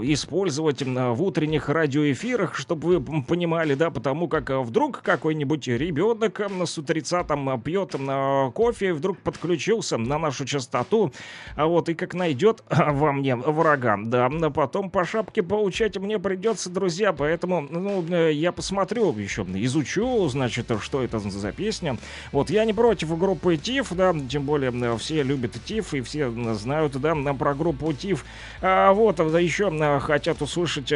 использовать 0.03 0.81
в 0.81 1.21
утренних 1.45 1.69
радиоэфирах, 1.69 2.55
чтобы 2.55 2.97
вы 2.97 3.21
понимали, 3.21 3.75
да, 3.75 3.91
потому 3.91 4.27
как 4.27 4.49
э, 4.49 4.57
вдруг 4.57 5.03
какой-нибудь 5.03 5.67
ребенок 5.67 6.39
с 6.39 6.75
утреца 6.79 7.23
там 7.23 7.47
э, 7.47 7.59
пьет 7.61 7.93
э, 7.93 8.51
кофе, 8.51 8.93
вдруг 8.93 9.19
подключился 9.19 9.97
на 9.97 10.17
нашу 10.17 10.45
частоту, 10.45 11.13
а 11.55 11.67
вот, 11.67 11.87
и 11.87 11.93
как 11.93 12.15
найдет 12.15 12.63
во 12.69 13.11
мне 13.11 13.35
врага, 13.35 13.95
да, 14.03 14.25
а 14.25 14.49
потом 14.49 14.89
по 14.89 15.05
шапке 15.05 15.43
получать 15.43 15.97
мне 15.97 16.17
придется, 16.17 16.71
друзья, 16.71 17.13
поэтому, 17.13 17.61
ну, 17.61 18.03
я 18.31 18.51
посмотрю 18.51 19.13
еще, 19.15 19.43
изучу, 19.43 20.27
значит, 20.27 20.71
что 20.81 21.03
это 21.03 21.19
за 21.19 21.51
песня. 21.51 21.97
Вот, 22.31 22.49
я 22.49 22.65
не 22.65 22.73
против 22.73 23.15
группы 23.19 23.55
ТИФ, 23.57 23.93
да, 23.93 24.15
тем 24.27 24.45
более 24.45 24.97
все 24.97 25.21
любят 25.21 25.51
ТИФ, 25.63 25.93
и 25.93 26.01
все 26.01 26.31
знают, 26.55 26.99
да, 26.99 27.13
про 27.35 27.53
группу 27.53 27.93
ТИФ. 27.93 28.25
А, 28.61 28.93
вот, 28.93 29.17
да, 29.17 29.39
еще 29.39 29.69
хотят 29.99 30.41
услышать 30.41 30.91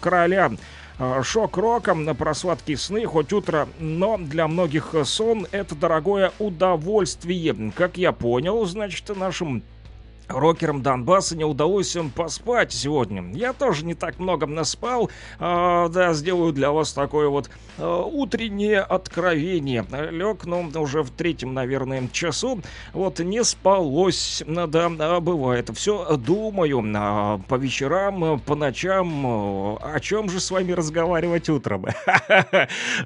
короля 0.00 0.52
э, 0.98 1.22
шок-роком 1.22 2.04
на 2.04 2.14
про 2.14 2.34
сладкие 2.34 2.78
сны, 2.78 3.04
хоть 3.04 3.32
утро, 3.32 3.68
но 3.78 4.18
для 4.18 4.48
многих 4.48 4.94
сон 5.04 5.46
это 5.50 5.74
дорогое 5.74 6.32
удовольствие. 6.38 7.72
Как 7.74 7.96
я 7.96 8.12
понял, 8.12 8.64
значит, 8.66 9.16
нашим 9.16 9.62
Рокерам 10.30 10.82
Донбасса 10.82 11.36
не 11.36 11.44
удалось 11.44 11.94
им 11.96 12.10
поспать 12.10 12.72
сегодня. 12.72 13.24
Я 13.34 13.52
тоже 13.52 13.84
не 13.84 13.94
так 13.94 14.18
много 14.18 14.46
наспал. 14.46 15.10
А, 15.38 15.88
да, 15.88 16.12
сделаю 16.14 16.52
для 16.52 16.70
вас 16.70 16.92
такое 16.92 17.28
вот 17.28 17.50
а, 17.78 18.02
утреннее 18.02 18.80
откровение. 18.80 19.84
Лег, 20.10 20.44
ну, 20.44 20.70
уже 20.76 21.02
в 21.02 21.10
третьем, 21.10 21.54
наверное, 21.54 22.08
часу. 22.12 22.60
Вот, 22.92 23.18
не 23.18 23.42
спалось. 23.44 24.42
Ну, 24.46 24.66
Да, 24.66 24.90
а, 24.98 25.20
бывает. 25.20 25.70
Все 25.74 26.16
думаю 26.16 26.84
а, 26.96 27.38
по 27.48 27.56
вечерам, 27.56 28.40
по 28.40 28.54
ночам. 28.54 29.26
О 29.26 29.98
чем 30.00 30.28
же 30.28 30.40
с 30.40 30.50
вами 30.50 30.72
разговаривать 30.72 31.48
утром? 31.48 31.86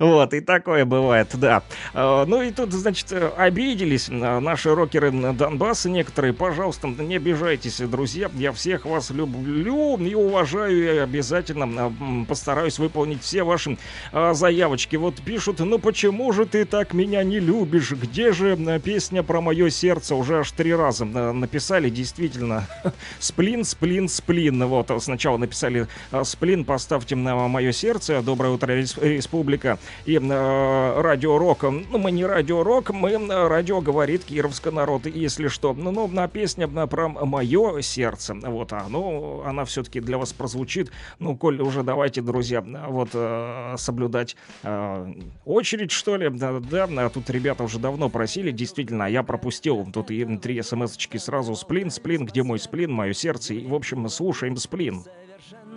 Вот, 0.01 0.35
и 0.35 0.41
такое 0.41 0.85
бывает, 0.85 1.29
да. 1.35 1.63
Ну 1.95 2.43
и 2.43 2.51
тут, 2.51 2.73
значит, 2.73 3.13
обиделись 3.37 4.09
наши 4.09 4.75
рокеры 4.75 5.11
Донбасса 5.11 5.89
некоторые. 5.89 6.33
Пожалуйста, 6.33 6.89
не 6.89 7.14
обижайтесь, 7.17 7.79
друзья. 7.79 8.31
Я 8.35 8.53
всех 8.53 8.85
вас 8.85 9.11
люблю 9.11 9.97
и 9.99 10.15
уважаю. 10.15 10.95
И 10.95 10.99
обязательно 10.99 11.67
а, 11.67 12.25
постараюсь 12.27 12.79
выполнить 12.79 13.23
все 13.23 13.43
ваши 13.43 13.79
а, 14.13 14.35
заявочки. 14.35 14.97
Вот 14.97 15.17
пишут, 15.23 15.61
ну 15.61 15.79
почему 15.79 16.33
же 16.33 16.47
ты 16.47 16.65
так 16.65 16.93
меня 16.93 17.23
не 17.23 17.41
любишь? 17.41 17.93
Где 17.93 18.33
же 18.33 18.59
а, 18.59 18.79
песня 18.79 19.23
про 19.23 19.41
мое 19.41 19.71
сердце? 19.71 20.15
Уже 20.15 20.41
аж 20.41 20.53
три 20.53 20.75
раза 20.75 21.05
написали, 21.05 21.89
действительно. 21.89 22.67
Сплин, 23.19 23.65
сплин, 23.65 24.09
сплин. 24.09 24.65
Вот, 24.67 24.91
сначала 25.01 25.37
написали 25.37 25.87
сплин, 26.25 26.65
поставьте 26.65 27.17
на 27.17 27.49
мое 27.49 27.73
сердце. 27.73 28.23
Доброе 28.23 28.51
утро, 28.55 28.73
Рес- 28.73 28.99
Республика. 29.01 29.79
И 30.07 30.19
радио 30.19 31.39
Рок. 31.39 31.63
Ну, 31.63 31.99
мы 31.99 32.11
не 32.11 32.25
радио 32.25 32.63
Рок, 32.63 32.91
мы 32.91 33.17
радио 33.29 33.81
говорит 33.81 34.25
Кировский 34.25 34.71
народ, 34.71 35.07
если 35.07 35.49
что. 35.49 35.73
Ну, 35.73 35.91
ну, 35.91 36.09
на 36.09 36.29
песня 36.29 36.69
а, 36.75 36.87
про 37.09 37.25
мое 37.25 37.81
сердце. 37.83 38.35
Вот, 38.35 38.73
а, 38.73 38.87
ну, 38.89 39.43
она 39.45 39.65
все-таки 39.65 40.01
для 40.01 40.19
вас 40.19 40.33
прозвучит. 40.33 40.91
Ну, 41.19 41.37
коль 41.37 41.61
уже 41.61 41.83
давайте, 41.83 42.23
друзья, 42.23 42.63
вот 42.63 43.11
а, 43.15 43.75
соблюдать 43.77 44.37
а, 44.63 45.13
очередь, 45.45 45.91
что 45.91 46.17
ли. 46.17 46.31
Да, 46.31 46.61
а 46.89 47.11
тут 47.11 47.31
ребята 47.31 47.65
уже 47.65 47.79
давно 47.79 48.09
просили, 48.09 48.51
действительно, 48.51 49.05
я 49.05 49.23
пропустил 49.23 49.87
тут 49.93 50.11
и 50.11 50.25
три 50.39 50.61
смс-очки 50.63 51.19
сразу. 51.19 51.55
Сплин, 51.55 51.91
сплин, 51.91 52.27
где 52.27 52.43
мой 52.43 52.59
сплин, 52.59 52.93
мое 52.93 53.13
сердце. 53.13 53.55
И, 53.55 53.67
в 53.67 53.75
общем, 53.75 54.09
слушаем 54.09 54.57
сплин. 54.57 55.05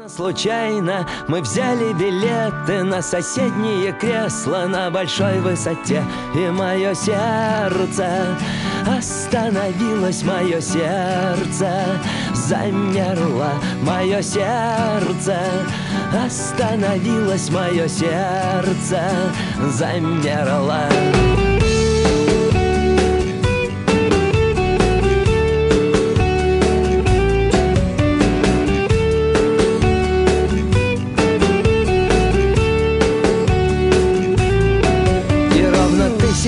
Случайно 0.06 1.08
мы 1.28 1.42
взяли 1.42 1.92
билеты 1.94 2.84
на 2.84 3.02
соседнее 3.02 3.92
кресло 3.94 4.66
на 4.68 4.92
большой 4.92 5.40
высоте 5.40 6.04
И 6.36 6.50
мое 6.50 6.94
сердце 6.94 8.38
остановилось, 8.86 10.24
мое 10.24 10.62
сердце 10.62 12.00
замерло 12.34 13.54
Мое 13.82 14.22
сердце 14.22 15.40
остановилось, 16.14 17.50
мое 17.50 17.88
сердце 17.88 19.02
замерло 19.60 20.88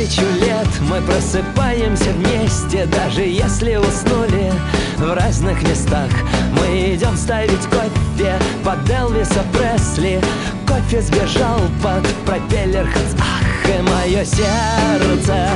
тысячу 0.09 0.25
лет 0.41 0.67
мы 0.89 1.01
просыпаемся 1.01 2.11
вместе 2.11 2.85
Даже 2.85 3.21
если 3.21 3.75
уснули 3.75 4.51
в 4.97 5.13
разных 5.13 5.61
местах. 5.63 6.09
Мы 6.51 6.95
идем 6.95 7.15
ставить 7.15 7.65
кофе 7.67 8.35
под 8.63 8.89
Элвиса 8.89 9.43
Пресли. 9.53 10.19
Кофе 10.67 11.01
сбежал 11.01 11.59
под 11.81 12.05
пропеллер 12.25 12.87
Ах, 13.19 13.69
и 13.69 13.81
мое 13.81 14.25
сердце 14.25 15.47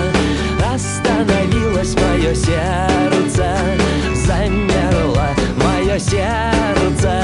Остановилось 0.74 1.96
мое 1.96 2.34
сердце 2.34 3.58
Замерло. 4.26 5.30
Мое 5.58 6.00
сердце 6.00 7.24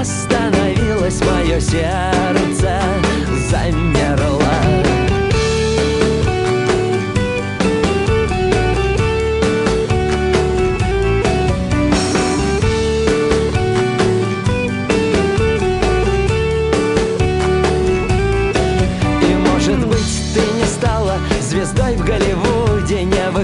Остановилось 0.00 1.20
мое 1.20 1.60
сердце 1.60 2.82
Замерло 3.50 4.87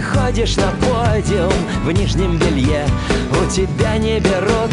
выходишь 0.04 0.56
на 0.56 0.70
подиум 0.86 1.52
в 1.84 1.90
нижнем 1.92 2.36
белье. 2.38 2.86
У 3.30 3.50
тебя 3.50 3.96
не 3.98 4.20
берут 4.20 4.72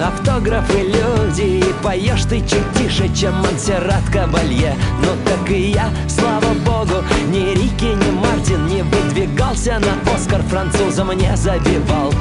автографы 0.00 0.82
люди 0.82 1.58
И 1.58 1.74
поешь 1.82 2.24
ты 2.24 2.40
чуть 2.40 2.72
тише, 2.76 3.12
чем 3.14 3.34
Монсеррат 3.36 4.04
Кабалье. 4.12 4.74
Ну 5.02 5.10
так 5.24 5.50
и 5.50 5.70
я, 5.70 5.90
слава 6.08 6.54
богу, 6.64 7.02
ни 7.30 7.54
Рики, 7.54 7.84
ни 7.84 8.10
Мартин 8.10 8.66
Не 8.66 8.82
выдвигался 8.82 9.78
на 9.80 10.14
Оскар 10.14 10.42
французом 10.42 11.12
не 11.12 11.34
забивал. 11.36 12.12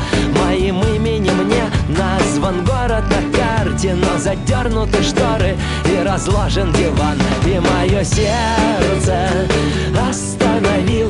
Моим 0.44 0.82
именем 0.82 1.48
не 1.48 1.64
назван 1.98 2.64
город 2.66 3.04
на 3.10 3.38
карте 3.38 3.96
Но 3.96 4.18
задернуты 4.18 5.04
шторы 5.04 5.56
и 5.86 6.04
разложен 6.04 6.72
диван. 6.74 7.18
И 7.46 7.60
мое 7.60 8.04
сердце 8.04 9.48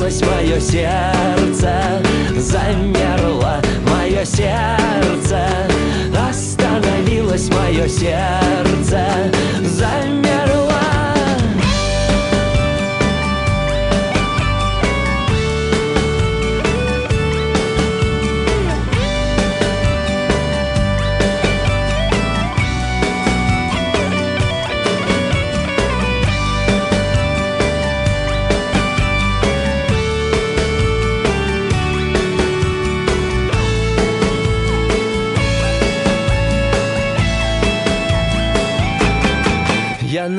остановилось, 0.08 0.22
мое 0.22 0.60
сердце 0.60 2.02
замерло 2.38 3.62
Мое 3.86 4.26
сердце 4.26 5.48
остановилось, 6.30 7.50
мое 7.50 7.88
сердце 7.88 9.02
замерло 9.64 10.37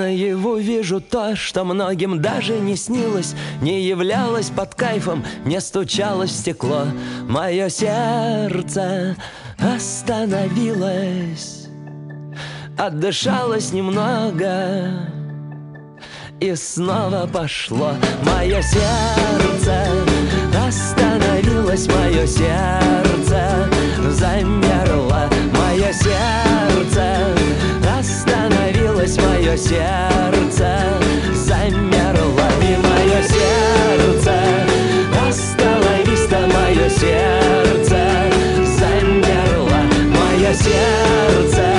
Наяву 0.09 0.57
вижу 0.57 1.03
то, 1.03 1.37
что 1.37 1.65
многим 1.65 2.23
даже 2.23 2.59
не 2.59 2.77
снилось 2.77 3.35
Не 3.61 3.83
являлось 3.83 4.49
под 4.49 4.75
кайфом, 4.75 5.23
не 5.45 5.61
стучалось 5.61 6.31
в 6.31 6.37
стекло. 6.37 6.85
Мое 7.29 7.69
сердце 7.69 9.17
остановилось 9.59 11.67
Отдышалось 12.79 13.75
немного 13.75 15.11
И 16.41 16.55
снова 16.55 17.29
пошло. 17.31 17.93
Мое 18.23 18.63
сердце 18.63 19.85
остановилось 20.67 21.87
Мое 21.87 22.27
сердце 22.27 23.69
замерло. 24.09 25.29
Мое 25.53 25.93
сердце 25.93 27.37
остановилось 28.99 29.17
Мое 29.19 29.57
сердце 29.57 30.79
замерло 31.35 32.49
И 32.63 32.77
мое 32.77 33.23
сердце. 33.23 34.35
Остановись-то, 35.29 36.39
мое 36.47 36.89
сердце 36.89 37.99
замерло 38.65 39.81
Мое 40.11 40.55
сердце 40.55 41.78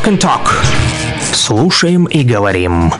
Rock 0.00 0.08
and 0.08 0.18
Talk. 0.18 0.48
Слушаем 1.20 2.06
и 2.06 2.24
говорим. 2.24 2.90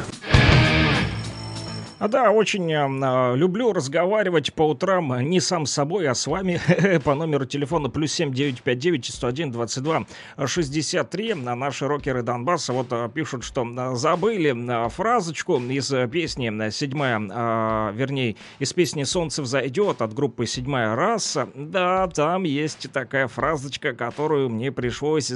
А 1.99 2.09
Да, 2.09 2.31
очень 2.31 2.71
э, 2.73 2.89
э, 2.89 3.37
люблю 3.37 3.73
разговаривать 3.73 4.53
по 4.55 4.69
утрам 4.69 5.13
э, 5.13 5.23
не 5.23 5.41
сам 5.41 5.67
с 5.67 5.73
собой, 5.73 6.09
а 6.09 6.15
с 6.15 6.27
вами 6.27 6.61
по 7.05 7.15
номеру 7.15 7.47
телефона 7.47 7.89
плюс 7.89 8.13
семь 8.13 8.33
девять 8.33 8.63
пять 8.63 8.79
девять 8.79 9.07
сто 9.07 9.29
один 9.29 9.51
двадцать 9.51 9.83
два 9.83 10.05
шестьдесят 10.47 11.11
три. 11.11 11.35
На 11.35 11.55
наши 11.55 11.87
рокеры 11.87 12.23
Донбасса 12.23 12.73
вот 12.73 12.89
э, 12.91 13.09
пишут, 13.15 13.45
что 13.45 13.67
забыли 13.95 14.89
фразочку 14.91 15.59
из 15.59 15.93
песни 16.11 16.71
«Седьмая», 16.71 17.19
э, 17.19 17.93
вернее, 17.95 18.37
из 18.59 18.73
песни 18.73 19.05
«Солнце 19.05 19.43
взойдет» 19.43 20.03
от 20.03 20.13
группы 20.13 20.47
«Седьмая 20.47 20.95
раса». 20.95 21.49
Да, 21.55 22.09
там 22.09 22.45
есть 22.45 22.91
такая 22.93 23.29
фразочка, 23.29 23.95
которую 23.95 24.51
мне 24.51 24.73
пришлось 24.73 25.29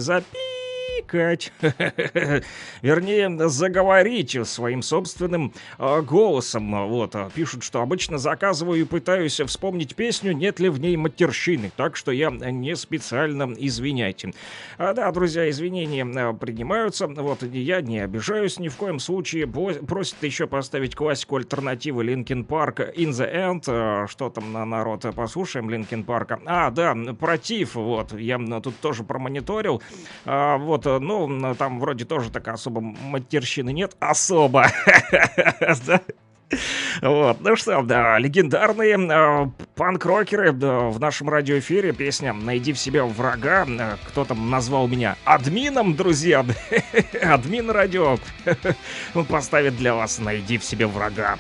запикать. 1.05 1.53
Вернее, 2.83 3.49
заговорить 3.49 4.37
своим 4.45 4.83
собственным 4.83 5.53
э, 5.79 6.01
голосом. 6.03 6.89
Вот, 6.89 7.15
э, 7.15 7.29
пишут, 7.35 7.63
что 7.63 7.81
обычно 7.81 8.19
заказываю 8.19 8.81
и 8.81 8.85
пытаюсь 8.85 9.41
вспомнить 9.41 9.95
песню, 9.95 10.33
нет 10.33 10.61
ли 10.61 10.69
в 10.69 10.81
ней 10.81 10.97
матерщины. 10.97 11.71
Так 11.77 11.97
что 11.97 12.11
я 12.11 12.31
не 12.31 12.77
специально 12.77 13.53
извиняйте. 13.57 14.33
А, 14.79 14.93
да, 14.93 15.11
друзья, 15.13 15.49
извинения 15.49 16.05
э, 16.05 16.35
принимаются. 16.35 17.07
Вот, 17.07 17.43
я 17.43 17.81
не 17.81 18.01
обижаюсь 18.01 18.59
ни 18.59 18.69
в 18.69 18.77
коем 18.77 18.99
случае. 18.99 19.47
Просит 19.47 20.23
еще 20.23 20.47
поставить 20.47 20.95
классику 20.95 21.37
альтернативы 21.37 22.05
Linkin 22.05 22.47
Park 22.47 22.95
In 22.97 23.11
The 23.11 23.63
End. 23.63 24.09
Что 24.09 24.31
там 24.31 24.53
на 24.53 24.65
народ? 24.65 25.05
Послушаем 25.15 25.69
Linkin 25.69 26.05
Park. 26.05 26.41
А, 26.47 26.71
да, 26.71 26.95
против. 27.19 27.75
Вот, 27.75 28.13
я 28.13 28.39
тут 28.61 28.77
тоже 28.81 29.05
промониторил. 29.05 29.83
А, 30.25 30.59
вот, 30.59 30.87
ну, 31.01 31.55
там 31.55 31.81
вроде 31.81 32.05
тоже 32.05 32.31
так 32.31 32.49
особо 32.49 32.81
матерщины 32.81 33.73
нет. 33.73 33.97
Особо. 34.01 34.67
Вот, 37.03 37.41
ну 37.41 37.57
что, 37.57 37.83
да, 37.83 38.19
легендарные 38.19 38.97
э, 38.97 39.47
панк-рокеры 39.75 40.53
да, 40.53 40.81
в 40.91 41.01
нашем 41.01 41.29
радиоэфире. 41.29 41.93
Песня 41.93 42.33
«Найди 42.33 42.73
в 42.73 42.79
себе 42.79 43.03
врага». 43.03 43.67
Э, 43.67 43.97
Кто 44.09 44.25
там 44.25 44.51
назвал 44.51 44.87
меня 44.87 45.17
админом, 45.25 45.97
друзья? 45.97 46.45
Админ 47.23 47.71
радио 47.71 48.19
поставит 49.29 49.77
для 49.77 49.95
вас 49.95 50.19
«Найди 50.19 50.59
в 50.59 50.65
себе 50.65 50.87
врага». 50.87 51.39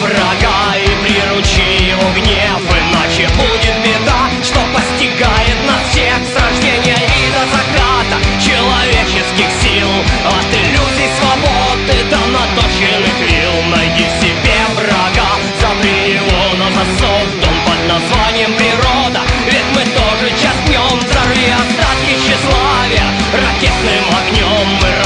Врага 0.00 0.76
и 0.76 0.88
приручи 1.02 1.90
его 1.90 2.08
гнев. 2.14 2.62
Иначе 2.70 3.28
будет 3.34 3.76
беда, 3.84 4.30
что 4.42 4.60
постигает 4.74 5.58
нас 5.66 5.82
всех. 5.90 6.18
С 6.26 6.34
рождения 6.40 6.96
и 6.96 7.22
до 7.32 7.42
заката 7.54 8.16
человеческих 8.40 9.48
сил. 9.62 9.90
От 10.26 10.48
иллюзий 10.52 11.10
свободы 11.18 11.96
до 12.10 12.20
наточенных 12.34 13.16
вил. 13.28 13.54
Найди 13.70 14.06
себе 14.20 14.58
врага, 14.74 15.30
запри 15.60 16.14
его 16.14 16.54
на 16.58 16.68
засов. 16.76 17.26
Дом 17.42 17.56
под 17.66 17.80
названием 17.88 18.52
природа, 18.54 19.20
ведь 19.46 19.70
мы 19.74 19.82
тоже 19.94 20.30
час 20.40 20.56
днем 20.66 20.98
Взорви 21.00 21.50
остатки 21.50 22.12
тщеславия 22.20 23.06
ракетным 23.32 24.04
огнем. 24.18 24.78
И 24.78 25.05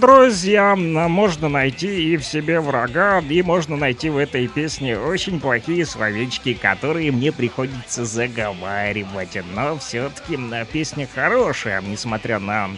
друзья, 0.00 0.72
а 0.72 0.76
можно 0.76 1.48
найти 1.48 2.12
и 2.12 2.16
в 2.16 2.24
себе 2.24 2.60
врага, 2.60 3.20
и 3.20 3.42
можно 3.42 3.76
найти 3.76 4.08
в 4.08 4.16
этой 4.16 4.48
песне 4.48 4.98
очень 4.98 5.38
плохие 5.38 5.84
словечки, 5.84 6.54
которые 6.54 7.12
мне 7.12 7.30
приходится 7.30 8.04
заговаривать. 8.04 9.38
Но 9.54 9.78
все-таки 9.78 10.38
песня 10.72 11.06
хорошая, 11.14 11.82
несмотря 11.82 12.38
на 12.38 12.70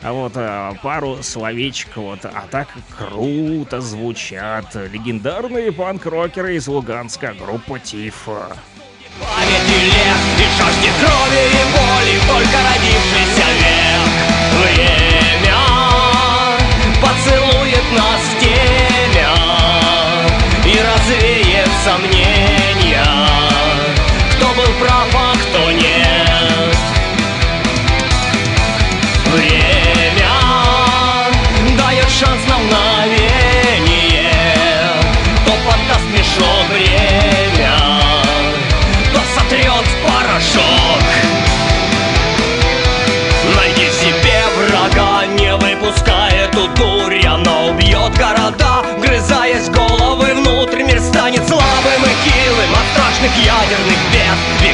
а 0.00 0.12
вот 0.12 0.32
а, 0.36 0.74
пару 0.80 1.24
словечек, 1.24 1.96
вот, 1.96 2.24
а 2.24 2.46
так 2.48 2.68
круто 2.96 3.80
звучат 3.80 4.72
легендарные 4.76 5.72
панк-рокеры 5.72 6.54
из 6.54 6.68
Луганска, 6.68 7.34
группа 7.36 7.80
Тифа. 7.80 8.56
Памяти 9.20 9.84
лет 9.84 10.16
и 10.38 10.46
жажде 10.56 10.90
крови 11.00 11.42
и 11.50 11.64
боли 11.74 12.20
Только 12.28 12.58
родившийся 12.62 13.48
век 13.58 15.17
нас 17.92 18.20
темя 18.40 19.30
И 20.64 20.78
развеет 20.80 21.68
сомнения. 21.84 23.04
Кто 24.32 24.48
был 24.48 24.72
прав, 24.80 25.08
а 25.14 25.34
кто 25.36 25.70
нет 25.72 25.87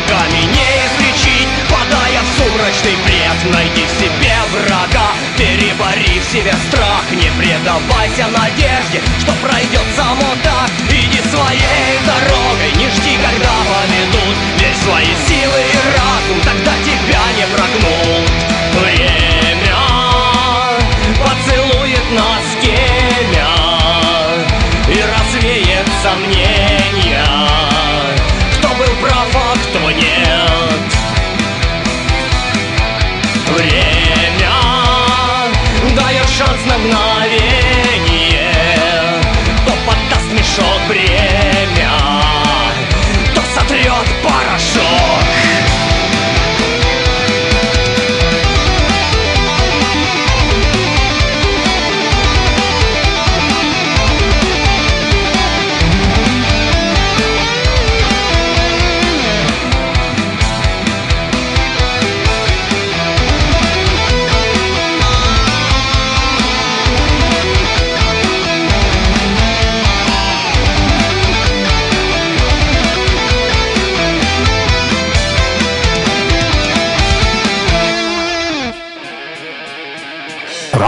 Веками 0.04 0.44
не 0.44 0.68
излечить, 0.86 1.48
падая 1.70 2.20
в 2.22 2.38
сумрачный 2.38 2.96
бред 3.04 3.52
Найди 3.52 3.84
в 3.86 4.00
себе 4.00 4.34
врага, 4.52 5.12
перебори 5.36 6.20
в 6.20 6.24
себе 6.24 6.54
страх 6.68 7.04
Не 7.10 7.30
предавайся 7.38 8.26
надежде, 8.28 9.02
что 9.20 9.32
пройдет 9.42 9.86
само 9.96 10.34
так. 10.42 10.70
Иди 10.90 11.20
своей 11.28 11.98
дорогой, 12.04 12.72
не 12.76 12.88
жди, 12.90 13.16
когда 13.16 13.52
поведут. 13.68 14.36
Верь 14.58 14.74
свои 14.82 15.14
силы 15.26 15.60
и 15.60 15.76
разум, 15.96 16.40
тогда 16.44 16.72
тебя 16.84 17.24
не 17.36 17.46
прогнут. 17.54 18.30
Время 18.80 19.23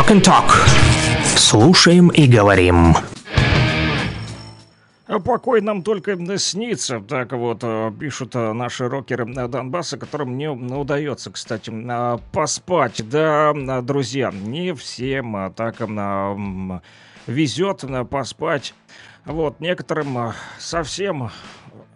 Rock 0.06 0.14
and 0.14 0.22
Talk. 0.22 0.68
Слушаем 1.36 2.08
и 2.08 2.28
говорим. 2.28 2.94
А 5.06 5.18
Покой 5.18 5.60
нам 5.60 5.82
только 5.82 6.16
снится, 6.38 7.00
так 7.00 7.32
вот 7.32 7.60
э, 7.62 7.92
пишут 7.98 8.34
э, 8.34 8.52
наши 8.52 8.88
рокеры 8.88 9.28
э, 9.28 9.48
Донбасса, 9.48 9.96
которым 9.98 10.36
не 10.36 10.48
удается, 10.48 11.30
кстати, 11.30 11.70
э, 11.72 12.18
поспать. 12.32 13.02
Да, 13.08 13.52
э, 13.52 13.82
друзья, 13.82 14.30
не 14.32 14.74
всем 14.74 15.52
так 15.56 15.80
везет 17.26 17.84
поспать. 18.10 18.74
Вот, 19.24 19.60
некоторым 19.60 20.34
совсем 20.58 21.30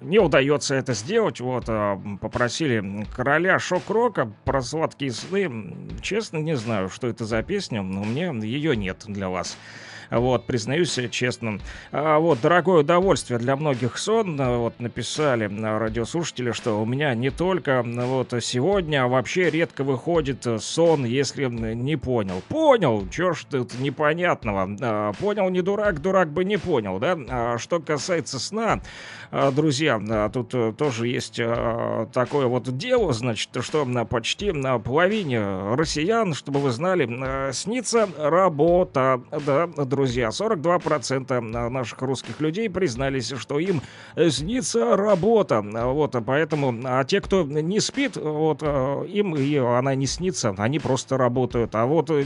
не 0.00 0.18
удается 0.18 0.74
это 0.74 0.94
сделать. 0.94 1.40
Вот, 1.40 1.64
э, 1.68 1.98
попросили 2.20 3.06
короля 3.14 3.58
шок-рока 3.58 4.32
про 4.44 4.62
сладкие 4.62 5.12
сны. 5.12 5.76
Честно, 6.02 6.38
не 6.38 6.56
знаю, 6.56 6.88
что 6.88 7.06
это 7.06 7.24
за 7.24 7.42
песня, 7.42 7.82
но 7.82 8.02
у 8.02 8.04
меня 8.04 8.32
ее 8.32 8.76
нет 8.76 9.04
для 9.06 9.28
вас. 9.28 9.56
Вот, 10.10 10.44
признаюсь 10.46 10.98
честно. 11.10 11.60
А, 11.92 12.18
вот, 12.18 12.40
дорогое 12.40 12.80
удовольствие 12.80 13.38
для 13.38 13.56
многих 13.56 13.96
сон. 13.98 14.36
а, 14.40 14.58
Вот, 14.58 14.80
написали 14.80 15.50
а, 15.62 15.78
радиослушатели, 15.78 16.52
что 16.52 16.80
у 16.80 16.86
меня 16.86 17.14
не 17.14 17.30
только 17.30 17.82
вот 17.84 18.34
сегодня, 18.40 19.04
а 19.04 19.08
вообще 19.08 19.50
редко 19.50 19.84
выходит 19.84 20.46
а, 20.46 20.58
сон, 20.58 21.04
если 21.04 21.44
не 21.46 21.96
понял. 21.96 22.42
Понял, 22.48 23.06
чё 23.10 23.32
ж 23.32 23.44
тут 23.50 23.78
непонятного. 23.78 24.68
А, 24.80 25.12
Понял 25.12 25.48
не 25.50 25.62
дурак, 25.62 26.00
дурак 26.00 26.30
бы 26.30 26.44
не 26.44 26.56
понял, 26.56 26.98
да? 26.98 27.16
А 27.28 27.58
Что 27.58 27.80
касается 27.80 28.38
сна, 28.38 28.80
а, 29.30 29.50
друзья, 29.52 30.28
тут 30.32 30.54
э, 30.54 30.72
тоже 30.76 31.06
есть 31.06 31.40
такое 32.12 32.46
вот 32.46 32.76
дело, 32.76 33.12
значит, 33.12 33.50
что 33.60 33.84
на 33.84 34.04
почти 34.04 34.50
на 34.52 34.78
половине 34.78 35.40
россиян, 35.74 36.34
чтобы 36.34 36.60
вы 36.60 36.70
знали, 36.70 37.52
снится 37.52 38.08
работа. 38.18 39.20
Да, 39.46 39.66
друзья, 39.66 39.99
42% 40.04 41.40
наших 41.40 42.02
русских 42.02 42.40
людей 42.40 42.68
признались, 42.68 43.32
что 43.36 43.58
им 43.58 43.82
снится 44.28 44.96
работа. 44.96 45.64
А, 45.74 45.86
Вот, 45.92 46.14
а 46.14 46.20
поэтому, 46.20 46.74
а 46.84 47.04
те, 47.04 47.20
кто 47.20 47.42
не 47.42 47.80
спит, 47.80 48.16
вот, 48.16 48.60
а, 48.62 49.04
им 49.04 49.36
и 49.36 49.56
она 49.56 49.94
не 49.94 50.06
снится, 50.06 50.54
они 50.56 50.78
просто 50.78 51.16
работают. 51.16 51.74
А 51.74 51.86
вот 51.86 52.10
э, 52.10 52.24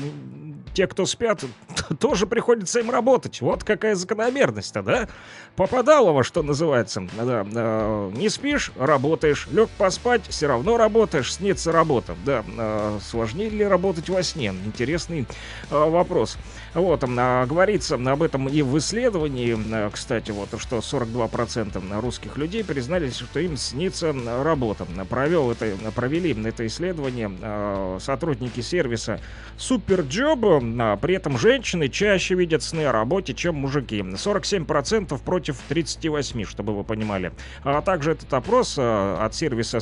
те, 0.75 0.87
кто 0.87 1.07
спят, 1.07 1.45
тоже 2.01 2.27
приходится 2.27 2.81
им 2.81 2.91
работать. 2.91 3.41
Вот 3.41 3.65
какая 3.65 3.95
закономерность-то, 3.95 4.83
да? 4.83 5.09
Попадалово, 5.57 6.25
что 6.25 6.43
называется. 6.43 7.07
Да, 7.17 7.47
э, 7.49 8.11
не 8.17 8.29
спишь, 8.29 8.73
работаешь. 8.77 9.47
Лег 9.53 9.69
поспать, 9.79 10.23
все 10.29 10.49
равно 10.49 10.77
работаешь, 10.77 11.33
снится 11.33 11.71
работа. 11.71 12.17
Да, 12.25 12.45
э, 12.47 12.99
сложнее 13.01 13.51
ли 13.51 13.65
работать 13.65 14.09
во 14.09 14.23
сне? 14.25 14.53
Интересный 14.67 15.27
э, 15.71 15.91
вопрос. 15.91 16.39
Вот, 16.75 17.05
а, 17.07 17.47
говорится 17.47 17.95
об 17.95 18.23
этом 18.23 18.49
и 18.49 18.63
в 18.63 18.77
исследовании, 18.79 19.57
э, 19.57 19.91
кстати, 19.93 20.33
вот, 20.33 20.49
что 20.59 20.79
42% 20.79 22.01
русских 22.01 22.37
людей 22.37 22.65
признались, 22.65 23.19
что 23.19 23.39
им 23.39 23.57
снится 23.57 24.13
работа. 24.43 24.87
Провел 25.09 25.53
это, 25.53 25.73
провели 25.95 26.35
это 26.49 26.67
исследование 26.67 27.31
э, 27.41 27.99
сотрудники 28.01 28.61
сервиса 28.61 29.21
Суперджоb, 29.57 30.45
а, 30.81 30.97
при 30.97 31.15
этом 31.15 31.39
женщины 31.39 31.89
чаще 31.89 32.35
видят 32.35 32.65
сны 32.65 32.87
о 32.87 32.93
работе, 32.93 33.35
чем 33.35 33.55
мужики. 33.55 34.03
47% 34.03 35.23
против 35.23 35.44
38, 35.69 36.45
чтобы 36.45 36.75
вы 36.75 36.85
понимали. 36.85 37.33
А 37.63 37.83
также 37.83 38.13
этот 38.13 38.33
опрос 38.33 38.77
э, 38.79 39.17
от 39.21 39.35
сервиса 39.35 39.81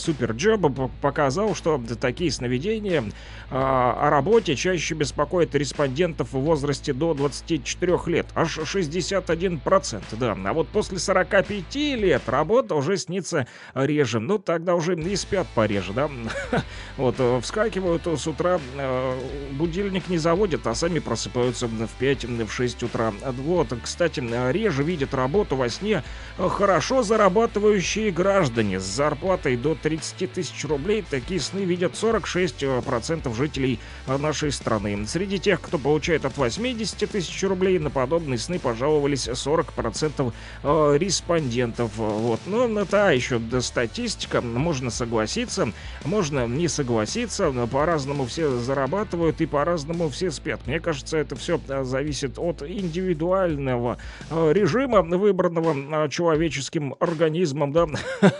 п- 0.68 0.90
показал, 1.00 1.54
что 1.54 1.82
такие 2.00 2.30
сновидения 2.30 3.04
а, 3.50 4.08
о 4.08 4.10
работе 4.10 4.56
чаще 4.56 4.94
беспокоят 4.94 5.54
респондентов 5.54 6.32
в 6.32 6.38
возрасте 6.38 6.92
до 6.92 7.14
24 7.14 7.98
лет. 8.06 8.26
Аж 8.34 8.58
61%, 8.58 10.02
да. 10.18 10.36
А 10.44 10.52
вот 10.52 10.68
после 10.68 10.98
45 10.98 11.74
лет 11.74 12.22
работа 12.26 12.74
уже 12.74 12.96
снится 12.96 13.46
реже. 13.74 14.20
Ну, 14.20 14.38
тогда 14.38 14.74
уже 14.74 14.94
и 14.94 15.16
спят 15.16 15.46
пореже, 15.54 15.92
да. 15.92 16.10
Вот, 16.96 17.16
э, 17.18 17.40
вскакивают 17.40 18.06
с 18.06 18.26
утра, 18.26 18.60
э, 18.76 19.20
будильник 19.52 20.08
не 20.08 20.18
заводят, 20.18 20.66
а 20.66 20.74
сами 20.74 20.98
просыпаются 20.98 21.66
в 21.66 21.88
5-6 22.00 22.84
утра. 22.84 23.12
Вот, 23.44 23.68
кстати, 23.82 24.22
реже 24.50 24.82
видят 24.82 25.14
работу 25.14 25.51
во 25.56 25.68
сне 25.68 26.02
хорошо 26.36 27.02
зарабатывающие 27.02 28.10
граждане 28.10 28.80
с 28.80 28.84
зарплатой 28.84 29.56
до 29.56 29.74
30 29.74 30.32
тысяч 30.32 30.64
рублей. 30.64 31.04
Такие 31.08 31.40
сны 31.40 31.60
видят 31.60 31.92
46% 31.94 33.34
жителей 33.34 33.78
нашей 34.06 34.52
страны. 34.52 35.06
Среди 35.06 35.38
тех, 35.38 35.60
кто 35.60 35.78
получает 35.78 36.24
от 36.24 36.36
80 36.36 37.10
тысяч 37.10 37.42
рублей, 37.44 37.78
на 37.78 37.90
подобные 37.90 38.38
сны 38.38 38.58
пожаловались 38.58 39.28
40% 39.28 40.32
э, 40.62 40.96
респондентов. 40.98 41.92
Вот. 41.96 42.40
Но 42.46 42.80
это 42.80 43.10
еще 43.10 43.38
да, 43.38 43.60
статистика. 43.60 44.40
Можно 44.40 44.90
согласиться, 44.90 45.72
можно 46.04 46.46
не 46.46 46.68
согласиться. 46.68 47.52
По-разному 47.70 48.26
все 48.26 48.58
зарабатывают 48.58 49.40
и 49.40 49.46
по-разному 49.46 50.08
все 50.08 50.30
спят. 50.30 50.60
Мне 50.66 50.80
кажется, 50.80 51.16
это 51.18 51.36
все 51.36 51.60
зависит 51.82 52.38
от 52.38 52.62
индивидуального 52.62 53.98
э, 54.30 54.52
режима, 54.52 55.02
выбранного 55.42 56.06
э, 56.06 56.08
человеческим 56.08 56.94
организмом, 57.00 57.72
да, 57.72 57.86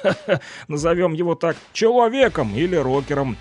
назовем 0.69 1.13
его 1.15 1.35
так, 1.35 1.57
человеком 1.73 2.55
или 2.55 2.77
рокером. 2.77 3.37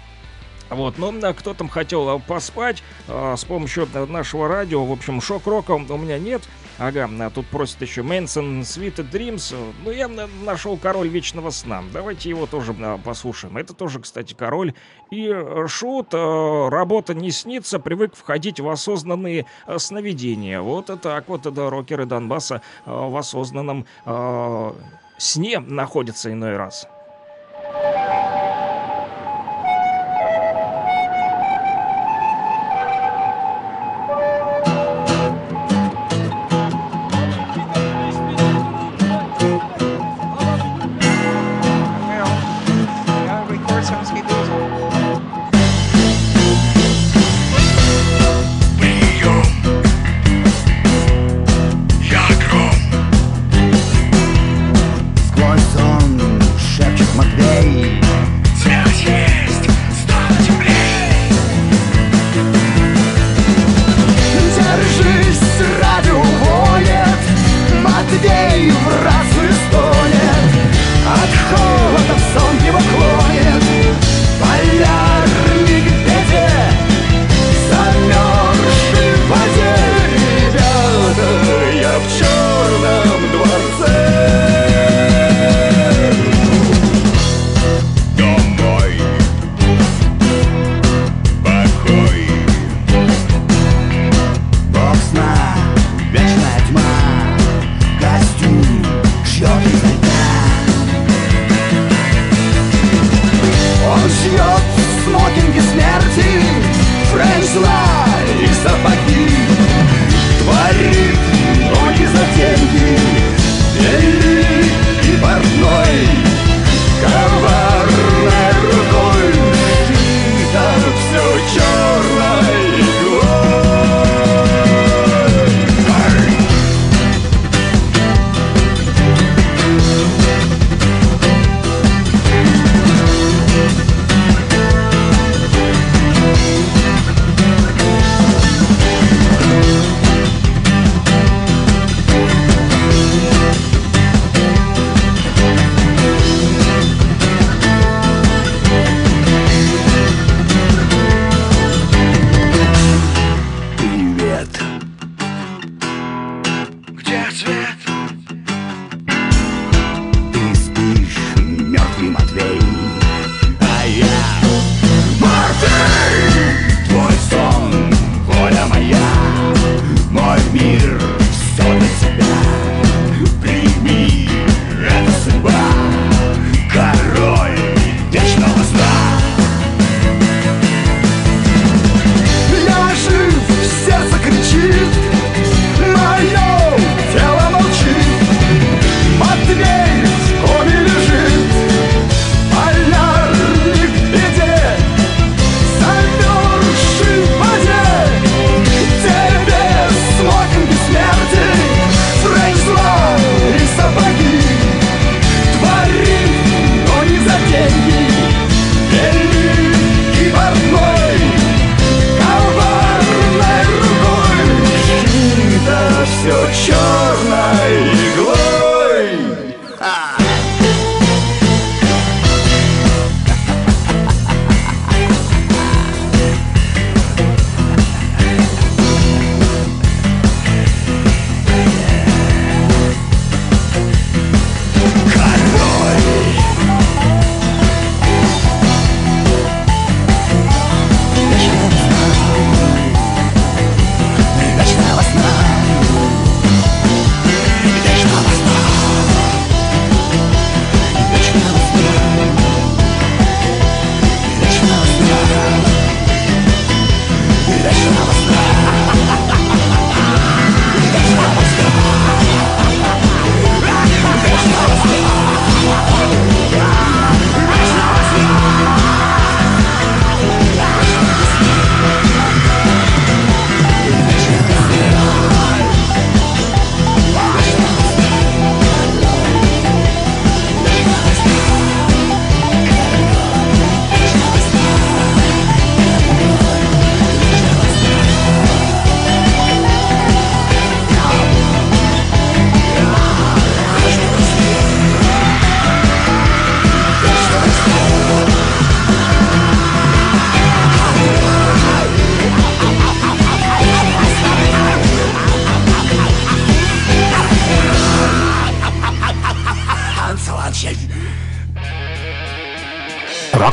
Вот, 0.69 0.97
ну, 0.97 1.13
а 1.21 1.33
кто 1.33 1.53
там 1.53 1.67
хотел 1.67 2.07
а, 2.07 2.19
поспать 2.19 2.81
а, 3.09 3.35
с 3.35 3.43
помощью 3.43 3.87
а, 3.93 4.05
нашего 4.05 4.47
радио, 4.47 4.85
в 4.85 4.91
общем, 4.91 5.19
шок-рока 5.19 5.71
у 5.71 5.97
меня 5.97 6.17
нет. 6.17 6.41
Ага, 6.81 7.07
а 7.19 7.29
тут 7.29 7.45
просит 7.45 7.79
еще 7.83 8.01
Мэнсон 8.01 8.61
Sweet 8.61 9.07
Dreams. 9.11 9.55
Ну, 9.85 9.91
я 9.91 10.07
нашел 10.07 10.77
Король 10.77 11.09
Вечного 11.09 11.51
Сна. 11.51 11.83
Давайте 11.93 12.27
его 12.27 12.47
тоже 12.47 12.75
а, 12.79 12.97
послушаем. 12.97 13.57
Это 13.57 13.75
тоже, 13.75 13.99
кстати, 13.99 14.33
Король. 14.33 14.73
И 15.11 15.27
э, 15.27 15.67
Шут, 15.67 16.07
а, 16.13 16.71
работа 16.71 17.13
не 17.13 17.29
снится, 17.29 17.77
привык 17.77 18.15
входить 18.15 18.59
в 18.59 18.67
осознанные 18.67 19.45
а, 19.67 19.77
сновидения. 19.77 20.59
Вот 20.59 20.87
так 21.03 21.29
вот, 21.29 21.43
да, 21.43 21.69
рокеры 21.69 22.07
Донбасса 22.07 22.63
в 22.87 23.15
осознанном 23.15 23.85
сне 25.19 25.59
находятся 25.59 26.33
иной 26.33 26.57
раз. 26.57 26.87
Yeah, 27.73 28.50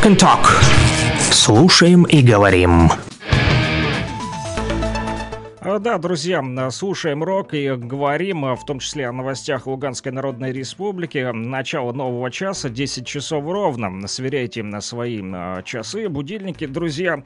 and 0.09 0.17
Talk. 0.17 0.47
Слушаем 1.31 2.05
и 2.05 2.23
говорим. 2.23 2.91
А, 5.61 5.79
Да, 5.79 5.99
друзья, 5.99 6.43
слушаем 6.71 7.23
рок 7.23 7.53
и 7.53 7.69
говорим, 7.75 8.47
а, 8.47 8.57
в 8.57 8.65
том 8.65 8.79
числе 8.79 9.07
о 9.07 9.13
новостях 9.13 9.67
Луганской 9.67 10.11
Народной 10.11 10.51
Республики. 10.53 11.31
Начало 11.35 11.93
нового 11.93 12.31
часа, 12.31 12.71
10 12.71 13.07
часов 13.07 13.45
ровно. 13.45 14.09
Сверяйте 14.09 14.61
м, 14.61 14.81
свои 14.81 15.21
м, 15.21 15.63
часы, 15.65 16.09
будильники, 16.09 16.67
друзья. 16.67 17.17
А, 17.17 17.23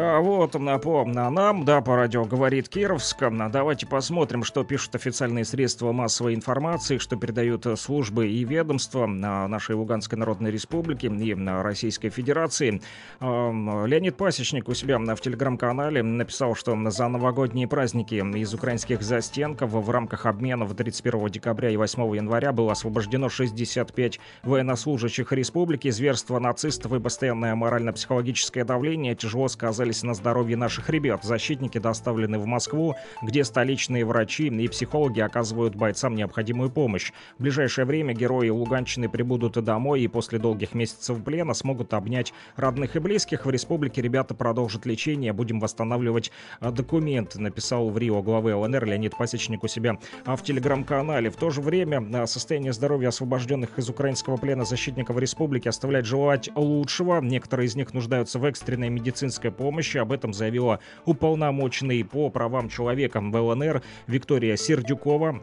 Вот, 0.00 0.54
м, 0.54 0.80
по 0.80 1.02
м, 1.02 1.10
нам, 1.10 1.64
да, 1.64 1.80
по 1.80 1.96
радио 1.96 2.24
«Говорит 2.24 2.68
Кировск». 2.68 3.20
М, 3.20 3.50
Давайте 3.50 3.84
посмотрим, 3.84 4.44
что 4.44 4.62
пишут 4.62 4.94
официальные 4.94 5.44
средства 5.44 5.90
массовой 5.90 6.36
информации, 6.36 6.98
что 6.98 7.16
передают 7.16 7.66
э, 7.66 7.74
службы 7.74 8.28
и 8.28 8.44
ведомства 8.44 9.06
а, 9.06 9.48
нашей 9.48 9.74
Луганской 9.74 10.16
Народной 10.16 10.52
Республики 10.52 11.06
и 11.06 11.34
Российской 11.34 12.10
Федерации. 12.10 12.80
А, 13.18 13.86
Леонид 13.86 14.16
Пасечник 14.16 14.68
у 14.68 14.74
себя 14.74 15.00
в 15.00 15.20
телеграм-канале 15.20 16.04
написал, 16.04 16.54
что 16.54 16.78
за 16.90 17.08
новогодние 17.08 17.66
праздники 17.66 18.14
из 18.14 18.54
украинских 18.54 19.02
застенков 19.02 19.72
в 19.72 19.90
рамках 19.90 20.26
обменов 20.26 20.76
31 20.76 21.26
декабря 21.28 21.70
и 21.70 21.76
8 21.76 22.14
января 22.14 22.52
было 22.52 22.70
освобождено 22.70 23.28
65 23.28 24.20
военнослужащих 24.44 25.32
республики. 25.32 25.90
Зверство 25.90 26.38
нацистов 26.38 26.92
и 26.92 27.00
постоянное 27.00 27.56
морально-психологическое 27.56 28.62
давление 28.62 29.16
тяжело 29.16 29.48
сказались 29.88 30.02
на 30.02 30.14
здоровье 30.14 30.56
наших 30.56 30.90
ребят. 30.90 31.24
Защитники 31.24 31.78
доставлены 31.78 32.38
в 32.38 32.46
Москву, 32.46 32.94
где 33.22 33.44
столичные 33.44 34.04
врачи 34.04 34.48
и 34.48 34.68
психологи 34.68 35.20
оказывают 35.20 35.74
бойцам 35.74 36.14
необходимую 36.14 36.70
помощь. 36.70 37.12
В 37.38 37.42
ближайшее 37.42 37.84
время 37.84 38.14
герои 38.14 38.50
Луганщины 38.50 39.08
прибудут 39.08 39.62
домой 39.64 40.02
и 40.02 40.08
после 40.08 40.38
долгих 40.38 40.74
месяцев 40.74 41.22
плена 41.24 41.54
смогут 41.54 41.94
обнять 41.94 42.32
родных 42.56 42.96
и 42.96 42.98
близких. 42.98 43.46
В 43.46 43.50
республике 43.50 44.02
ребята 44.02 44.34
продолжат 44.34 44.86
лечение. 44.86 45.32
Будем 45.32 45.60
восстанавливать 45.60 46.30
а, 46.60 46.70
документы, 46.70 47.40
написал 47.40 47.88
в 47.90 47.98
Рио 47.98 48.22
главы 48.22 48.54
ЛНР 48.54 48.84
Леонид 48.84 49.16
Пасечник 49.16 49.64
у 49.64 49.68
себя 49.68 49.98
а, 50.24 50.36
в 50.36 50.42
телеграм-канале. 50.42 51.30
В 51.30 51.36
то 51.36 51.50
же 51.50 51.60
время 51.60 52.04
а, 52.14 52.26
состояние 52.26 52.72
здоровья 52.72 53.08
освобожденных 53.08 53.78
из 53.78 53.88
украинского 53.88 54.36
плена 54.36 54.64
защитников 54.64 55.18
республики 55.18 55.68
оставляет 55.68 56.06
желать 56.06 56.50
лучшего. 56.54 57.20
Некоторые 57.20 57.66
из 57.66 57.76
них 57.76 57.94
нуждаются 57.94 58.38
в 58.38 58.44
экстренной 58.44 58.90
медицинской 58.90 59.50
помощи. 59.50 59.67
Об 60.00 60.12
этом 60.12 60.32
заявила 60.32 60.80
уполномоченный 61.04 62.04
по 62.04 62.30
правам 62.30 62.68
человека 62.68 63.20
в 63.20 63.36
ЛНР 63.36 63.82
Виктория 64.06 64.56
Сердюкова. 64.56 65.40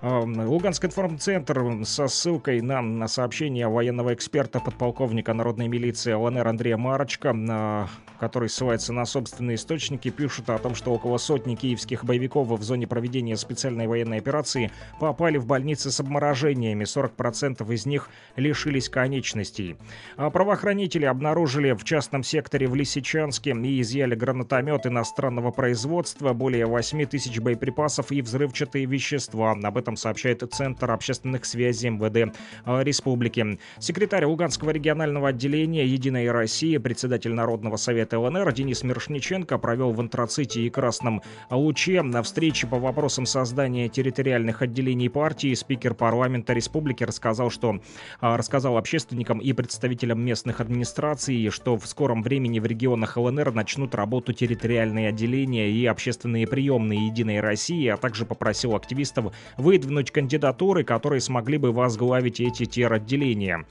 А, 0.00 0.20
Луганский 0.20 0.86
информцентр 0.86 1.84
со 1.84 2.06
ссылкой 2.06 2.60
на, 2.60 2.80
на 2.80 3.08
сообщение 3.08 3.66
военного 3.66 4.14
эксперта, 4.14 4.60
подполковника 4.60 5.34
народной 5.34 5.66
милиции 5.66 6.12
ЛНР 6.12 6.46
Андрея 6.46 6.76
Марочка, 6.76 7.32
на- 7.32 7.88
который 8.20 8.48
ссылается 8.48 8.92
на 8.92 9.04
собственные 9.04 9.56
источники, 9.56 10.10
пишут 10.10 10.50
о 10.50 10.58
том, 10.58 10.74
что 10.74 10.92
около 10.92 11.18
сотни 11.18 11.56
киевских 11.56 12.04
боевиков 12.04 12.48
в 12.48 12.62
зоне 12.62 12.86
проведения 12.86 13.36
специальной 13.36 13.88
военной 13.88 14.18
операции 14.18 14.70
попали 15.00 15.36
в 15.36 15.46
больницы 15.46 15.90
с 15.90 15.98
обморожениями. 15.98 16.84
40% 16.84 17.72
из 17.72 17.86
них 17.86 18.08
лишились 18.36 18.88
конечностей. 18.88 19.76
А 20.16 20.30
Правоохранители 20.30 21.06
обнаружили 21.06 21.72
в 21.72 21.82
частном 21.84 22.22
секторе 22.22 22.68
в 22.68 22.74
Лисичанске 22.74 23.50
и 23.50 23.80
изъяли 23.80 24.14
гранатомет 24.14 24.86
иностранного 24.86 25.50
производства, 25.50 26.32
более 26.32 26.66
8 26.66 27.06
тысяч 27.06 27.40
боеприпасов 27.40 28.12
и 28.12 28.22
взрывчатые 28.22 28.86
вещества. 28.86 29.56
Об 29.60 29.76
этом 29.76 29.87
сообщает 29.96 30.42
Центр 30.52 30.90
общественных 30.90 31.44
связей 31.44 31.90
МВД 31.90 32.34
э, 32.66 32.82
Республики. 32.82 33.58
Секретарь 33.78 34.24
Луганского 34.24 34.70
регионального 34.70 35.28
отделения 35.28 35.86
«Единой 35.86 36.30
России», 36.30 36.76
председатель 36.78 37.32
Народного 37.32 37.76
совета 37.76 38.18
ЛНР 38.18 38.52
Денис 38.52 38.82
Мирошниченко 38.82 39.58
провел 39.58 39.92
в 39.92 40.00
Антраците 40.00 40.62
и 40.62 40.70
Красном 40.70 41.22
Луче 41.50 42.02
на 42.02 42.22
встрече 42.22 42.66
по 42.66 42.78
вопросам 42.78 43.26
создания 43.26 43.88
территориальных 43.88 44.62
отделений 44.62 45.10
партии. 45.10 45.54
Спикер 45.54 45.94
парламента 45.94 46.52
республики 46.52 47.04
рассказал, 47.04 47.50
что 47.50 47.80
а, 48.20 48.36
рассказал 48.36 48.76
общественникам 48.76 49.38
и 49.38 49.52
представителям 49.52 50.20
местных 50.20 50.60
администраций, 50.60 51.50
что 51.50 51.76
в 51.76 51.86
скором 51.86 52.22
времени 52.22 52.58
в 52.58 52.66
регионах 52.66 53.16
ЛНР 53.16 53.52
начнут 53.52 53.94
работу 53.94 54.32
территориальные 54.32 55.08
отделения 55.08 55.70
и 55.70 55.86
общественные 55.86 56.46
приемные 56.46 57.06
Единой 57.06 57.40
России, 57.40 57.86
а 57.88 57.96
также 57.96 58.24
попросил 58.24 58.74
активистов 58.74 59.34
выдвинуть 59.78 60.10
кандидатуры, 60.10 60.82
которые 60.82 61.20
смогли 61.20 61.56
бы 61.56 61.72
возглавить 61.72 62.40
эти 62.40 62.64
теротделения. 62.66 63.64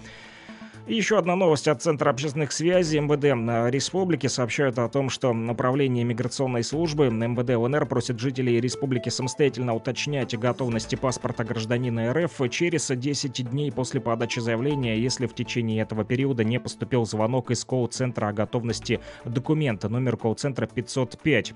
И 0.87 0.95
Еще 0.95 1.17
одна 1.17 1.35
новость 1.35 1.67
от 1.67 1.81
Центра 1.81 2.09
общественных 2.09 2.53
связей 2.53 3.01
МВД 3.01 3.25
Республики 3.73 4.27
сообщают 4.27 4.79
о 4.79 4.87
том, 4.87 5.09
что 5.09 5.33
направление 5.33 6.05
миграционной 6.05 6.63
службы 6.63 7.09
МВД 7.09 7.57
ЛНР 7.57 7.85
просит 7.87 8.21
жителей 8.21 8.61
республики 8.61 9.09
самостоятельно 9.09 9.75
уточнять 9.75 10.37
готовности 10.39 10.95
паспорта 10.95 11.43
гражданина 11.43 12.13
РФ 12.13 12.49
через 12.51 12.87
10 12.87 13.49
дней 13.49 13.69
после 13.69 13.99
подачи 13.99 14.39
заявления, 14.39 14.97
если 14.97 15.27
в 15.27 15.33
течение 15.33 15.81
этого 15.81 16.05
периода 16.05 16.45
не 16.45 16.57
поступил 16.57 17.05
звонок 17.05 17.51
из 17.51 17.65
колл-центра 17.65 18.29
о 18.29 18.33
готовности 18.33 19.01
документа, 19.25 19.89
номер 19.89 20.15
колл-центра 20.15 20.67
505. 20.67 21.53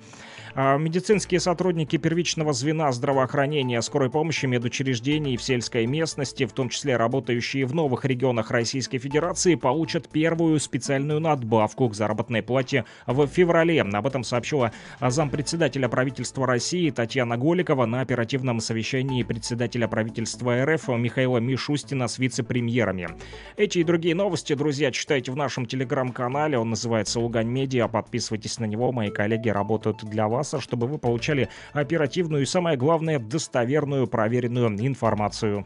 А 0.56 0.78
Медицинские 0.78 1.40
сотрудники 1.40 1.96
первичного 1.96 2.52
звена 2.52 2.92
здравоохранения, 2.92 3.82
скорой 3.82 4.10
помощи, 4.10 4.46
медучреждений 4.46 5.38
в 5.38 5.42
сельской 5.42 5.86
местности, 5.86 6.46
в 6.46 6.52
том 6.52 6.68
числе 6.68 6.98
работающие 6.98 7.66
в 7.66 7.74
новых 7.74 8.04
регионах 8.04 8.52
Российской 8.52 8.98
Федерации, 8.98 9.21
получат 9.58 10.10
первую 10.10 10.60
специальную 10.60 11.20
надбавку 11.20 11.88
к 11.88 11.94
заработной 11.94 12.42
плате 12.42 12.86
в 13.06 13.28
феврале. 13.28 13.82
Об 13.82 14.08
этом 14.08 14.24
сообщила 14.24 14.72
зампредседателя 15.00 15.88
правительства 15.88 16.48
России 16.48 16.90
Татьяна 16.90 17.38
Голикова 17.38 17.86
на 17.86 18.02
оперативном 18.02 18.60
совещании 18.60 19.24
председателя 19.24 19.88
правительства 19.88 20.66
РФ 20.66 20.88
Михаила 20.90 21.38
Мишустина 21.38 22.08
с 22.08 22.18
вице-премьерами. 22.20 23.10
Эти 23.58 23.80
и 23.80 23.84
другие 23.84 24.16
новости, 24.16 24.54
друзья, 24.54 24.92
читайте 24.92 25.32
в 25.32 25.36
нашем 25.36 25.66
телеграм-канале. 25.66 26.58
Он 26.58 26.72
называется 26.72 27.20
Лугань 27.20 27.48
Медиа. 27.48 27.88
Подписывайтесь 27.88 28.60
на 28.60 28.66
него. 28.66 28.92
Мои 28.92 29.10
коллеги 29.10 29.50
работают 29.50 30.04
для 30.04 30.28
вас, 30.28 30.54
чтобы 30.60 30.88
вы 30.88 30.98
получали 30.98 31.50
оперативную 31.74 32.44
и, 32.44 32.46
самое 32.46 32.78
главное, 32.78 33.20
достоверную, 33.20 34.08
проверенную 34.08 34.70
информацию. 34.88 35.66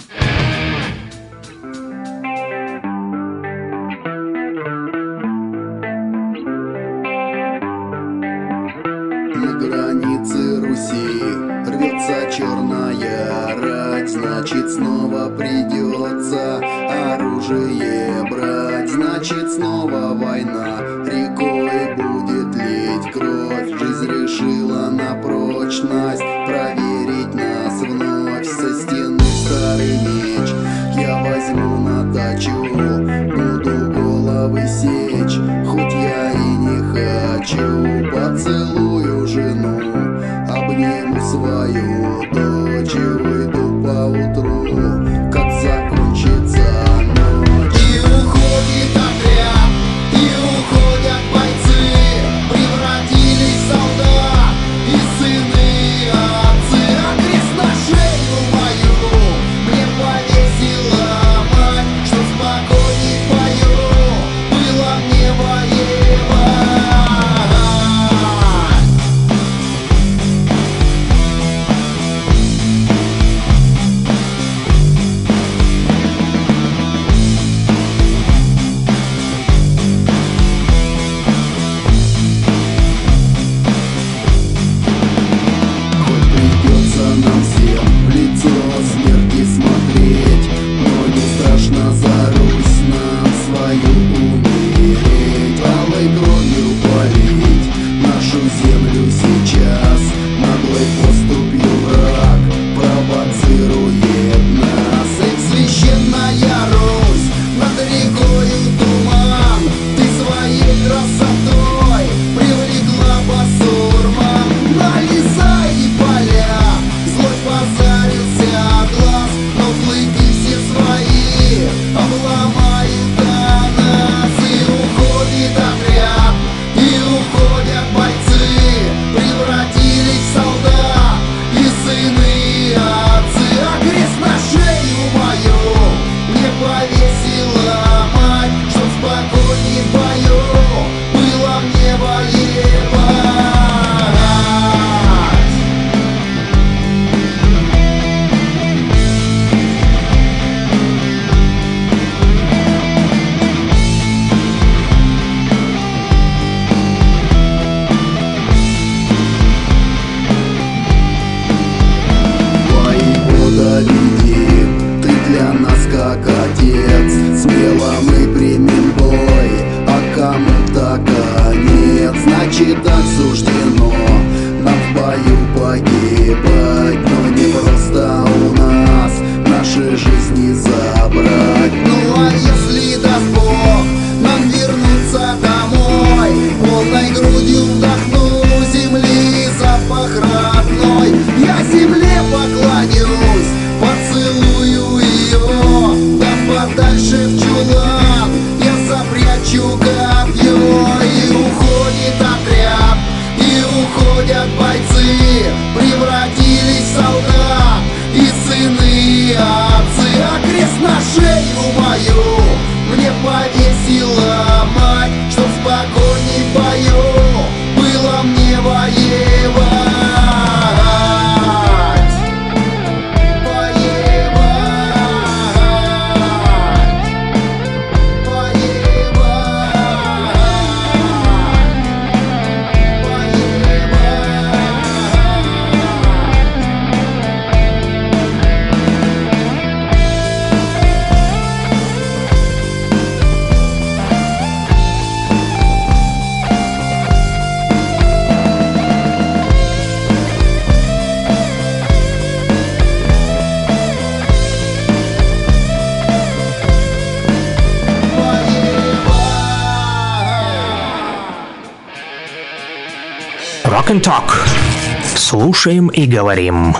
Слушаем 265.61 265.89
и 265.89 266.07
говорим. 266.07 266.73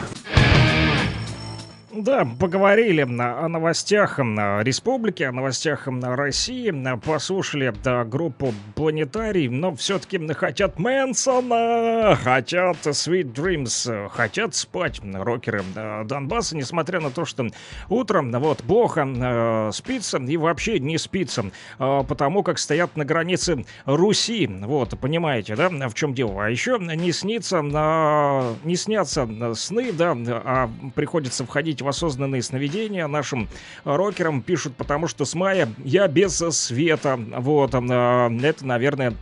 Да, 1.94 2.28
поговорили 2.40 3.04
о 3.04 3.48
новостях 3.48 4.18
м, 4.18 4.40
республики, 4.64 5.22
о 5.22 5.32
новостях 5.32 5.88
м, 5.88 6.04
России, 6.04 6.74
послушали 6.98 7.72
да, 7.84 8.04
группу 8.06 8.56
Планетарий, 8.82 9.48
но 9.48 9.76
все-таки 9.76 10.18
хотят 10.34 10.80
Мэнсона, 10.80 12.16
хотят 12.16 12.78
Sweet 12.78 13.32
Dreams, 13.32 14.10
хотят 14.10 14.56
спать 14.56 15.00
рокеры 15.04 15.64
м, 15.76 16.08
Донбасса, 16.08 16.58
несмотря 16.58 17.00
на 17.00 17.12
то, 17.12 17.24
что 17.24 17.46
утром 17.90 18.32
вот 18.32 18.64
плохо 18.64 19.08
э, 19.08 19.70
спится 19.72 20.18
и 20.18 20.36
вообще 20.36 20.80
не 20.80 20.98
спится, 20.98 21.52
э, 21.78 22.04
потому 22.08 22.42
как 22.42 22.58
стоят 22.58 22.98
на 22.98 23.06
границе 23.06 23.66
Руси, 23.86 24.48
вот, 24.48 24.98
понимаете, 25.00 25.56
да, 25.56 25.70
в 25.70 25.94
чем 25.94 26.16
дело. 26.16 26.46
А 26.46 26.50
еще 26.50 26.80
не 26.80 27.12
снится, 27.12 27.58
э, 27.58 28.56
не 28.64 28.76
снятся 28.76 29.30
сны, 29.54 29.92
да, 29.94 30.18
а 30.18 30.72
приходится 30.96 31.46
входить 31.46 31.84
в 31.84 31.88
осознанные 31.88 32.42
сновидения 32.42 33.06
нашим 33.06 33.48
рокерам 33.84 34.42
пишут, 34.42 34.76
потому 34.76 35.06
что 35.06 35.24
с 35.26 35.36
мая 35.36 35.70
я 35.84 36.08
без 36.08 36.38
света. 36.38 37.20
Вот, 37.38 37.76
э, 37.76 38.40
это, 38.42 38.71
наверное, 38.72 39.14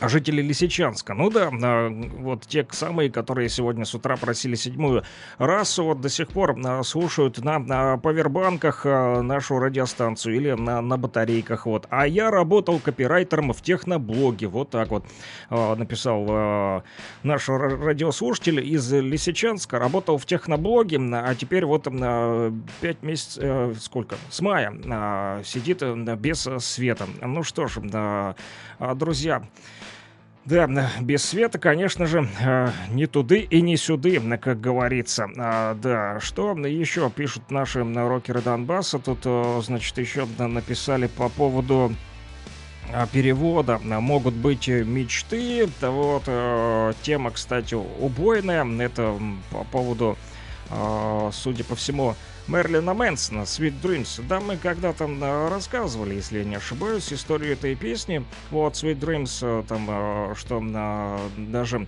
Жители 0.00 0.42
Лисичанска. 0.42 1.12
Ну 1.14 1.28
да, 1.28 1.50
а, 1.50 1.88
вот 1.90 2.46
те 2.46 2.64
самые, 2.70 3.10
которые 3.10 3.48
сегодня 3.48 3.84
с 3.84 3.94
утра 3.94 4.16
просили 4.16 4.54
седьмую 4.54 5.02
расу, 5.38 5.84
вот 5.84 6.00
до 6.00 6.08
сих 6.08 6.28
пор 6.28 6.56
а, 6.64 6.82
слушают 6.84 7.38
на, 7.38 7.58
на 7.58 7.96
повербанках 7.96 8.82
а, 8.84 9.22
нашу 9.22 9.58
радиостанцию 9.58 10.36
или 10.36 10.52
на, 10.52 10.80
на 10.80 10.96
батарейках. 10.96 11.66
Вот. 11.66 11.86
А 11.90 12.06
я 12.06 12.30
работал 12.30 12.78
копирайтером 12.78 13.52
в 13.52 13.60
техноблоге. 13.60 14.46
Вот 14.46 14.70
так 14.70 14.88
вот 14.90 15.04
написал 15.50 16.82
наш 17.22 17.48
ра- 17.48 17.84
радиослушатель 17.84 18.60
из 18.60 18.92
Лисичанска. 18.92 19.78
Работал 19.78 20.18
в 20.18 20.26
техноблоге, 20.26 21.00
а 21.12 21.34
теперь 21.34 21.64
вот 21.64 21.88
а, 21.90 22.52
пять 22.80 23.02
месяцев, 23.02 23.42
э, 23.42 23.74
сколько? 23.80 24.16
С 24.30 24.40
мая 24.40 25.42
сидит 25.44 25.82
без 26.18 26.48
света. 26.60 27.06
Ну 27.20 27.42
что 27.42 27.66
ж, 27.66 27.78
друзья, 28.94 29.42
да, 30.48 30.90
без 31.00 31.24
света, 31.24 31.58
конечно 31.58 32.06
же, 32.06 32.26
э, 32.40 32.70
не 32.90 33.06
туды 33.06 33.40
и 33.40 33.60
не 33.60 33.76
сюды, 33.76 34.18
как 34.38 34.60
говорится. 34.60 35.28
А, 35.36 35.74
Да, 35.74 36.20
что 36.20 36.56
еще 36.56 37.10
пишут 37.10 37.50
наши 37.50 37.84
рокеры 37.84 38.40
Донбасса? 38.40 38.98
Тут, 38.98 39.20
э, 39.24 39.60
значит, 39.62 39.98
еще 39.98 40.26
написали 40.38 41.06
по 41.06 41.28
поводу 41.28 41.94
а, 42.90 43.06
перевода 43.06 43.78
могут 43.78 44.32
быть 44.32 44.68
мечты. 44.68 45.68
Вот 45.82 46.24
тема, 47.02 47.30
кстати, 47.30 47.74
убойная. 47.74 48.64
Это 48.80 49.20
по 49.50 49.64
поводу, 49.64 50.16
судя 51.32 51.64
по 51.64 51.76
всему, 51.76 52.14
Мерлина 52.48 52.94
Мэнсона 52.94 53.40
«Sweet 53.42 53.74
Dreams». 53.82 54.22
Да, 54.26 54.40
мы 54.40 54.56
когда-то 54.56 55.04
э, 55.04 55.48
рассказывали, 55.48 56.14
если 56.14 56.38
я 56.38 56.44
не 56.44 56.56
ошибаюсь, 56.56 57.12
историю 57.12 57.52
этой 57.52 57.74
песни. 57.74 58.24
Вот 58.50 58.72
«Sweet 58.72 58.98
Dreams», 58.98 59.38
э, 59.42 59.64
там, 59.68 59.86
э, 59.90 60.34
что 60.34 60.62
даже 61.36 61.86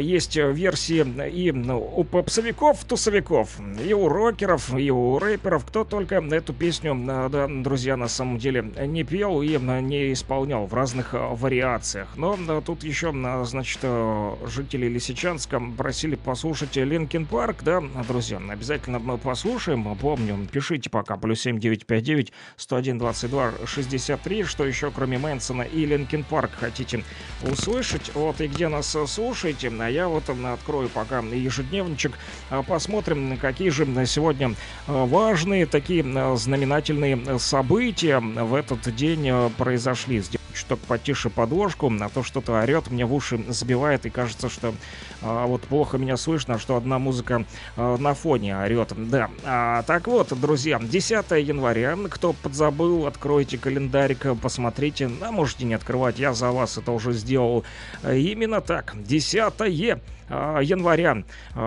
есть 0.00 0.36
версии 0.36 1.04
и 1.28 1.52
ну, 1.52 1.78
у 1.78 2.04
попсовиков, 2.04 2.84
тусовиков, 2.84 3.58
и 3.84 3.92
у 3.92 4.08
рокеров, 4.08 4.74
и 4.78 4.90
у 4.90 5.18
рэперов, 5.18 5.64
кто 5.64 5.84
только 5.84 6.16
эту 6.16 6.52
песню, 6.52 6.94
э, 6.94 7.28
да, 7.30 7.48
друзья, 7.48 7.96
на 7.96 8.08
самом 8.08 8.38
деле 8.38 8.62
не 8.86 9.04
пел 9.04 9.42
и 9.42 9.56
э, 9.56 9.80
не 9.80 10.12
исполнял 10.12 10.66
в 10.66 10.74
разных 10.74 11.14
э, 11.14 11.18
вариациях. 11.18 12.08
Но 12.16 12.36
э, 12.36 12.62
тут 12.64 12.84
еще, 12.84 13.12
э, 13.14 13.44
значит, 13.44 13.80
э, 13.82 14.34
жители 14.46 14.86
Лисичанска 14.86 15.60
просили 15.76 16.14
послушать 16.14 16.76
Linkin 16.76 17.26
Park, 17.26 17.58
да, 17.64 17.82
друзья, 18.06 18.40
обязательно 18.48 18.98
мы 18.98 19.18
послушаем, 19.18 19.96
помню, 19.96 20.46
пишите 20.50 20.90
пока, 20.90 21.16
плюс 21.16 21.40
7959 21.40 22.32
101 22.56 22.98
22 22.98 23.52
63, 23.66 24.44
что 24.44 24.64
еще 24.64 24.90
кроме 24.90 25.18
Мэнсона 25.18 25.62
и 25.62 25.84
Linkin 25.84 26.24
Park 26.24 26.50
хотите 26.58 27.02
услышать, 27.42 28.10
вот, 28.14 28.40
и 28.40 28.48
где 28.48 28.68
нас 28.68 28.94
э, 28.94 29.06
слушаете, 29.48 29.70
а 29.82 29.88
я 29.88 30.08
вот 30.08 30.28
открою 30.28 30.88
пока 30.88 31.20
ежедневничек, 31.20 32.18
а, 32.50 32.62
посмотрим, 32.62 33.38
какие 33.38 33.70
же 33.70 33.84
м, 33.84 34.04
сегодня 34.06 34.50
э, 34.50 34.54
важные, 34.86 35.66
такие 35.66 36.02
м, 36.02 36.36
знаменательные 36.36 37.38
события 37.38 38.18
в 38.20 38.54
этот 38.54 38.94
день 38.94 39.28
произошли. 39.56 40.20
Сделаю 40.20 40.38
чуток 40.52 40.80
потише 40.80 41.30
подложку, 41.30 41.92
а 42.00 42.08
то 42.08 42.22
что-то 42.22 42.60
орет, 42.60 42.90
мне 42.90 43.04
в 43.06 43.14
уши 43.14 43.44
забивает, 43.48 44.06
и 44.06 44.10
кажется, 44.10 44.48
что 44.48 44.74
а, 45.22 45.46
вот 45.46 45.62
плохо 45.62 45.98
меня 45.98 46.16
слышно, 46.16 46.58
что 46.58 46.76
одна 46.76 46.98
музыка 46.98 47.44
а, 47.76 47.96
на 47.96 48.14
фоне 48.14 48.56
орет. 48.56 48.92
Да, 48.96 49.30
А, 49.44 49.82
так 49.82 50.06
вот, 50.06 50.38
друзья, 50.38 50.78
10 50.80 51.30
января, 51.46 51.96
кто 52.10 52.32
подзабыл, 52.32 53.06
откройте 53.06 53.58
календарик, 53.58 54.26
посмотрите, 54.40 55.10
а 55.20 55.32
можете 55.32 55.64
не 55.64 55.74
открывать, 55.74 56.18
я 56.18 56.32
за 56.32 56.50
вас 56.50 56.78
это 56.78 56.92
уже 56.92 57.12
сделал. 57.12 57.64
Именно 58.04 58.60
так, 58.60 58.94
10 58.96 59.54
а, 60.30 60.60
января. 60.60 61.24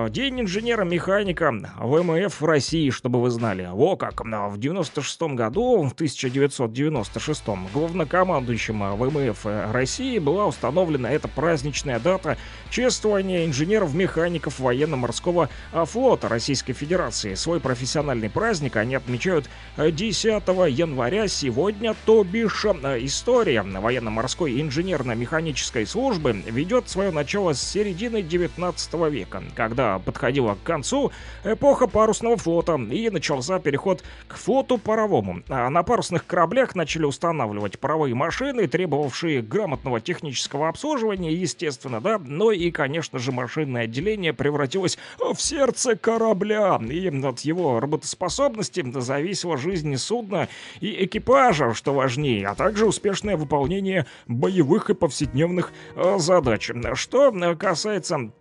День 0.10 0.42
инженера-механика 0.42 1.52
ВМФ 1.80 2.44
России, 2.44 2.92
чтобы 2.92 3.20
вы 3.22 3.32
знали. 3.32 3.68
Во 3.72 3.96
как. 3.96 4.22
В 4.22 4.58
96 4.60 5.22
году, 5.22 5.82
в 5.82 5.94
1996 5.94 7.44
главнокомандующим 7.74 8.96
ВМФ 8.98 9.46
России 9.74 10.20
была 10.20 10.46
установлена 10.46 11.10
эта 11.10 11.28
праздничная 11.28 12.00
дата 12.00 12.38
чествования 12.70 13.41
инженеров-механиков 13.46 14.60
военно-морского 14.60 15.50
а, 15.72 15.86
флота 15.86 16.30
Российской 16.30 16.74
Федерации. 16.74 17.36
Свой 17.36 17.60
профессиональный 17.60 18.30
праздник 18.30 18.76
они 18.76 18.96
отмечают 18.96 19.50
а, 19.78 19.92
10 19.92 20.26
января 20.70 21.28
сегодня, 21.28 21.96
то 22.06 22.24
бишь 22.24 22.66
а, 22.66 22.98
история 23.00 23.62
военно-морской 23.62 24.62
инженерно-механической 24.62 25.86
службы 25.86 26.44
ведет 26.46 26.90
свое 26.90 27.12
начало 27.12 27.54
с 27.54 27.62
середины 27.62 28.22
19 28.22 28.94
века, 29.12 29.44
когда 29.56 30.00
подходила 30.00 30.56
к 30.56 30.64
концу 30.64 31.12
эпоха 31.44 31.88
парусного 31.88 32.38
флота 32.38 32.76
и 32.76 33.10
начался 33.10 33.60
переход 33.60 34.04
к 34.28 34.36
флоту 34.36 34.78
паровому. 34.78 35.44
А 35.50 35.70
на 35.70 35.84
парусных 35.84 36.26
кораблях 36.26 36.76
начали 36.76 37.06
устанавливать 37.06 37.80
паровые 37.80 38.16
машины, 38.16 38.68
требовавшие 38.68 39.42
грамотного 39.42 40.00
технического 40.02 40.70
обслуживания, 40.70 41.34
естественно, 41.34 42.02
да, 42.02 42.20
но 42.20 42.52
и, 42.52 42.72
конечно 42.72 43.20
же, 43.20 43.31
машинное 43.32 43.84
отделение 43.84 44.34
превратилось 44.34 44.98
в 45.20 45.40
сердце 45.42 45.96
корабля, 45.96 46.80
и 46.90 47.08
от 47.24 47.40
его 47.42 47.80
работоспособности 47.80 48.84
зависела 49.00 49.58
жизнь 49.58 49.96
судна 49.98 50.48
и 50.80 51.06
экипажа, 51.06 51.74
что 51.74 51.94
важнее, 51.94 52.48
а 52.48 52.56
также 52.56 52.86
успешное 52.86 53.38
выполнение 53.38 54.06
боевых 54.28 54.90
и 54.90 54.94
повседневных 54.94 55.72
э, 55.96 56.18
задач. 56.20 56.70
Что 56.96 57.56
касается 57.56 58.32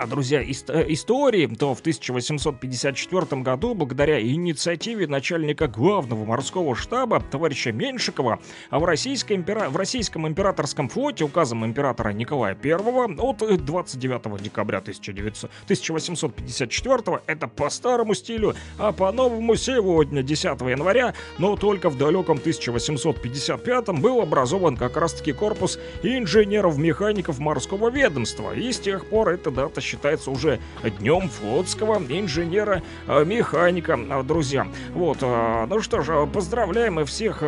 а, 0.00 0.06
друзья, 0.06 0.40
ист- 0.42 0.70
э, 0.70 0.86
истории, 0.88 1.46
то 1.46 1.74
в 1.74 1.80
1854 1.80 3.42
году, 3.42 3.74
благодаря 3.74 4.18
инициативе 4.18 5.06
начальника 5.06 5.68
главного 5.68 6.24
морского 6.24 6.74
штаба, 6.74 7.20
товарища 7.20 7.70
Меньшикова, 7.70 8.38
а 8.70 8.78
в, 8.78 8.84
импера- 8.84 9.68
в 9.68 9.76
российском 9.76 10.26
императорском 10.26 10.88
флоте 10.88 11.24
указом 11.24 11.66
императора 11.66 12.12
Николая 12.12 12.56
I 12.62 12.72
от 13.18 13.64
29 13.64 14.42
декабря 14.42 14.78
1900 14.78 15.50
1854, 15.64 17.20
это 17.26 17.46
по 17.46 17.68
старому 17.68 18.14
стилю, 18.14 18.54
а 18.78 18.92
по 18.92 19.12
новому 19.12 19.54
сегодня, 19.56 20.22
10 20.22 20.60
января, 20.62 21.12
но 21.38 21.56
только 21.56 21.90
в 21.90 21.98
далеком 21.98 22.38
1855 22.38 24.00
был 24.00 24.22
образован 24.22 24.78
как 24.78 24.96
раз-таки 24.96 25.32
корпус 25.32 25.78
инженеров-механиков 26.02 27.38
морского 27.38 27.90
ведомства, 27.90 28.54
и 28.54 28.72
с 28.72 28.78
тех 28.80 29.04
пор 29.06 29.28
эта 29.28 29.50
дата 29.50 29.82
считается 29.90 30.30
уже 30.30 30.60
днем 30.98 31.28
флотского 31.28 31.98
инженера-механика, 31.98 33.98
а, 34.08 34.22
друзья. 34.22 34.66
Вот, 34.92 35.18
а, 35.22 35.66
ну 35.66 35.80
что 35.80 36.02
же, 36.02 36.26
поздравляем 36.26 36.94
мы 36.94 37.04
всех 37.04 37.42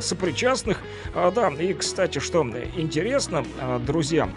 сопричастных. 0.00 0.78
Да, 1.14 1.48
и, 1.48 1.74
кстати, 1.74 2.18
что 2.18 2.46
интересно, 2.76 3.44
друзья, 3.86 4.28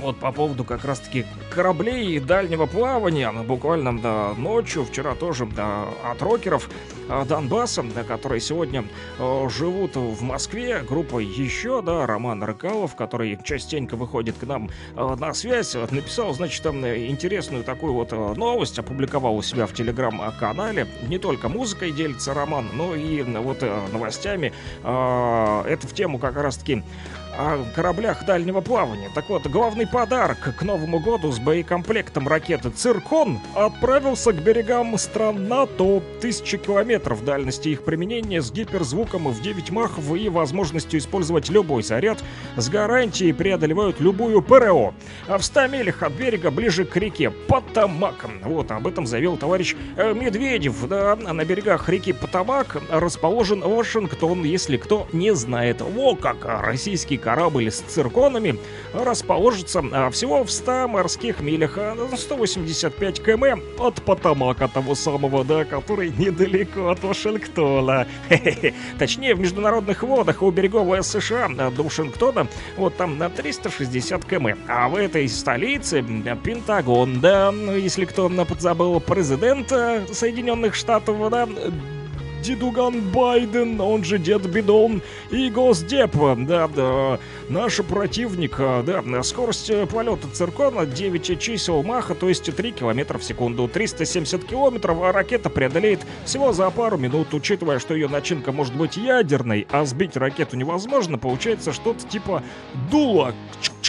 вот 0.00 0.18
по 0.18 0.32
поводу 0.32 0.64
как 0.64 0.84
раз-таки 0.84 1.26
кораблей 1.50 2.18
дальнего 2.20 2.66
плавания, 2.66 3.30
ну, 3.30 3.42
буквально 3.42 3.98
да, 4.00 4.34
ночью, 4.36 4.84
вчера 4.84 5.14
тоже 5.14 5.46
да, 5.46 5.84
от 6.04 6.20
рокеров 6.22 6.68
а, 7.08 7.24
Донбасса, 7.24 7.82
да, 7.94 8.04
которые 8.04 8.40
сегодня 8.40 8.84
э, 9.18 9.48
живут 9.48 9.96
в 9.96 10.22
Москве, 10.22 10.82
группа 10.86 11.18
еще, 11.18 11.82
да, 11.82 12.06
Роман 12.06 12.42
Рыкалов, 12.42 12.96
который 12.96 13.38
частенько 13.42 13.96
выходит 13.96 14.36
к 14.38 14.44
нам 14.44 14.70
э, 14.96 15.16
на 15.18 15.32
связь, 15.34 15.74
вот, 15.74 15.92
написал, 15.92 16.32
значит, 16.34 16.62
там 16.62 16.84
э, 16.84 17.06
интересную 17.06 17.64
такую 17.64 17.94
вот 17.94 18.12
э, 18.12 18.34
новость, 18.36 18.78
опубликовал 18.78 19.36
у 19.36 19.42
себя 19.42 19.66
в 19.66 19.74
телеграм-канале, 19.74 20.86
не 21.08 21.18
только 21.18 21.48
музыкой 21.48 21.92
делится 21.92 22.34
Роман, 22.34 22.70
но 22.74 22.94
и 22.94 23.20
э, 23.20 23.38
вот 23.38 23.58
э, 23.62 23.78
новостями, 23.92 24.52
Э, 24.82 25.62
это 25.66 25.86
в 25.86 25.94
тему 25.94 26.18
как 26.18 26.36
раз-таки 26.36 26.82
о 27.36 27.64
кораблях 27.74 28.24
дальнего 28.24 28.60
плавания. 28.60 29.10
Так 29.14 29.28
вот, 29.28 29.46
главный 29.46 29.86
подарок 29.86 30.54
к 30.56 30.62
Новому 30.62 30.98
году 31.00 31.32
с 31.32 31.38
боекомплектом 31.38 32.28
ракеты 32.28 32.70
«Циркон» 32.70 33.40
отправился 33.54 34.32
к 34.32 34.42
берегам 34.42 34.96
стран 34.98 35.48
НАТО. 35.48 36.02
Тысячи 36.20 36.58
километров 36.58 37.24
дальности 37.24 37.68
их 37.68 37.84
применения 37.84 38.42
с 38.42 38.50
гиперзвуком 38.50 39.28
в 39.28 39.40
9 39.40 39.70
махов 39.70 40.14
и 40.16 40.28
возможностью 40.28 40.98
использовать 40.98 41.48
любой 41.48 41.82
заряд 41.82 42.18
с 42.56 42.68
гарантией 42.68 43.32
преодолевают 43.32 44.00
любую 44.00 44.42
ПРО. 44.42 44.94
А 45.28 45.38
в 45.38 45.44
100 45.44 45.66
милях 45.68 46.02
от 46.02 46.12
берега 46.12 46.50
ближе 46.50 46.84
к 46.84 46.96
реке 46.96 47.30
Потамак. 47.30 48.26
Вот 48.42 48.70
об 48.70 48.86
этом 48.86 49.06
заявил 49.06 49.36
товарищ 49.36 49.76
э, 49.96 50.12
Медведев. 50.14 50.88
Да, 50.88 51.16
на 51.16 51.44
берегах 51.44 51.88
реки 51.88 52.12
Потамак 52.12 52.82
расположен 52.90 53.60
Вашингтон, 53.60 54.44
если 54.44 54.76
кто 54.76 55.06
не 55.12 55.34
знает. 55.34 55.80
Во 55.80 56.14
как 56.14 56.44
российский 56.44 57.16
корабль 57.20 57.70
с 57.70 57.80
цирконами 57.80 58.58
расположится 58.92 59.82
а, 59.92 60.10
всего 60.10 60.42
в 60.44 60.50
100 60.50 60.88
морских 60.88 61.40
милях, 61.40 61.74
а, 61.76 61.96
185 62.16 63.22
км 63.22 63.60
от 63.78 64.02
Потамака 64.02 64.68
того 64.68 64.94
самого, 64.94 65.44
да, 65.44 65.64
который 65.64 66.10
недалеко 66.10 66.88
от 66.88 67.02
Вашингтона. 67.04 68.06
Хе-хе-хе. 68.28 68.74
Точнее, 68.98 69.34
в 69.34 69.40
международных 69.40 70.02
водах 70.02 70.42
у 70.42 70.50
берегов 70.50 71.06
США 71.06 71.48
а, 71.58 71.70
до 71.70 71.82
Вашингтона 71.82 72.46
вот 72.76 72.96
там 72.96 73.18
на 73.18 73.30
360 73.30 74.24
км. 74.24 74.58
А 74.68 74.88
в 74.88 74.96
этой 74.96 75.28
столице 75.28 76.02
Пентагон, 76.42 77.20
да, 77.20 77.52
ну, 77.52 77.76
если 77.76 78.04
кто 78.04 78.28
подзабыл, 78.44 79.00
президент 79.00 79.70
э, 79.72 80.06
Соединенных 80.12 80.74
Штатов, 80.74 81.30
да, 81.30 81.48
Дедуган 82.42 83.00
Байден, 83.10 83.80
он 83.80 84.04
же 84.04 84.18
Дед 84.18 84.50
Бидон, 84.50 85.02
и 85.30 85.50
Госдеп, 85.50 86.16
да, 86.46 86.68
да, 86.68 87.18
наш 87.48 87.76
противник, 87.82 88.56
а, 88.58 88.82
да, 88.82 89.22
скорость 89.22 89.70
э, 89.70 89.86
полета 89.86 90.28
циркона 90.32 90.86
9 90.86 91.40
чисел 91.40 91.82
Маха, 91.82 92.14
то 92.14 92.28
есть 92.28 92.54
3 92.54 92.72
километра 92.72 93.18
в 93.18 93.24
секунду, 93.24 93.68
370 93.68 94.44
километров, 94.44 95.02
а 95.02 95.12
ракета 95.12 95.50
преодолеет 95.50 96.00
всего 96.24 96.52
за 96.52 96.70
пару 96.70 96.96
минут, 96.96 97.34
учитывая, 97.34 97.78
что 97.78 97.94
ее 97.94 98.08
начинка 98.08 98.52
может 98.52 98.74
быть 98.74 98.96
ядерной, 98.96 99.66
а 99.70 99.84
сбить 99.84 100.16
ракету 100.16 100.56
невозможно, 100.56 101.18
получается 101.18 101.72
что-то 101.72 102.06
типа 102.06 102.42
дула, 102.90 103.34
Чик-чик, 103.60 103.79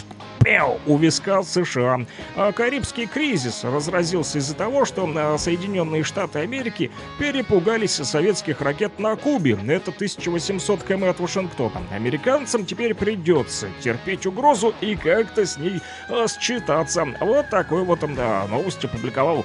пяу, 0.44 0.80
у 0.86 0.96
виска 0.96 1.42
США. 1.42 2.06
А 2.36 2.52
Карибский 2.52 3.06
кризис 3.06 3.64
разразился 3.64 4.38
из-за 4.38 4.54
того, 4.54 4.84
что 4.84 5.10
а, 5.14 5.38
Соединенные 5.38 6.02
Штаты 6.02 6.40
Америки 6.40 6.90
перепугались 7.18 7.92
советских 7.94 8.60
ракет 8.60 8.98
на 8.98 9.16
Кубе. 9.16 9.58
Это 9.68 9.90
1800 9.90 10.82
км 10.82 11.10
от 11.10 11.20
Вашингтона. 11.20 11.82
Американцам 11.92 12.64
теперь 12.64 12.94
придется 12.94 13.68
терпеть 13.80 14.26
угрозу 14.26 14.74
и 14.80 14.96
как-то 14.96 15.46
с 15.46 15.56
ней 15.56 15.80
а, 16.08 16.26
считаться. 16.28 17.06
Вот 17.20 17.48
такой 17.48 17.84
вот 17.84 18.00
да, 18.14 18.46
новость 18.48 18.84
опубликовал 18.84 19.44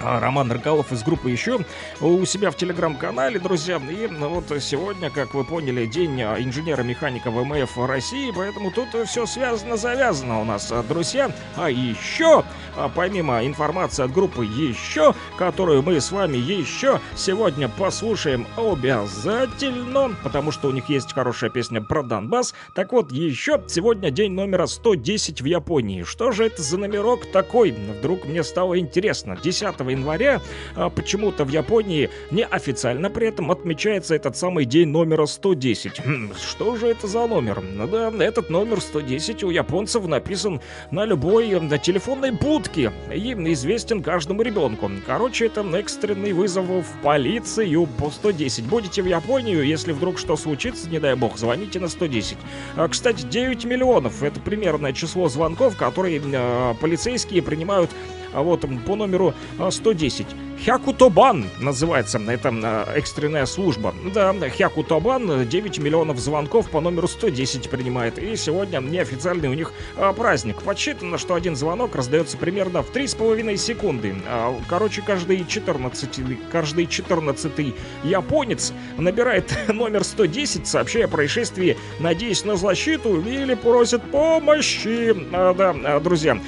Роман 0.00 0.50
Рыкалов 0.50 0.92
из 0.92 1.02
группы 1.02 1.30
еще 1.30 1.60
у 2.00 2.24
себя 2.24 2.50
в 2.50 2.56
телеграм-канале, 2.56 3.38
друзья. 3.38 3.76
И 3.76 4.08
ну, 4.08 4.28
вот 4.28 4.62
сегодня, 4.62 5.10
как 5.10 5.34
вы 5.34 5.44
поняли, 5.44 5.86
день 5.86 6.20
а, 6.22 6.36
инженера-механика 6.38 7.30
ВМФ 7.30 7.78
России, 7.86 8.32
поэтому 8.34 8.70
тут 8.70 8.88
все 9.06 9.26
связано-завязано 9.26 10.40
у 10.40 10.44
нас, 10.44 10.70
а, 10.72 10.82
друзья. 10.82 11.30
А 11.56 11.70
еще, 11.70 12.44
а, 12.76 12.90
помимо 12.94 13.44
информации 13.46 14.04
от 14.04 14.12
группы 14.12 14.44
еще, 14.44 15.14
которую 15.38 15.82
мы 15.82 16.00
с 16.00 16.10
вами 16.10 16.36
еще 16.36 17.00
сегодня 17.16 17.68
послушаем 17.68 18.46
обязательно, 18.56 20.16
потому 20.22 20.50
что 20.50 20.68
у 20.68 20.72
них 20.72 20.88
есть 20.88 21.12
хорошая 21.12 21.50
песня 21.50 21.80
про 21.80 22.02
Донбасс. 22.02 22.54
Так 22.74 22.92
вот, 22.92 23.12
еще 23.12 23.62
сегодня 23.68 24.10
день 24.10 24.32
номера 24.32 24.66
110 24.66 25.40
в 25.40 25.44
Японии. 25.44 26.02
Что 26.02 26.32
же 26.32 26.46
это 26.46 26.62
за 26.62 26.78
номерок 26.78 27.26
такой? 27.26 27.72
Вдруг 27.72 28.24
мне 28.24 28.42
стало 28.42 28.78
интересно. 28.78 29.36
10 29.40 29.62
января 29.92 30.40
а, 30.74 30.90
почему-то 30.90 31.44
в 31.44 31.48
Японии 31.48 32.10
неофициально 32.30 33.10
при 33.10 33.28
этом 33.28 33.50
отмечается 33.50 34.14
этот 34.14 34.36
самый 34.36 34.64
день 34.64 34.88
номера 34.88 35.26
110. 35.26 36.00
Хм, 36.04 36.32
что 36.36 36.76
же 36.76 36.88
это 36.88 37.06
за 37.06 37.26
номер? 37.26 37.60
Ну 37.60 37.86
да, 37.86 38.12
этот 38.18 38.50
номер 38.50 38.80
110 38.80 39.44
у 39.44 39.50
японцев 39.50 40.06
написан 40.06 40.60
на 40.90 41.04
любой 41.04 41.50
э, 41.50 41.60
на 41.60 41.78
телефонной 41.78 42.30
будке 42.32 42.92
и 43.12 43.32
известен 43.32 44.02
каждому 44.02 44.42
ребенку. 44.42 44.90
Короче, 45.06 45.46
это 45.46 45.62
экстренный 45.76 46.32
вызов 46.32 46.66
в 46.66 47.02
полицию 47.02 47.86
по 47.86 48.10
110. 48.10 48.64
Будете 48.64 49.02
в 49.02 49.06
Японию, 49.06 49.64
если 49.64 49.92
вдруг 49.92 50.18
что 50.18 50.36
случится, 50.36 50.88
не 50.88 50.98
дай 50.98 51.14
бог, 51.14 51.38
звоните 51.38 51.80
на 51.80 51.88
110. 51.88 52.36
А, 52.76 52.88
кстати, 52.88 53.22
9 53.22 53.64
миллионов 53.64 54.22
это 54.22 54.40
примерное 54.40 54.92
число 54.92 55.28
звонков, 55.28 55.76
которые 55.76 56.20
э, 56.24 56.74
полицейские 56.80 57.42
принимают 57.42 57.90
а 58.32 58.42
вот 58.42 58.64
по 58.86 58.96
номеру 58.96 59.34
а, 59.58 59.70
110. 59.70 60.26
Хякутобан 60.64 61.46
называется 61.58 62.20
эта 62.28 62.50
а, 62.50 62.94
экстренная 62.94 63.46
служба. 63.46 63.94
Да, 64.14 64.32
Хякутобан 64.48 65.48
9 65.48 65.78
миллионов 65.78 66.18
звонков 66.18 66.70
по 66.70 66.80
номеру 66.80 67.08
110 67.08 67.68
принимает. 67.68 68.18
И 68.18 68.36
сегодня 68.36 68.78
неофициальный 68.78 69.48
у 69.48 69.54
них 69.54 69.72
а, 69.96 70.12
праздник. 70.12 70.62
Подсчитано, 70.62 71.18
что 71.18 71.34
один 71.34 71.56
звонок 71.56 71.96
раздается 71.96 72.36
примерно 72.36 72.82
в 72.82 72.92
3,5 72.92 73.56
секунды. 73.56 74.14
А, 74.28 74.56
короче, 74.68 75.02
каждый 75.02 75.44
14, 75.44 76.20
каждый 76.52 76.86
14 76.86 77.74
японец 78.04 78.72
набирает 78.98 79.52
номер 79.68 80.04
110, 80.04 80.66
сообщая 80.66 81.06
о 81.06 81.08
происшествии, 81.08 81.76
надеясь 81.98 82.44
на 82.44 82.56
защиту 82.56 83.20
или 83.20 83.54
просит 83.54 84.02
помощи. 84.10 85.16
А, 85.32 85.54
да, 85.54 85.74
а, 85.84 86.00
друзья. 86.00 86.38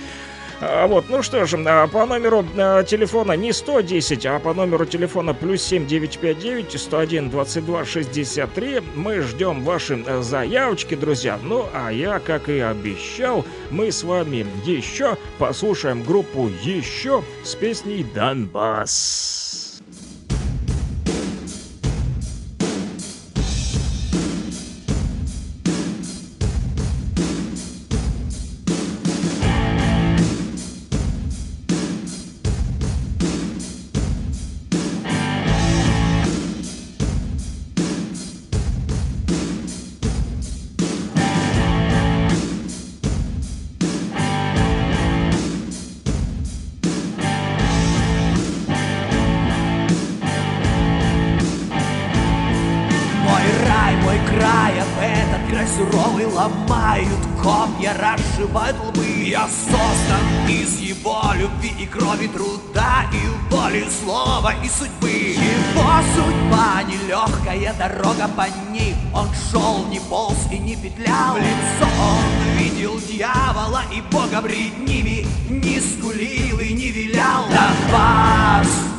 А, 0.67 0.87
Вот, 0.87 1.07
ну 1.09 1.23
что 1.23 1.45
же, 1.45 1.63
а, 1.67 1.87
по 1.87 2.07
номеру 2.07 2.45
а, 2.57 2.83
телефона 2.85 3.33
не 3.33 3.53
110, 3.53 4.27
а 4.27 4.39
по 4.39 4.55
номеру 4.55 4.87
телефона 4.87 5.35
плюс 5.35 5.63
7959 5.63 6.81
101 6.81 7.31
22 7.31 7.85
63 7.85 8.81
мы 8.95 9.21
ждем 9.21 9.63
ваши 9.63 10.03
а, 10.07 10.23
заявочки, 10.23 10.95
друзья. 10.95 11.39
Ну, 11.43 11.67
а 11.75 11.91
я, 11.91 12.19
как 12.19 12.49
и 12.49 12.61
обещал, 12.61 13.45
мы 13.71 13.93
с 13.93 14.05
вами 14.05 14.47
еще 14.65 15.19
послушаем 15.39 16.03
группу 16.03 16.51
«Еще» 16.63 17.23
с 17.43 17.55
песней 17.55 18.05
«Донбасс». 18.15 19.54
Копья 57.43 57.95
разжевают 57.95 58.77
лбы. 58.81 59.05
Я 59.25 59.47
создан 59.49 60.49
из 60.49 60.81
его 60.81 61.23
любви 61.35 61.73
и 61.79 61.87
крови 61.87 62.27
труда 62.27 63.07
И 63.13 63.53
воли 63.53 63.87
слова 64.03 64.55
и 64.63 64.69
судьбы. 64.69 65.11
Его 65.11 65.91
судьба 66.15 66.83
нелегкая 66.83 67.75
дорога 67.75 68.29
по 68.29 68.47
ней. 68.71 68.95
Он 69.15 69.29
шел, 69.51 69.87
не 69.87 70.01
полз 70.01 70.39
и 70.51 70.59
не 70.59 70.77
петлял. 70.77 71.35
В 71.35 71.39
лицо 71.39 71.89
он 72.01 72.59
видел 72.59 72.99
дьявола 72.99 73.83
и 73.93 74.01
бога 74.13 74.43
пред 74.43 74.79
ними. 74.79 75.27
Не 75.49 75.81
скулил 75.81 76.59
и 76.59 76.73
не 76.73 76.91
вилял. 76.91 77.45
Донбасс 77.45 78.69
Донбасс 78.69 78.94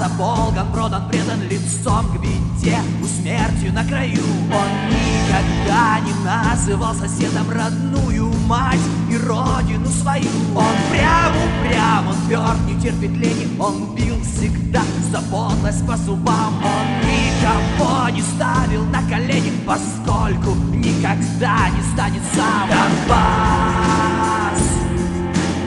раз 0.00 0.10
оболган, 0.10 0.72
продан, 0.72 1.08
предан 1.08 1.42
лицом 1.48 2.06
к 2.12 2.20
беде 2.20 2.78
У 3.02 3.06
смертью 3.06 3.72
на 3.72 3.84
краю. 3.84 4.22
Он 4.52 4.68
никогда 4.88 6.00
не 6.00 6.12
называл 6.24 6.94
соседом 6.94 7.50
родную 7.50 8.32
мать 8.46 8.80
И 9.10 9.16
родину 9.16 9.88
свою. 9.88 10.28
Он 10.54 10.74
прям 10.90 11.32
упрям, 11.36 12.08
он 12.08 12.16
тверд, 12.26 12.60
не 12.66 12.80
терпит 12.80 13.16
лени. 13.16 13.48
Он 13.58 13.94
бил 13.94 14.16
всегда 14.22 14.82
за 15.10 15.20
подлость 15.22 15.86
по 15.86 15.96
зубам 15.96 16.54
Он 16.64 16.86
никого 17.06 18.08
не 18.10 18.22
ставил 18.22 18.84
на 18.86 19.02
колени 19.02 19.52
Поскольку 19.66 20.54
никогда 20.72 21.68
не 21.70 21.82
станет 21.92 22.22
сам. 22.34 22.68
Донбасс, 22.68 24.62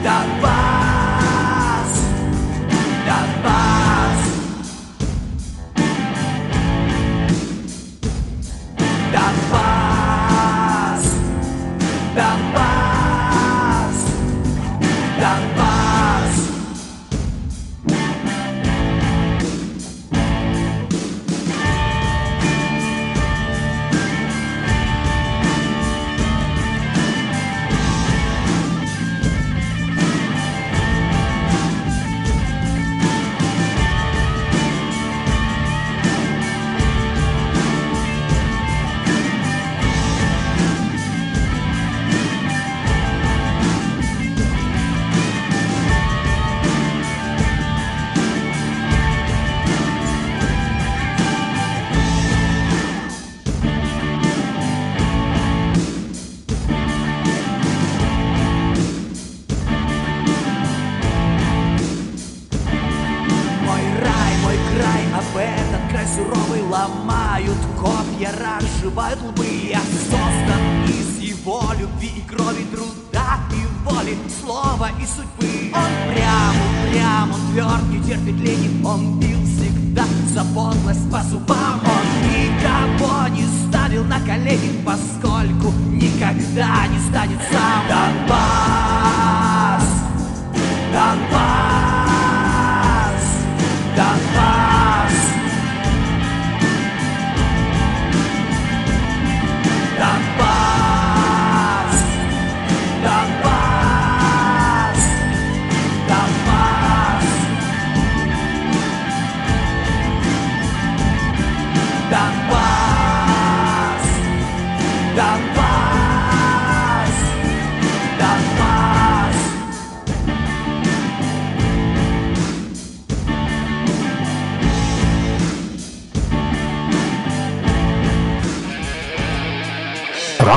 Донбасс! 0.02 0.84
Донбасс 3.06 3.73
Донбасс 9.50 11.04
Донбасс 12.14 12.43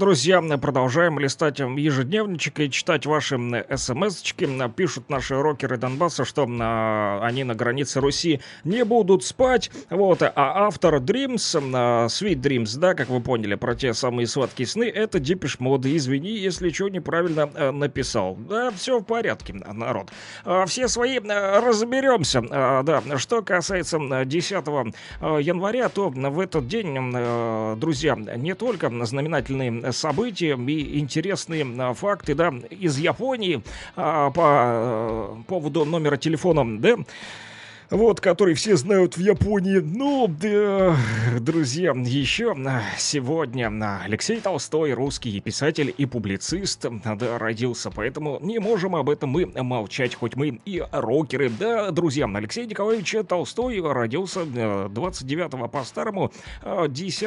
Друзья, 0.00 0.40
продолжаем 0.56 1.18
листать 1.18 1.58
ежедневничек 1.58 2.60
и 2.60 2.70
читать 2.70 3.04
ваши 3.04 3.36
смс-очки. 3.36 4.48
Пишут 4.74 5.10
наши 5.10 5.34
рокеры 5.34 5.76
Донбасса, 5.76 6.24
что 6.24 6.48
а, 6.48 7.20
они 7.22 7.44
на 7.44 7.54
границе 7.54 8.00
Руси 8.00 8.40
не 8.64 8.82
будут 8.86 9.24
спать. 9.24 9.70
Вот, 9.90 10.22
а 10.22 10.32
автор 10.34 10.94
Dreams, 11.02 11.62
а, 11.74 12.06
Sweet 12.06 12.36
Dreams, 12.36 12.78
да, 12.78 12.94
как 12.94 13.10
вы 13.10 13.20
поняли, 13.20 13.56
про 13.56 13.74
те 13.74 13.92
самые 13.92 14.26
сладкие 14.26 14.66
сны, 14.66 14.84
это 14.84 15.20
Депиш 15.20 15.60
Моды. 15.60 15.94
Извини, 15.94 16.30
если 16.30 16.70
что 16.70 16.88
неправильно 16.88 17.50
а, 17.54 17.70
написал. 17.70 18.36
Да, 18.36 18.70
все 18.70 19.00
в 19.00 19.04
порядке, 19.04 19.52
народ. 19.52 20.08
А, 20.46 20.64
Все 20.64 20.88
свои 20.88 21.18
разберемся. 21.18 22.42
А, 22.50 22.82
Да, 22.84 23.02
что 23.18 23.42
касается 23.42 23.98
а, 23.98 24.24
10 24.24 24.64
а, 25.20 25.38
января, 25.40 25.90
то 25.90 26.08
в 26.08 26.40
этот 26.40 26.68
день, 26.68 26.96
а, 26.96 27.76
друзья, 27.76 28.16
не 28.16 28.54
только 28.54 28.88
знаменательные 29.04 29.89
события 29.92 30.54
и 30.54 30.98
интересные 30.98 31.66
а, 31.78 31.94
факты, 31.94 32.34
да, 32.34 32.52
из 32.70 32.98
Японии 32.98 33.62
а, 33.96 34.30
по 34.30 34.42
а, 34.44 35.42
поводу 35.46 35.84
номера 35.84 36.16
телефона, 36.16 36.78
да, 36.78 36.96
вот, 37.90 38.20
который 38.20 38.54
все 38.54 38.76
знают 38.76 39.16
в 39.16 39.20
Японии. 39.20 39.78
Ну, 39.78 40.28
да, 40.28 40.96
друзья, 41.40 41.92
еще 41.96 42.52
а, 42.52 42.82
сегодня 42.96 43.68
а, 43.68 44.02
Алексей 44.04 44.40
Толстой, 44.40 44.92
русский 44.92 45.40
писатель 45.40 45.92
и 45.96 46.06
публицист, 46.06 46.84
а, 46.84 47.16
да, 47.16 47.38
родился, 47.38 47.90
поэтому 47.90 48.38
не 48.40 48.60
можем 48.60 48.94
об 48.94 49.10
этом 49.10 49.30
мы 49.30 49.46
молчать, 49.46 50.14
хоть 50.14 50.36
мы 50.36 50.60
и 50.64 50.84
рокеры. 50.92 51.50
Да, 51.50 51.90
друзья, 51.90 52.30
Алексей 52.32 52.66
Николаевич 52.66 53.16
Толстой 53.26 53.80
родился 53.80 54.42
а, 54.42 54.88
29 54.88 55.70
по 55.70 55.84
старому, 55.84 56.32
а, 56.62 56.86
10 56.86 57.22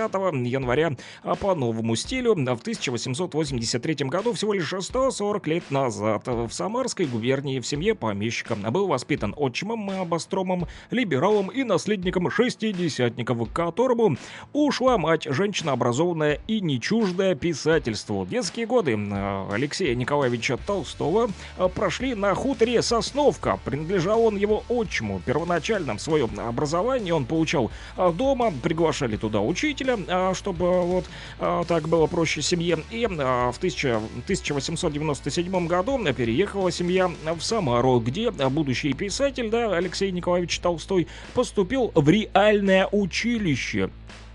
января 0.45 0.95
по 1.41 1.55
новому 1.55 1.95
стилю 1.95 2.35
в 2.35 2.61
1883 2.61 4.07
году, 4.07 4.31
всего 4.33 4.53
лишь 4.53 4.73
140 4.79 5.47
лет 5.47 5.71
назад, 5.71 6.25
в 6.25 6.49
Самарской 6.51 7.05
губернии 7.05 7.59
в 7.59 7.67
семье 7.67 7.95
помещика. 7.95 8.55
Был 8.55 8.87
воспитан 8.87 9.33
отчимом 9.37 10.07
Бастромом, 10.07 10.52
либералом 10.91 11.49
и 11.49 11.63
наследником 11.63 12.29
шестидесятников, 12.29 13.51
которому 13.51 14.17
ушла 14.53 14.97
мать, 14.97 15.27
женщина 15.29 15.73
образованная 15.73 16.39
и 16.47 16.61
не 16.61 16.79
чуждая 16.79 17.35
писательству. 17.35 18.25
Детские 18.25 18.65
годы 18.65 18.97
э, 18.97 19.47
Алексея 19.51 19.95
Николаевича 19.95 20.57
Толстого 20.57 21.29
э, 21.57 21.69
прошли 21.73 22.15
на 22.15 22.33
хуторе 22.35 22.81
Сосновка. 22.81 23.59
Принадлежал 23.63 24.23
он 24.23 24.35
его 24.35 24.63
отчиму. 24.69 25.21
Первоначально 25.25 25.97
свое 25.97 26.29
образование 26.37 27.13
он 27.13 27.25
получал 27.25 27.71
э, 27.97 28.11
дома, 28.11 28.51
приглашали 28.61 29.17
туда 29.17 29.41
учителя, 29.41 30.33
чтобы 30.33 30.81
вот 30.83 31.05
так 31.67 31.87
было 31.87 32.07
проще 32.07 32.41
семье. 32.41 32.79
И 32.91 33.05
в 33.05 33.57
1000 33.57 34.01
1897 34.23 35.67
году 35.67 35.99
переехала 36.13 36.71
семья 36.71 37.09
в 37.09 37.41
Самару, 37.41 37.99
где 37.99 38.31
будущий 38.31 38.93
писатель, 38.93 39.49
да, 39.49 39.75
Алексей 39.75 40.11
Николаевич 40.11 40.42
Толстой, 40.59 41.07
поступил 41.33 41.91
в 41.95 42.07
реальное 42.09 42.87
училище. 42.91 43.89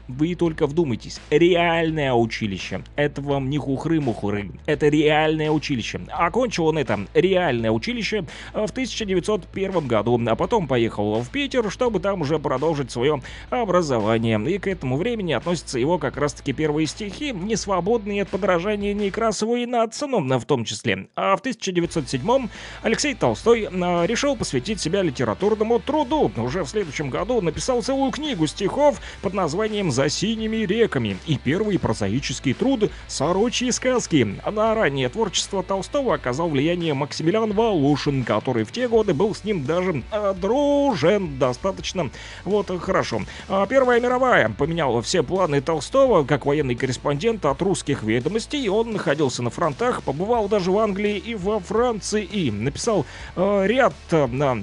Вы 0.08 0.34
только 0.34 0.66
вдумайтесь. 0.66 1.20
Реальное 1.28 2.14
училище. 2.14 2.82
Это 2.96 3.20
вам 3.20 3.50
не 3.50 3.58
хухры-мухры. 3.58 4.52
Это 4.64 4.88
реальное 4.88 5.50
училище. 5.50 6.00
Окончил 6.08 6.66
он 6.66 6.78
это 6.78 7.06
реальное 7.12 7.70
училище 7.70 8.24
э, 8.54 8.66
в 8.66 8.70
1901 8.70 9.86
году, 9.86 10.18
а 10.26 10.34
потом 10.34 10.66
поехал 10.66 11.20
в 11.20 11.28
Питер, 11.28 11.70
чтобы 11.70 12.00
там 12.00 12.22
уже 12.22 12.38
продолжить 12.38 12.90
свое 12.90 13.20
образование. 13.50 14.40
И 14.50 14.58
к 14.58 14.66
этому 14.66 14.96
времени 14.96 15.34
относятся 15.34 15.78
его 15.78 15.98
как 15.98 16.16
раз-таки 16.16 16.54
первые 16.54 16.86
стихи, 16.86 17.32
не 17.32 17.56
свободные 17.56 18.22
от 18.22 18.30
подражания 18.30 18.94
Некрасову 18.94 19.56
и 19.56 19.66
Нацину 19.66 20.38
в 20.38 20.44
том 20.46 20.64
числе. 20.64 21.08
А 21.16 21.36
в 21.36 21.40
1907 21.40 22.48
Алексей 22.82 23.14
Толстой 23.14 23.68
э, 23.70 24.06
решил 24.06 24.36
посвятить 24.36 24.80
себя 24.80 25.02
литературному 25.02 25.80
труду. 25.80 26.32
Уже 26.36 26.64
в 26.64 26.68
следующем 26.68 27.10
году 27.10 27.42
написал 27.42 27.82
целую 27.82 28.10
книгу 28.10 28.46
стихов 28.46 29.02
под 29.20 29.34
названием 29.34 29.90
«За 29.98 30.08
синими 30.08 30.58
реками» 30.58 31.16
и 31.26 31.36
первый 31.36 31.76
прозаический 31.76 32.54
труд 32.54 32.88
«Сорочьи 33.08 33.68
сказки». 33.72 34.38
На 34.48 34.72
раннее 34.72 35.08
творчество 35.08 35.64
Толстого 35.64 36.14
оказал 36.14 36.48
влияние 36.50 36.94
Максимилиан 36.94 37.52
Волошин, 37.52 38.22
который 38.22 38.62
в 38.62 38.70
те 38.70 38.86
годы 38.86 39.12
был 39.12 39.34
с 39.34 39.42
ним 39.42 39.64
даже 39.64 40.04
дружен 40.40 41.36
достаточно 41.40 42.10
вот 42.44 42.70
хорошо. 42.80 43.22
А 43.48 43.66
Первая 43.66 44.00
мировая 44.00 44.48
поменяла 44.50 45.02
все 45.02 45.24
планы 45.24 45.60
Толстого 45.60 46.22
как 46.22 46.46
военный 46.46 46.76
корреспондент 46.76 47.44
от 47.44 47.60
русских 47.60 48.04
ведомостей. 48.04 48.68
Он 48.68 48.92
находился 48.92 49.42
на 49.42 49.50
фронтах, 49.50 50.04
побывал 50.04 50.48
даже 50.48 50.70
в 50.70 50.78
Англии 50.78 51.16
и 51.16 51.34
во 51.34 51.58
Франции 51.58 52.22
и 52.22 52.52
написал 52.52 53.04
э, 53.34 53.66
ряд 53.66 53.94
э, 54.12 54.28
на 54.28 54.62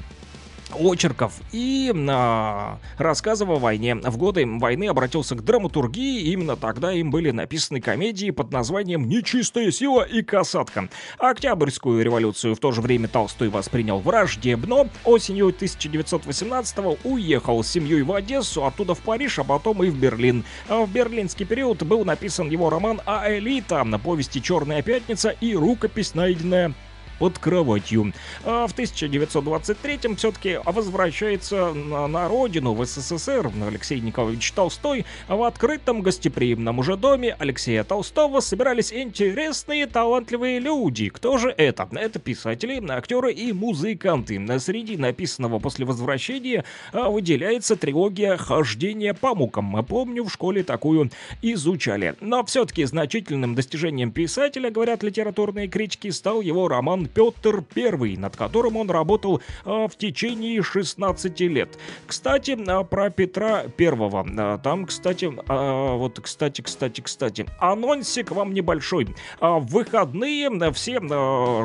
очерков 0.74 1.34
и 1.52 1.94
а, 2.10 2.80
рассказов 2.98 3.50
о 3.50 3.56
войне. 3.56 3.96
В 3.96 4.18
годы 4.18 4.46
войны 4.46 4.88
обратился 4.88 5.36
к 5.36 5.44
драматургии, 5.44 6.32
именно 6.32 6.56
тогда 6.56 6.92
им 6.92 7.12
были 7.12 7.32
написаны 7.32 7.82
комедии 7.82 8.32
под 8.32 8.52
названием 8.52 9.08
«Нечистая 9.08 9.72
сила» 9.72 10.02
и 10.02 10.22
«Касатка». 10.22 10.90
Октябрьскую 11.18 12.04
революцию 12.04 12.56
в 12.56 12.60
то 12.60 12.72
же 12.72 12.82
время 12.82 13.08
Толстой 13.08 13.50
воспринял 13.50 14.00
враждебно. 14.00 14.90
Осенью 15.04 15.50
1918-го 15.50 16.98
уехал 17.04 17.64
с 17.64 17.68
семьей 17.68 18.02
в 18.02 18.12
Одессу, 18.12 18.66
оттуда 18.66 18.96
в 18.96 19.00
Париж, 19.00 19.40
а 19.40 19.44
потом 19.44 19.84
и 19.84 19.90
в 19.90 19.98
Берлин. 19.98 20.44
А 20.68 20.86
В 20.86 20.92
берлинский 20.92 21.46
период 21.46 21.84
был 21.84 22.06
написан 22.06 22.50
его 22.50 22.70
роман 22.70 23.02
«А 23.06 23.32
элита» 23.32 23.84
на 23.84 24.00
повести 24.00 24.42
«Черная 24.42 24.82
пятница» 24.82 25.30
и 25.30 25.56
рукопись, 25.56 26.16
найденная 26.16 26.74
под 27.20 27.40
кроватью. 27.40 28.14
А 28.44 28.68
в 28.68 28.76
1923-м 28.76 30.16
все-таки 30.16 30.60
возвращается 30.66 31.74
на, 31.74 32.08
на 32.08 32.28
родину, 32.28 32.74
в 32.74 32.86
СССР, 32.86 33.52
Алексей 33.68 34.00
Николаевич 34.00 34.52
Толстой. 34.52 35.06
В 35.28 35.44
открытом 35.44 36.02
гостеприимном 36.02 36.80
уже 36.80 36.98
доме 36.98 37.36
Алексея 37.40 37.84
Толстого 37.84 38.40
собирались 38.40 38.92
интересные, 38.94 39.88
талантливые 39.88 40.60
люди. 40.60 41.10
Кто 41.10 41.38
же 41.38 41.50
это? 41.50 41.88
Это 41.92 42.20
писатели, 42.20 42.84
актеры 42.92 43.34
и 43.34 43.52
музыканты. 43.54 44.42
Среди 44.60 44.98
написанного 44.98 45.60
после 45.60 45.86
возвращения 45.86 46.66
а, 46.92 47.10
выделяется 47.10 47.76
трилогия 47.76 48.38
«Хождение 48.38 49.14
по 49.14 49.36
мукам». 49.36 49.84
Помню, 49.86 50.24
в 50.24 50.32
школе 50.32 50.64
такую 50.64 51.12
изучали. 51.42 52.16
Но 52.22 52.44
все-таки 52.46 52.84
значительным 52.86 53.56
достижением 53.56 54.12
писателя, 54.12 54.72
говорят 54.72 55.04
литературные 55.04 55.68
критики, 55.68 56.10
стал 56.10 56.42
его 56.42 56.68
роман 56.68 57.05
Петр 57.08 57.64
I, 57.76 58.18
над 58.18 58.36
которым 58.36 58.78
он 58.78 58.90
работал 58.90 59.42
а, 59.64 59.88
в 59.88 59.96
течение 59.96 60.62
16 60.62 61.40
лет. 61.42 61.78
Кстати, 62.08 62.58
а, 62.68 62.84
про 62.84 63.10
Петра 63.10 63.64
Первого. 63.78 64.26
А, 64.38 64.58
Там, 64.58 64.86
кстати, 64.86 65.26
вот, 65.26 66.20
кстати, 66.20 66.62
кстати, 66.62 67.02
кстати, 67.02 67.46
анонсик 67.60 68.32
вам 68.32 68.54
небольшой. 68.54 69.08
В 69.40 69.66
выходные 69.72 70.50
все 70.72 71.00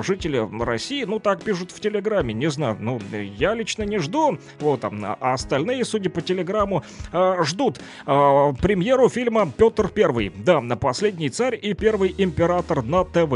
жители 0.02 0.48
России, 0.62 1.04
ну 1.04 1.18
так 1.18 1.42
пишут 1.42 1.70
в 1.70 1.80
Телеграме, 1.80 2.34
не 2.34 2.50
знаю, 2.50 2.76
ну 2.80 3.00
я 3.12 3.54
лично 3.54 3.84
не 3.84 3.98
жду, 3.98 4.38
вот, 4.58 4.84
а 4.84 4.90
а 5.20 5.32
остальные, 5.32 5.84
судя 5.84 6.10
по 6.10 6.20
Телеграму, 6.20 6.82
ждут 7.42 7.80
премьеру 8.04 9.08
фильма 9.08 9.50
Петр 9.56 9.88
Первый. 9.88 10.30
Да, 10.30 10.60
последний 10.76 11.30
царь 11.30 11.58
и 11.60 11.74
первый 11.74 12.14
император 12.16 12.82
на 12.82 13.04
ТВ. 13.04 13.32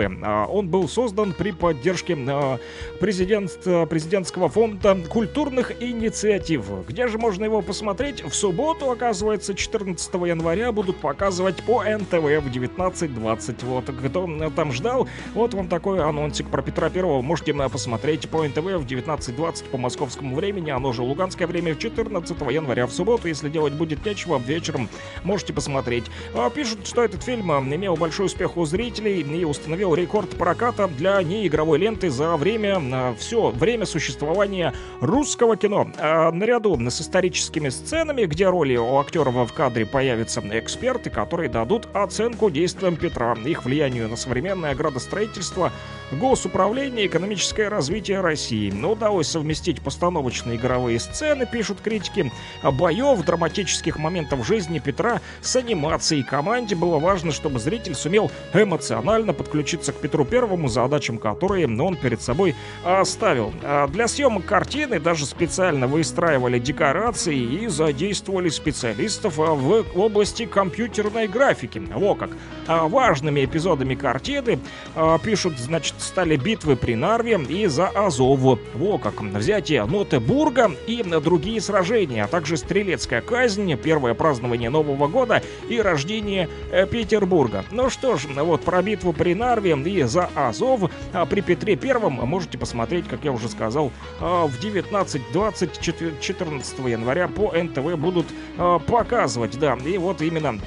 Он 0.51 0.69
был 0.69 0.89
создан 0.89 1.33
при 1.33 1.53
поддержке 1.53 1.94
а, 2.29 2.59
президент, 3.01 3.53
а, 3.67 3.87
президентского 3.87 4.49
фонда 4.49 4.97
культурных 5.09 5.73
инициатив. 5.83 6.65
Где 6.89 7.09
же 7.09 7.19
можно 7.19 7.45
его 7.45 7.63
посмотреть? 7.63 8.25
В 8.25 8.35
субботу, 8.35 8.91
оказывается, 8.91 9.55
14 9.55 10.15
января 10.27 10.73
будут 10.73 10.97
показывать 10.97 11.63
по 11.63 11.85
НТВ 11.85 12.13
в 12.13 12.51
19.20. 12.51 13.65
Вот, 13.65 13.85
кто 13.85 14.29
а, 14.29 14.51
там 14.51 14.73
ждал, 14.73 15.09
вот 15.35 15.55
вам 15.55 15.69
такой 15.69 16.03
анонсик 16.03 16.49
про 16.49 16.63
Петра 16.63 16.91
Первого. 16.91 17.23
Можете 17.23 17.55
посмотреть 17.55 18.29
по 18.29 18.47
НТВ 18.47 18.59
в 18.59 18.87
19.20 18.87 19.71
по 19.71 19.79
московскому 19.79 20.35
времени. 20.35 20.71
Оно 20.71 20.93
же 20.93 21.03
луганское 21.03 21.47
время 21.47 21.75
в 21.75 21.79
14 21.79 22.41
января 22.51 22.87
в 22.87 22.93
субботу. 22.93 23.29
Если 23.29 23.49
делать 23.49 23.75
будет 23.75 24.05
нечего, 24.05 24.39
вечером 24.39 24.89
можете 25.23 25.53
посмотреть. 25.53 26.05
А, 26.35 26.51
Пишут, 26.51 26.87
что 26.87 27.03
этот 27.03 27.23
фильм 27.23 27.51
имел 27.75 27.97
большой 27.97 28.27
успех 28.27 28.57
у 28.57 28.65
зрителей 28.65 29.21
и 29.21 29.45
установил 29.45 29.95
рекорд 29.95 30.31
проката 30.31 30.89
для 30.89 31.23
неигровой 31.23 31.79
ленты 31.85 32.09
за 32.09 32.37
время, 32.39 33.15
все 33.19 33.51
время 33.51 33.85
существования 33.85 34.73
русского 35.03 35.55
кино. 35.59 35.87
А, 35.99 36.33
Наряду 36.33 36.79
с 36.89 37.01
историческими 37.03 37.69
сценами, 37.69 38.25
где 38.25 38.49
роли 38.49 38.77
у 38.77 38.97
актеров 38.97 39.35
в 39.35 39.53
кадре 39.53 39.85
появятся 39.85 40.41
эксперты, 40.41 41.11
которые 41.11 41.51
дадут 41.51 41.87
оценку 41.93 42.49
действиям 42.51 42.97
Петра, 42.97 43.37
их 43.45 43.67
влиянию 43.67 44.09
на 44.09 44.17
современное 44.17 44.75
градостроительство, 44.75 45.73
госуправление 46.11 47.07
экономическое 47.07 47.69
развитие 47.69 48.21
России. 48.21 48.71
Но 48.71 48.93
удалось 48.93 49.29
совместить 49.29 49.83
постановочные 49.83 50.57
игровые 50.57 50.99
сцены, 50.99 51.47
пишут 51.47 51.81
критики, 51.83 52.33
боев, 52.63 53.23
драматических 53.27 53.99
моментов 53.99 54.47
жизни 54.47 54.79
Петра 54.79 55.21
с 55.43 55.55
анимацией. 55.57 56.23
Команде 56.23 56.77
было 56.77 56.99
важно, 56.99 57.31
чтобы 57.31 57.59
зритель 57.59 57.95
сумел 57.95 58.31
эмоционально 58.55 59.35
подключиться 59.35 59.93
к 59.93 59.97
Петру 59.97 60.25
Первому, 60.25 60.69
задачам 60.69 61.19
которые 61.19 61.67
он 61.81 61.97
перед 61.97 62.21
собой 62.21 62.55
оставил. 62.85 63.53
А 63.63 63.87
Для 63.89 64.09
съемок 64.09 64.45
картины 64.45 65.01
даже 65.01 65.27
специально 65.27 65.87
выстраивали 65.87 66.59
декорации 66.59 67.39
и 67.39 67.69
задействовали 67.69 68.49
специалистов 68.49 69.39
а, 69.39 69.55
в 69.55 69.85
области 69.95 70.47
компьютерной 70.47 71.29
графики. 71.29 71.83
Во 71.95 72.15
как. 72.15 72.31
А 72.67 72.87
Важными 72.89 73.45
эпизодами 73.45 73.95
картины, 73.95 74.59
а, 74.95 75.19
пишут, 75.19 75.59
значит, 75.59 75.95
стали 75.99 76.37
битвы 76.37 76.77
при 76.77 76.95
Нарве 76.95 77.39
и 77.49 77.67
за 77.67 77.89
Азов. 77.89 78.41
Во 78.75 78.99
как. 78.99 79.21
Взятие 79.21 79.85
Нотебурга 79.85 80.71
и 80.87 81.03
другие 81.03 81.61
сражения, 81.61 82.25
а 82.25 82.29
также 82.29 82.57
стрелецкая 82.57 83.21
казнь, 83.21 83.75
первое 83.77 84.15
празднование 84.15 84.71
Нового 84.71 85.09
года 85.09 85.43
и 85.69 85.81
рождение 85.81 86.49
э, 86.71 86.87
Петербурга. 86.87 87.65
Ну 87.71 87.91
что 87.91 88.17
ж, 88.17 88.27
вот 88.35 88.63
про 88.63 88.83
битву 88.83 89.13
при 89.13 89.35
Нарве 89.35 89.73
и 89.73 90.03
за 90.03 90.31
Азов 90.35 90.91
а, 91.13 91.27
при 91.27 91.41
Петре 91.65 91.77
Первом 91.77 92.13
можете 92.15 92.59
посмотреть, 92.59 93.09
как 93.09 93.25
я 93.25 93.33
уже 93.33 93.49
сказал, 93.49 93.91
а, 94.21 94.47
в 94.47 94.61
19.20 94.61 95.81
четвер- 95.81 96.13
14 96.21 96.79
января 96.89 97.27
по 97.27 97.53
НТВ 97.57 97.97
будут 97.97 98.27
а, 98.59 98.79
показывать, 98.79 99.59
да, 99.59 99.75
и 99.83 99.97
вот 99.97 100.21
именно 100.21 100.61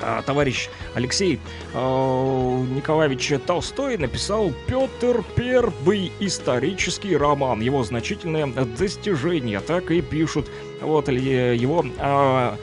а, 0.00 0.22
товарищ 0.22 0.68
Алексей 0.94 1.38
э, 1.72 1.78
Николаевич 1.78 3.32
Толстой 3.46 3.96
написал 3.98 4.52
Петр 4.66 5.22
Первый 5.36 6.10
исторический 6.18 7.16
роман. 7.16 7.60
Его 7.60 7.82
значительное 7.84 8.46
достижение, 8.46 9.60
так 9.60 9.90
и 9.92 10.02
пишут 10.02 10.50
вот 10.82 11.08
ли- 11.08 11.56
его 11.56 11.84
а, 11.98 12.56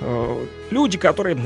э, 0.00 0.46
люди, 0.70 0.98
которые 0.98 1.36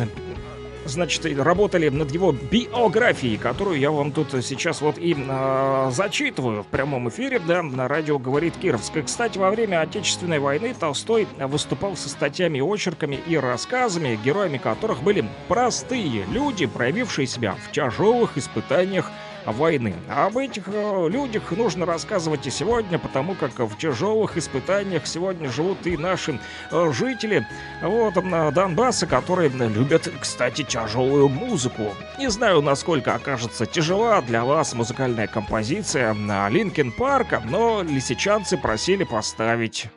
значит, 0.85 1.24
работали 1.39 1.89
над 1.89 2.11
его 2.11 2.32
биографией, 2.32 3.36
которую 3.36 3.78
я 3.78 3.90
вам 3.90 4.12
тут 4.12 4.32
сейчас 4.44 4.81
вот 4.81 4.98
и 4.98 5.16
а, 5.28 5.90
зачитываю 5.90 6.62
в 6.62 6.66
прямом 6.66 7.09
эфире, 7.09 7.39
да, 7.39 7.62
на 7.62 7.89
радио 7.89 8.19
«Говорит 8.19 8.56
Кировск». 8.56 8.97
И, 8.97 9.02
кстати, 9.02 9.39
во 9.39 9.51
время 9.51 9.81
Отечественной 9.81 10.39
войны 10.39 10.74
Толстой 10.78 11.27
выступал 11.39 11.97
со 11.97 12.09
статьями, 12.09 12.61
очерками 12.61 13.19
и 13.27 13.36
рассказами, 13.36 14.19
героями 14.24 14.59
которых 14.59 15.02
были 15.02 15.24
простые 15.48 16.24
люди, 16.31 16.66
проявившие 16.66 17.27
себя 17.27 17.56
в 17.69 17.73
тяжелых 17.73 18.36
испытаниях 18.39 19.11
войны. 19.47 19.95
Об 20.09 20.39
этих 20.39 20.65
э, 20.66 21.09
людях 21.11 21.51
нужно 21.53 21.87
рассказывать 21.87 22.47
и 22.47 22.51
сегодня, 22.51 22.99
потому 22.99 23.35
как 23.35 23.59
в 23.59 23.77
тяжелых 23.77 24.37
испытаниях 24.37 25.07
сегодня 25.07 25.51
живут 25.51 25.87
и 25.87 25.97
наши 25.97 26.39
э, 26.71 26.93
жители 26.93 27.47
вот, 27.83 28.15
Донбасса, 28.15 29.07
которые 29.07 29.49
любят, 29.49 30.11
кстати, 30.21 30.62
тяжелую 30.62 31.29
музыку. 31.29 31.95
Не 32.19 32.31
знаю, 32.31 32.62
насколько 32.62 33.15
окажется 33.15 33.66
тяжела 33.66 34.21
для 34.23 34.45
вас 34.45 34.75
музыкальная 34.75 35.27
композиция 35.27 36.15
на 36.15 36.49
Линкен 36.49 36.93
Парка, 36.93 37.43
но 37.45 37.83
лисичанцы 37.83 38.57
просили 38.57 39.05
поставить. 39.05 39.89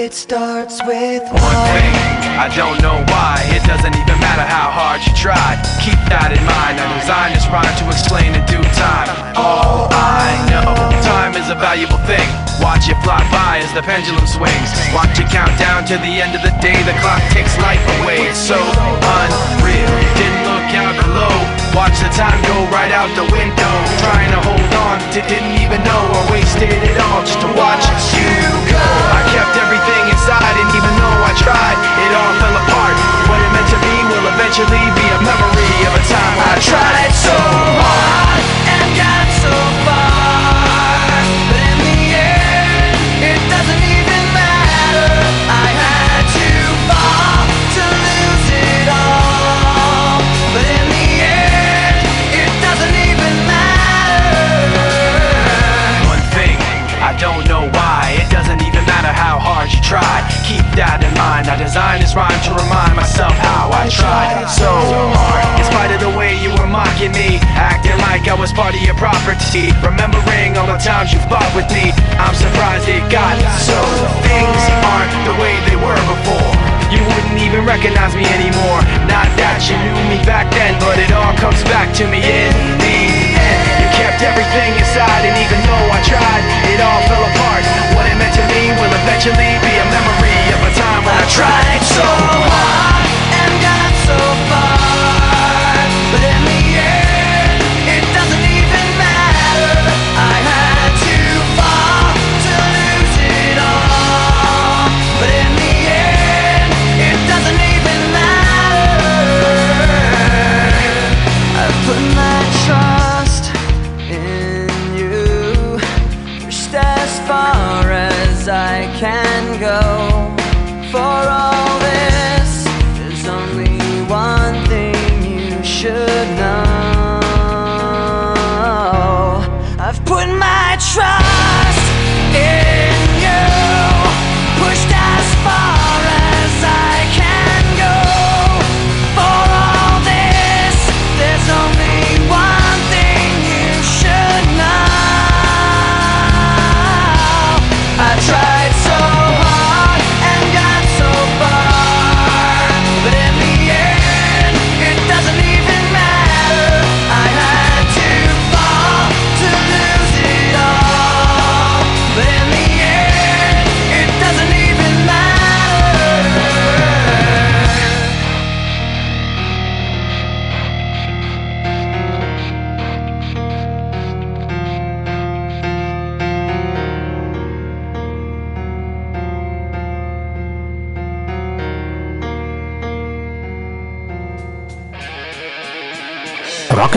It 0.00 0.14
starts 0.14 0.80
with 0.86 1.20
One 1.24 1.60
thing, 1.76 1.92
I 2.40 2.48
don't 2.56 2.80
know 2.80 3.04
why. 3.12 3.44
It 3.52 3.62
doesn't 3.68 3.92
even 3.92 4.16
matter 4.18 4.40
how 4.40 4.70
hard 4.72 5.04
you 5.04 5.12
try. 5.12 5.60
Keep 5.84 6.00
that 6.08 6.32
in 6.32 6.40
mind. 6.40 6.80
I 6.80 6.88
designed 6.96 7.36
this 7.36 7.44
rhyme 7.52 7.68
to 7.68 7.86
explain 7.92 8.32
in 8.32 8.40
due 8.48 8.64
time. 8.80 9.12
All 9.36 9.92
I 9.92 10.40
know, 10.48 10.72
time 11.04 11.36
is 11.36 11.50
a 11.50 11.54
valuable 11.54 11.98
thing. 12.08 12.49
Watch 12.60 12.92
it 12.92 13.00
fly 13.00 13.24
by 13.32 13.64
as 13.64 13.72
the 13.72 13.80
pendulum 13.80 14.28
swings. 14.28 14.70
Watch 14.92 15.16
it 15.16 15.32
count 15.32 15.56
down 15.56 15.88
to 15.88 15.96
the 15.96 16.20
end 16.20 16.36
of 16.36 16.44
the 16.44 16.52
day. 16.60 16.76
The 16.84 16.92
clock 17.00 17.24
takes 17.32 17.56
life 17.64 17.80
away. 18.00 18.28
It's 18.28 18.36
so 18.36 18.60
unreal. 18.60 19.88
Didn't 20.16 20.44
look 20.44 20.68
out 20.76 20.94
below. 21.00 21.32
Watch 21.72 21.96
the 22.04 22.12
time 22.12 22.36
go 22.44 22.56
right 22.68 22.92
out 22.92 23.08
the 23.16 23.24
window. 23.32 23.74
Trying 24.04 24.32
to 24.36 24.40
hold 24.44 24.72
on 24.92 25.00
to 25.16 25.20
didn't 25.24 25.56
even 25.56 25.80
know 25.88 26.02
I 26.12 26.20
wasted 26.28 26.68
it 26.68 26.96
all 27.00 27.24
just 27.24 27.40
to 27.40 27.50
watch 27.56 27.84
you 28.12 28.28
go. 28.68 28.84
I 29.16 29.24
kept 29.32 29.56
everything 29.56 30.04
inside, 30.12 30.54
and 30.60 30.68
even 30.76 30.92
though 31.00 31.20
I 31.24 31.32
tried, 31.40 31.78
it 31.80 32.12
all 32.12 32.34
fell 32.44 32.56
apart. 32.60 32.96
What 33.24 33.40
it 33.40 33.50
meant 33.56 33.68
to 33.72 33.78
me 33.80 33.94
will 34.04 34.26
eventually 34.36 34.84
be 34.92 35.06
a 35.08 35.18
memory 35.24 35.78
of 35.88 35.92
a 35.96 36.02
time 36.12 36.36
I 36.44 36.54
tried 36.60 37.12
so 37.16 37.34
hard 37.34 38.29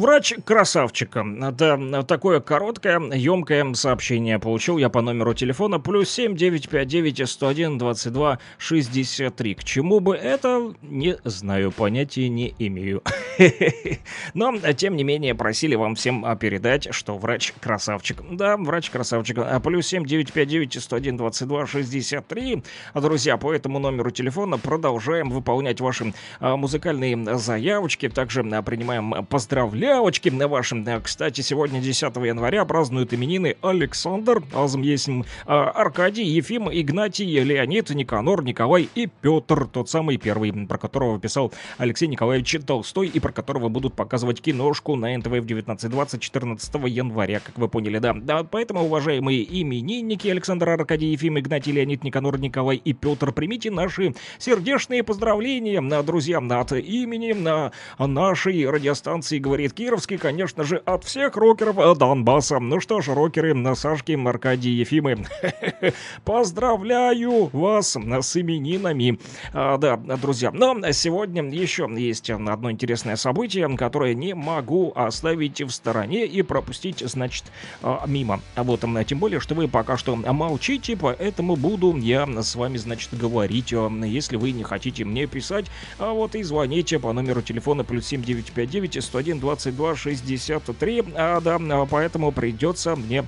Врач 0.00 0.32
красавчика. 0.46 1.26
Это 1.42 2.02
такое 2.04 2.40
короткое, 2.40 2.98
емкое 3.12 3.74
сообщение 3.74 4.38
получил 4.38 4.78
я 4.78 4.88
по 4.88 5.02
номеру 5.02 5.34
телефона 5.34 5.78
плюс 5.78 6.08
7 6.08 6.36
959 6.36 7.28
101 7.28 7.76
22 7.76 8.38
63. 8.56 9.54
К 9.56 9.62
чему 9.62 10.00
бы 10.00 10.16
это, 10.16 10.72
не 10.80 11.18
знаю, 11.24 11.70
понятия 11.70 12.30
не 12.30 12.54
имею. 12.58 13.02
Но, 14.32 14.56
тем 14.72 14.96
не 14.96 15.04
менее, 15.04 15.34
просили 15.34 15.74
вам 15.74 15.96
всем 15.96 16.24
а, 16.24 16.34
передать, 16.34 16.94
что 16.94 17.18
врач 17.18 17.52
красавчик. 17.60 18.22
Да, 18.30 18.56
врач 18.56 18.88
красавчик. 18.88 19.36
А, 19.40 19.60
Плюс 19.60 19.86
7 19.86 20.06
959 20.06 20.82
101 20.82 21.16
22 21.18 21.66
63. 21.66 22.62
А, 22.94 23.00
Друзья, 23.02 23.36
по 23.36 23.52
этому 23.52 23.78
номеру 23.78 24.10
телефона 24.10 24.56
продолжаем 24.56 25.28
выполнять 25.28 25.82
ваши 25.82 26.14
а, 26.38 26.56
музыкальные 26.56 27.36
заявочки. 27.36 28.08
Также 28.08 28.42
принимаем 28.62 29.26
поздравлявочки 29.26 29.89
на 29.90 30.48
вашем. 30.48 30.84
А, 30.86 31.00
Кстати, 31.00 31.40
сегодня 31.40 31.80
10 31.80 32.16
января 32.16 32.64
празднуют 32.64 33.12
именины 33.12 33.56
Александр, 33.60 34.42
Азм 34.54 34.82
Есим, 34.82 35.24
а, 35.46 35.70
Аркадий, 35.70 36.24
Ефим, 36.24 36.70
Игнатий, 36.70 37.40
Леонид, 37.40 37.90
Никанор, 37.90 38.44
Николай 38.44 38.88
и 38.94 39.08
Петр. 39.20 39.66
Тот 39.66 39.90
самый 39.90 40.16
первый, 40.16 40.52
про 40.52 40.78
которого 40.78 41.18
писал 41.18 41.52
Алексей 41.78 42.06
Николаевич 42.06 42.56
Толстой 42.64 43.08
и 43.08 43.18
про 43.18 43.32
которого 43.32 43.68
будут 43.68 43.94
показывать 43.94 44.40
киношку 44.40 44.94
на 44.94 45.16
НТВ 45.16 45.28
в 45.28 45.44
19.20 45.44 46.20
14 46.20 46.74
января, 46.86 47.40
как 47.40 47.58
вы 47.58 47.68
поняли, 47.68 47.98
да. 47.98 48.14
Да, 48.14 48.44
поэтому, 48.44 48.84
уважаемые 48.84 49.42
именинники 49.60 50.28
Александр 50.28 50.68
Аркадий, 50.68 51.10
Ефим, 51.12 51.38
Игнатий, 51.38 51.72
Леонид, 51.72 52.04
Никанор, 52.04 52.38
Николай 52.38 52.76
и 52.76 52.92
Петр, 52.92 53.32
примите 53.32 53.70
наши 53.70 54.14
сердечные 54.38 55.02
поздравления, 55.02 55.80
на 55.80 56.02
друзья, 56.02 56.38
от 56.38 56.72
имени 56.72 57.32
на 57.32 57.72
нашей 57.98 58.68
радиостанции 58.68 59.38
«Говорит 59.38 59.72
Кировский», 59.80 60.18
конечно 60.18 60.62
же, 60.62 60.76
от 60.84 61.04
всех 61.04 61.38
рокеров 61.38 61.78
э, 61.78 61.94
Донбасса. 61.94 62.58
Ну 62.58 62.80
что 62.80 63.00
ж, 63.00 63.14
рокеры, 63.14 63.54
на 63.54 63.74
Сашки, 63.74 64.12
Аркадий, 64.28 64.72
Ефимы, 64.72 65.24
поздравляю 66.26 67.46
вас 67.46 67.96
с 67.96 68.36
именинами. 68.36 69.18
А, 69.54 69.78
да, 69.78 69.96
друзья, 69.96 70.50
но 70.50 70.76
сегодня 70.92 71.42
еще 71.48 71.88
есть 71.96 72.28
одно 72.28 72.70
интересное 72.70 73.16
событие, 73.16 73.74
которое 73.78 74.14
не 74.14 74.34
могу 74.34 74.92
оставить 74.94 75.62
в 75.62 75.70
стороне 75.70 76.26
и 76.26 76.42
пропустить, 76.42 76.98
значит, 76.98 77.44
а, 77.82 78.04
мимо. 78.06 78.42
А 78.56 78.64
вот, 78.64 78.84
тем 79.06 79.18
более, 79.18 79.40
что 79.40 79.54
вы 79.54 79.66
пока 79.66 79.96
что 79.96 80.14
молчите, 80.14 80.94
поэтому 80.94 81.56
буду 81.56 81.96
я 81.96 82.26
с 82.26 82.54
вами, 82.54 82.76
значит, 82.76 83.16
говорить. 83.16 83.72
Если 83.72 84.36
вы 84.36 84.50
не 84.50 84.62
хотите 84.62 85.06
мне 85.06 85.26
писать, 85.26 85.70
а 85.98 86.12
вот 86.12 86.34
и 86.34 86.42
звоните 86.42 86.98
по 86.98 87.14
номеру 87.14 87.40
телефона 87.40 87.82
плюс 87.82 88.06
7959 88.08 89.02
101 89.02 89.40
22 89.40 89.69
63. 89.96 91.04
А, 91.14 91.40
да, 91.40 91.58
а, 91.60 91.86
поэтому 91.86 92.32
придется 92.32 92.96
мне 92.96 93.24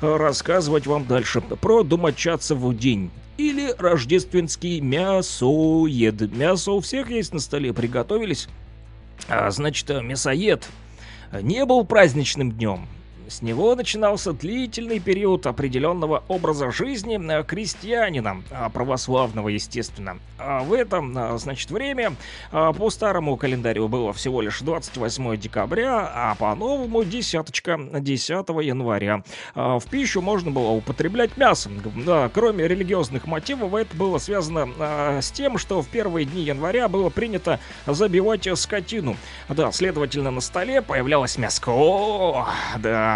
а, 0.00 0.18
рассказывать 0.18 0.86
вам 0.86 1.06
дальше 1.06 1.40
про 1.40 1.82
домочадцев 1.82 2.58
день. 2.76 3.10
Или 3.38 3.74
рождественский 3.78 4.80
мясоед. 4.80 6.20
Мясо 6.32 6.72
у 6.72 6.80
всех 6.80 7.10
есть 7.10 7.34
на 7.34 7.40
столе, 7.40 7.72
приготовились? 7.72 8.48
А, 9.28 9.50
значит, 9.50 9.90
э, 9.90 10.00
мясоед 10.00 10.66
не 11.42 11.64
был 11.66 11.84
праздничным 11.84 12.52
днем. 12.52 12.88
С 13.28 13.42
него 13.42 13.74
начинался 13.74 14.32
длительный 14.32 15.00
период 15.00 15.46
определенного 15.46 16.22
образа 16.28 16.70
жизни 16.70 17.18
э, 17.20 17.42
крестьянина, 17.42 18.42
а, 18.52 18.68
православного, 18.68 19.48
естественно. 19.48 20.18
А 20.38 20.62
в 20.62 20.72
этом, 20.72 21.12
а, 21.16 21.36
значит, 21.36 21.70
время 21.70 22.14
а, 22.52 22.72
по 22.72 22.88
старому 22.90 23.36
календарю 23.36 23.88
было 23.88 24.12
всего 24.12 24.42
лишь 24.42 24.60
28 24.60 25.36
декабря, 25.38 26.08
а 26.14 26.34
по 26.36 26.54
новому 26.54 27.02
десяточка 27.02 27.78
10 27.78 28.48
января. 28.62 29.22
В 29.54 29.82
пищу 29.90 30.20
можно 30.20 30.50
было 30.50 30.70
употреблять 30.70 31.36
мясо. 31.36 31.70
Кроме 32.32 32.68
религиозных 32.68 33.26
мотивов, 33.26 33.74
это 33.74 33.96
было 33.96 34.18
связано 34.18 35.20
с 35.20 35.30
тем, 35.32 35.58
что 35.58 35.82
в 35.82 35.88
первые 35.88 36.26
дни 36.26 36.42
января 36.42 36.88
было 36.88 37.10
принято 37.10 37.58
забивать 37.86 38.48
скотину. 38.58 39.16
Да, 39.48 39.72
следовательно, 39.72 40.30
на 40.30 40.40
столе 40.40 40.82
появлялось 40.82 41.38
мяско. 41.38 41.70
О, 41.70 42.46
да. 42.78 43.15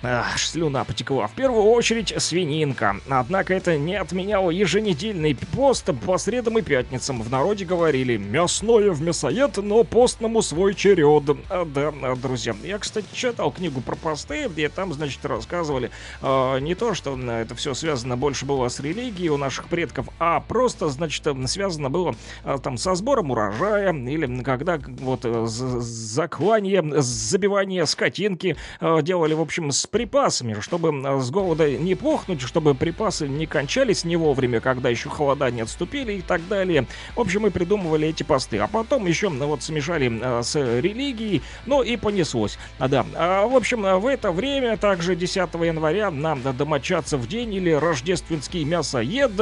Ах, 0.00 0.38
слюна 0.38 0.84
потекла. 0.84 1.26
В 1.26 1.32
первую 1.32 1.64
очередь 1.64 2.14
свининка. 2.18 2.96
Однако 3.08 3.52
это 3.52 3.76
не 3.76 3.96
отменяло 3.96 4.50
еженедельный 4.50 5.34
пост 5.34 5.90
по 6.06 6.18
средам 6.18 6.56
и 6.58 6.62
пятницам. 6.62 7.20
В 7.20 7.30
народе 7.30 7.64
говорили 7.64 8.16
«мясное 8.16 8.92
в 8.92 9.02
мясоед, 9.02 9.56
но 9.56 9.82
постному 9.82 10.40
свой 10.40 10.74
черед». 10.74 11.36
А, 11.50 11.64
да, 11.64 11.92
а, 12.02 12.14
друзья. 12.14 12.54
Я, 12.62 12.78
кстати, 12.78 13.08
читал 13.12 13.50
книгу 13.50 13.80
про 13.80 13.96
посты, 13.96 14.46
где 14.48 14.68
там, 14.68 14.92
значит, 14.92 15.24
рассказывали 15.24 15.90
а, 16.22 16.58
не 16.58 16.76
то, 16.76 16.94
что 16.94 17.18
это 17.18 17.56
все 17.56 17.74
связано 17.74 18.16
больше 18.16 18.46
было 18.46 18.68
с 18.68 18.78
религией 18.78 19.30
у 19.30 19.36
наших 19.36 19.66
предков, 19.66 20.06
а 20.20 20.38
просто, 20.38 20.88
значит, 20.90 21.26
связано 21.46 21.90
было 21.90 22.14
а, 22.44 22.58
там 22.58 22.78
со 22.78 22.94
сбором 22.94 23.32
урожая 23.32 23.92
или 23.92 24.42
когда 24.42 24.78
вот 25.00 25.24
э, 25.24 25.44
заклание, 25.46 26.84
забивание 27.02 27.84
скотинки 27.86 28.56
э, 28.80 29.02
делали, 29.02 29.34
в 29.34 29.40
общем, 29.40 29.72
с 29.72 29.87
припасами, 29.90 30.60
чтобы 30.60 30.90
э, 30.90 31.20
с 31.20 31.30
голода 31.30 31.70
не 31.70 31.94
пухнуть, 31.94 32.40
чтобы 32.40 32.74
припасы 32.74 33.28
не 33.28 33.46
кончались 33.46 34.04
не 34.04 34.16
вовремя, 34.16 34.60
когда 34.60 34.88
еще 34.88 35.08
холода 35.08 35.50
не 35.50 35.62
отступили 35.62 36.14
и 36.14 36.22
так 36.22 36.46
далее. 36.48 36.86
В 37.14 37.20
общем, 37.20 37.42
мы 37.42 37.50
придумывали 37.50 38.08
эти 38.08 38.22
посты. 38.22 38.58
А 38.58 38.66
потом 38.66 39.06
еще 39.06 39.28
ну, 39.28 39.46
вот 39.46 39.62
смешали 39.62 40.10
э, 40.20 40.42
с 40.42 40.54
религией, 40.56 41.42
ну 41.66 41.82
и 41.82 41.96
понеслось. 41.96 42.58
А, 42.78 42.88
да. 42.88 43.06
А, 43.14 43.46
в 43.46 43.56
общем, 43.56 43.84
э, 43.84 43.96
в 43.96 44.06
это 44.06 44.32
время, 44.32 44.76
также 44.76 45.16
10 45.16 45.36
января, 45.36 46.10
нам 46.10 46.42
домочаться 46.42 47.16
в 47.16 47.26
день 47.26 47.54
или 47.54 47.70
рождественский 47.70 48.64
мясоед, 48.64 49.32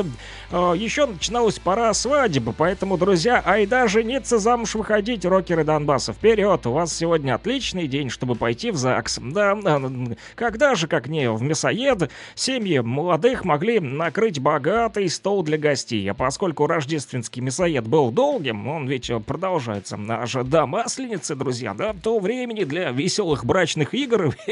еще 0.50 1.06
начиналась 1.06 1.58
пора 1.58 1.92
свадьбы, 1.94 2.52
поэтому, 2.52 2.96
друзья, 2.98 3.42
айда 3.44 3.88
жениться, 3.88 4.38
замуж 4.38 4.74
выходить, 4.74 5.24
рокеры 5.24 5.64
Донбасса, 5.64 6.12
вперед! 6.12 6.66
У 6.66 6.72
вас 6.72 6.94
сегодня 6.94 7.34
отличный 7.34 7.86
день, 7.86 8.10
чтобы 8.10 8.34
пойти 8.34 8.70
в 8.70 8.76
ЗАГС. 8.76 9.20
Да, 9.22 9.54
когда 10.36 10.74
же, 10.74 10.86
как 10.86 11.08
не 11.08 11.30
в 11.30 11.42
мясоед, 11.42 12.10
семьи 12.34 12.78
молодых 12.78 13.44
могли 13.44 13.80
накрыть 13.80 14.38
богатый 14.38 15.08
стол 15.08 15.42
для 15.42 15.58
гостей. 15.58 16.08
А 16.10 16.14
поскольку 16.14 16.66
рождественский 16.66 17.42
мясоед 17.42 17.88
был 17.88 18.10
долгим, 18.10 18.68
он 18.68 18.86
ведь 18.86 19.10
продолжается 19.26 19.98
аж 20.08 20.34
до 20.44 20.66
масленицы, 20.66 21.34
друзья, 21.34 21.74
да, 21.74 21.94
то 21.94 22.18
времени 22.18 22.64
для 22.64 22.90
веселых 22.90 23.44
брачных 23.44 23.94
игр 23.94 24.34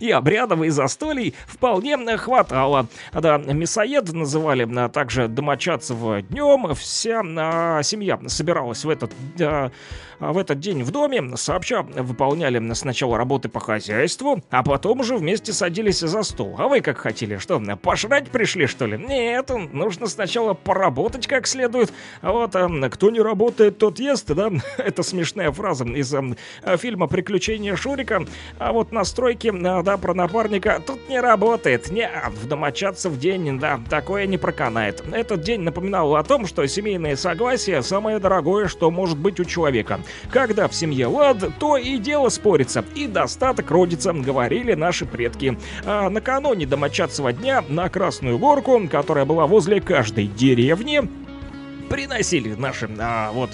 и 0.00 0.10
обрядов 0.10 0.62
и 0.62 0.68
застолий 0.68 1.34
вполне 1.46 1.94
хватало. 2.16 2.86
Да, 3.12 3.38
мясоед 3.38 4.12
называли 4.12 4.68
а, 4.76 4.88
также 4.88 5.28
домочадцев 5.28 5.96
днем. 6.28 6.74
Вся 6.74 7.22
а, 7.24 7.82
семья 7.82 8.18
собиралась 8.26 8.84
в 8.84 8.90
этот 8.90 9.12
в 10.32 10.38
этот 10.38 10.60
день 10.60 10.82
в 10.82 10.90
доме 10.90 11.36
сообща 11.36 11.82
выполняли 11.82 12.72
сначала 12.74 13.18
работы 13.18 13.48
по 13.48 13.60
хозяйству, 13.60 14.42
а 14.50 14.62
потом 14.62 15.00
уже 15.00 15.16
вместе 15.16 15.52
садились 15.52 16.00
за 16.00 16.22
стол. 16.22 16.56
А 16.58 16.68
вы 16.68 16.80
как 16.80 16.98
хотели? 16.98 17.38
Что, 17.38 17.60
пожрать 17.80 18.30
пришли, 18.30 18.66
что 18.66 18.86
ли? 18.86 18.98
Нет, 18.98 19.50
нужно 19.72 20.06
сначала 20.06 20.54
поработать 20.54 21.26
как 21.26 21.46
следует. 21.46 21.92
А 22.20 22.32
вот 22.32 22.54
а, 22.56 22.68
кто 22.90 23.10
не 23.10 23.20
работает, 23.20 23.78
тот 23.78 23.98
ест, 23.98 24.26
да? 24.32 24.50
Это 24.78 25.02
смешная 25.02 25.50
фраза 25.52 25.84
из 25.84 26.14
а, 26.14 26.76
фильма 26.76 27.06
«Приключения 27.06 27.76
Шурика». 27.76 28.24
А 28.58 28.72
вот 28.72 28.92
на 28.92 29.04
стройке, 29.04 29.52
а, 29.52 29.82
да, 29.82 29.96
про 29.96 30.14
напарника 30.14 30.82
тут 30.84 31.08
не 31.08 31.20
работает. 31.20 31.90
Не, 31.90 32.10
в 32.30 32.46
домочадцев 32.46 33.18
день, 33.18 33.58
да, 33.58 33.80
такое 33.90 34.26
не 34.26 34.38
проканает. 34.38 35.04
Этот 35.12 35.42
день 35.42 35.60
напоминал 35.60 36.16
о 36.16 36.24
том, 36.24 36.46
что 36.46 36.66
семейное 36.66 37.16
согласие 37.16 37.82
самое 37.82 38.18
дорогое, 38.18 38.68
что 38.68 38.90
может 38.90 39.18
быть 39.18 39.40
у 39.40 39.44
человека. 39.44 40.00
Когда 40.30 40.68
в 40.68 40.74
семье 40.74 41.06
лад, 41.06 41.38
то 41.58 41.76
и 41.76 41.98
дело 41.98 42.28
спорится, 42.28 42.84
и 42.94 43.06
достаток 43.06 43.70
родится, 43.70 44.12
говорили 44.12 44.74
наши 44.74 45.06
предки. 45.06 45.58
А 45.84 46.08
накануне 46.10 46.66
домочадцего 46.66 47.32
дня 47.32 47.64
на 47.68 47.88
Красную 47.88 48.38
Горку, 48.38 48.88
которая 48.90 49.24
была 49.24 49.46
возле 49.46 49.80
каждой 49.80 50.26
деревни, 50.26 51.02
приносили 51.88 52.54
наши, 52.54 52.88
а, 52.98 53.32
вот, 53.32 53.50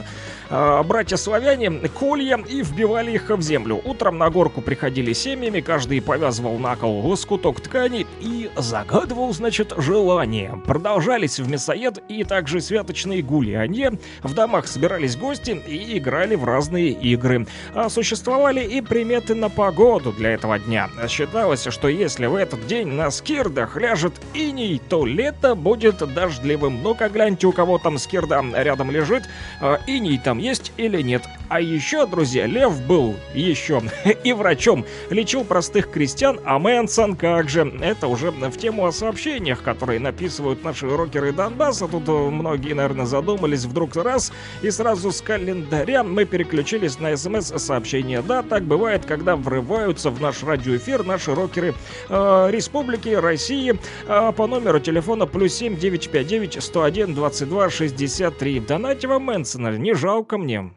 братья-славяне 0.51 1.71
колья 1.89 2.39
и 2.49 2.63
вбивали 2.63 3.13
их 3.13 3.31
в 3.31 3.41
землю. 3.41 3.81
Утром 3.85 4.19
на 4.19 4.31
горку 4.31 4.61
приходили 4.61 5.13
семьями, 5.13 5.61
каждый 5.61 6.03
повязывал 6.03 6.59
на 6.59 6.75
кол 6.75 7.07
лоскуток 7.07 7.61
ткани 7.61 8.07
и 8.21 8.51
загадывал, 8.57 9.33
значит, 9.33 9.73
желание. 9.77 10.61
Продолжались 10.67 11.39
в 11.39 11.49
мясоед 11.49 12.03
и 12.09 12.25
также 12.25 12.61
святочные 12.61 13.23
гулянья. 13.23 13.93
В 14.23 14.35
домах 14.35 14.67
собирались 14.67 15.17
гости 15.17 15.61
и 15.67 15.99
играли 15.99 16.35
в 16.35 16.45
разные 16.45 16.91
игры. 16.91 17.47
А 17.75 17.89
существовали 17.89 18.65
и 18.65 18.81
приметы 18.81 19.35
на 19.35 19.49
погоду 19.49 20.13
для 20.13 20.31
этого 20.31 20.59
дня. 20.59 20.89
Считалось, 21.09 21.67
что 21.69 21.89
если 21.89 22.27
в 22.27 22.35
этот 22.35 22.67
день 22.67 22.89
на 22.89 23.11
скирдах 23.11 23.77
ляжет 23.77 24.15
иней, 24.35 24.81
то 24.89 25.07
лето 25.07 25.55
будет 25.55 25.99
дождливым. 26.13 26.83
Ну-ка 26.83 27.09
гляньте, 27.09 27.47
у 27.47 27.53
кого 27.53 27.79
там 27.79 27.99
скирда 27.99 28.45
рядом 28.55 28.91
лежит, 28.91 29.25
а, 29.61 29.79
иней 29.87 30.19
там 30.19 30.40
есть 30.41 30.73
или 30.77 31.03
нет. 31.03 31.23
А 31.51 31.61
еще, 31.61 32.07
друзья, 32.07 32.47
Лев 32.47 32.81
был 32.87 33.17
еще 33.35 33.83
и 34.25 34.33
врачом. 34.33 34.85
Лечил 35.11 35.43
простых 35.43 35.91
крестьян, 35.91 36.39
а 36.45 36.61
Мэнсон 36.61 37.17
как 37.17 37.49
же. 37.49 37.63
Это 37.81 38.07
уже 38.07 38.31
в 38.31 38.57
тему 38.57 38.87
о 38.87 38.93
сообщениях, 38.93 39.61
которые 39.61 39.99
написывают 39.99 40.63
наши 40.63 40.89
рокеры 40.89 41.33
Донбасса. 41.33 41.89
Тут 41.89 42.09
э, 42.09 42.13
многие, 42.13 42.75
наверное, 42.75 43.05
задумались 43.05 43.65
вдруг 43.65 43.97
раз, 43.97 44.33
и 44.63 44.71
сразу 44.71 45.11
с 45.11 45.21
календаря 45.23 46.05
мы 46.05 46.25
переключились 46.25 47.01
на 47.01 47.17
смс-сообщения. 47.17 48.23
Да, 48.23 48.45
так 48.45 48.63
бывает, 48.63 49.05
когда 49.05 49.35
врываются 49.35 50.11
в 50.11 50.21
наш 50.21 50.45
радиоэфир 50.45 51.05
наши 51.05 51.35
рокеры 51.35 51.75
э, 52.09 52.49
Республики 52.53 53.09
России 53.09 53.75
э, 54.07 54.33
по 54.37 54.47
номеру 54.47 54.79
телефона 54.79 55.27
плюс 55.27 55.55
7 55.55 55.77
959 55.77 56.63
101 56.63 57.13
22 57.13 57.71
63. 57.71 58.61
Донате 58.61 59.09
вам 59.09 59.25
Мэнсона, 59.25 59.77
не 59.77 59.95
жалко 59.95 60.39
мне. 60.39 60.71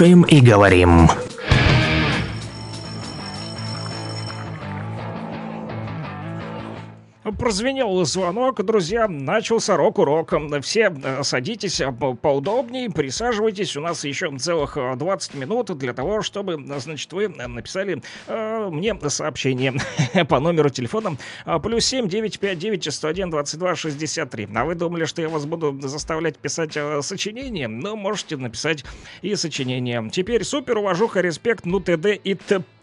Слушаем 0.00 0.22
и 0.22 0.40
говорим. 0.40 1.10
Прозвенел 7.38 8.04
звонок, 8.04 8.64
друзья, 8.64 9.08
начался 9.08 9.76
рок-урок. 9.76 10.32
Все 10.62 10.90
э, 10.90 11.22
садитесь 11.22 11.80
э, 11.80 11.92
по- 11.92 12.14
поудобнее, 12.14 12.90
присаживайтесь. 12.90 13.76
У 13.76 13.80
нас 13.80 14.04
еще 14.04 14.36
целых 14.38 14.76
э, 14.76 14.96
20 14.96 15.34
минут 15.34 15.76
для 15.78 15.92
того, 15.92 16.22
чтобы, 16.22 16.54
э, 16.54 16.80
значит, 16.80 17.12
вы 17.12 17.24
э, 17.24 17.46
написали 17.46 18.02
мне 18.70 18.96
сообщение 19.08 19.74
по 20.28 20.40
номеру 20.40 20.70
телефона 20.70 21.16
э, 21.46 21.58
плюс 21.62 21.84
7 21.86 22.08
959 22.08 22.92
101 22.92 23.30
22 23.30 23.74
63. 23.74 24.48
А 24.54 24.64
вы 24.64 24.74
думали, 24.74 25.04
что 25.04 25.22
я 25.22 25.28
вас 25.28 25.46
буду 25.46 25.78
заставлять 25.80 26.38
писать 26.38 26.76
э, 26.76 27.00
сочинение? 27.02 27.68
Ну, 27.68 27.96
можете 27.96 28.36
написать 28.36 28.84
и 29.22 29.34
сочинение. 29.34 30.08
Теперь 30.10 30.44
супер, 30.44 30.78
уважуха, 30.78 31.20
респект, 31.20 31.64
ну, 31.66 31.80
ТД 31.80 32.06
и 32.22 32.34
ТП 32.34 32.79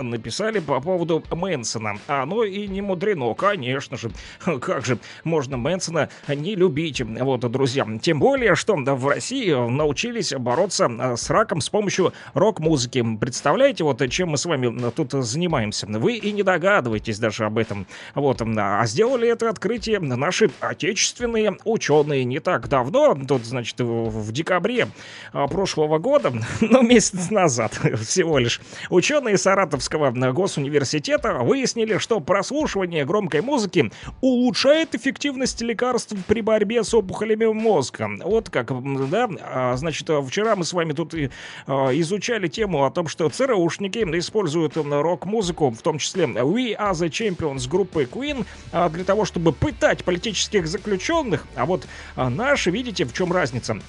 написали 0.00 0.60
по 0.60 0.80
поводу 0.80 1.22
Мэнсона. 1.30 1.98
А 2.08 2.26
ну 2.26 2.42
и 2.42 2.66
не 2.66 2.82
мудрено, 2.82 3.34
конечно 3.34 3.96
же. 3.96 4.10
Как 4.60 4.84
же 4.84 4.98
можно 5.24 5.56
Мэнсона 5.56 6.08
не 6.28 6.54
любить? 6.54 7.00
Вот, 7.00 7.40
друзья. 7.50 7.86
Тем 8.00 8.18
более, 8.18 8.54
что 8.54 8.76
в 8.76 9.08
России 9.08 9.50
научились 9.52 10.32
бороться 10.32 10.90
а, 10.98 11.16
с 11.16 11.30
раком 11.30 11.60
с 11.60 11.68
помощью 11.68 12.12
рок-музыки. 12.34 13.04
Представляете, 13.20 13.84
вот 13.84 14.06
чем 14.10 14.30
мы 14.30 14.36
с 14.36 14.46
вами 14.46 14.90
тут 14.90 15.12
занимаемся? 15.12 15.86
Вы 15.86 16.14
и 16.14 16.32
не 16.32 16.42
догадываетесь 16.42 17.18
даже 17.18 17.44
об 17.44 17.58
этом. 17.58 17.86
Вот, 18.14 18.42
а 18.42 18.86
сделали 18.86 19.28
это 19.28 19.48
открытие 19.48 20.00
наши 20.00 20.50
отечественные 20.60 21.56
ученые 21.64 22.24
не 22.24 22.40
так 22.40 22.68
давно, 22.68 23.16
тут, 23.26 23.44
значит, 23.44 23.76
в 23.80 24.32
декабре 24.32 24.88
а, 25.32 25.46
прошлого 25.46 25.98
года, 25.98 26.32
ну, 26.60 26.82
месяц 26.82 27.30
назад 27.30 27.72
всего 28.04 28.38
лишь, 28.38 28.60
ученые 28.88 29.38
Саратовского 29.50 30.12
госуниверситета 30.32 31.38
выяснили, 31.40 31.98
что 31.98 32.20
прослушивание 32.20 33.04
громкой 33.04 33.40
музыки 33.40 33.90
улучшает 34.20 34.94
эффективность 34.94 35.60
лекарств 35.60 36.14
при 36.28 36.40
борьбе 36.40 36.84
с 36.84 36.94
опухолями 36.94 37.46
мозга. 37.46 38.08
Вот 38.22 38.48
как, 38.48 38.70
да, 39.10 39.28
А, 39.40 39.76
значит, 39.76 40.08
вчера 40.28 40.54
мы 40.54 40.62
с 40.64 40.72
вами 40.72 40.92
тут 40.92 41.14
а, 41.66 41.90
изучали 41.98 42.46
тему 42.46 42.84
о 42.84 42.92
том, 42.92 43.08
что 43.08 43.28
ЦРУшники 43.28 43.98
используют 44.20 44.76
рок-музыку, 44.76 45.70
в 45.70 45.82
том 45.82 45.98
числе 45.98 46.26
We 46.26 46.78
Are 46.78 46.92
The 46.92 47.08
Champions 47.08 47.68
группы 47.68 48.04
Queen, 48.04 48.46
а, 48.70 48.88
для 48.88 49.02
того, 49.02 49.24
чтобы 49.24 49.52
пытать 49.52 50.04
политических 50.04 50.68
заключенных. 50.68 51.44
А 51.56 51.66
вот 51.66 51.88
наши, 52.14 52.70
видите, 52.70 53.04
в 53.04 53.12
чем 53.12 53.32
разница? 53.32 53.80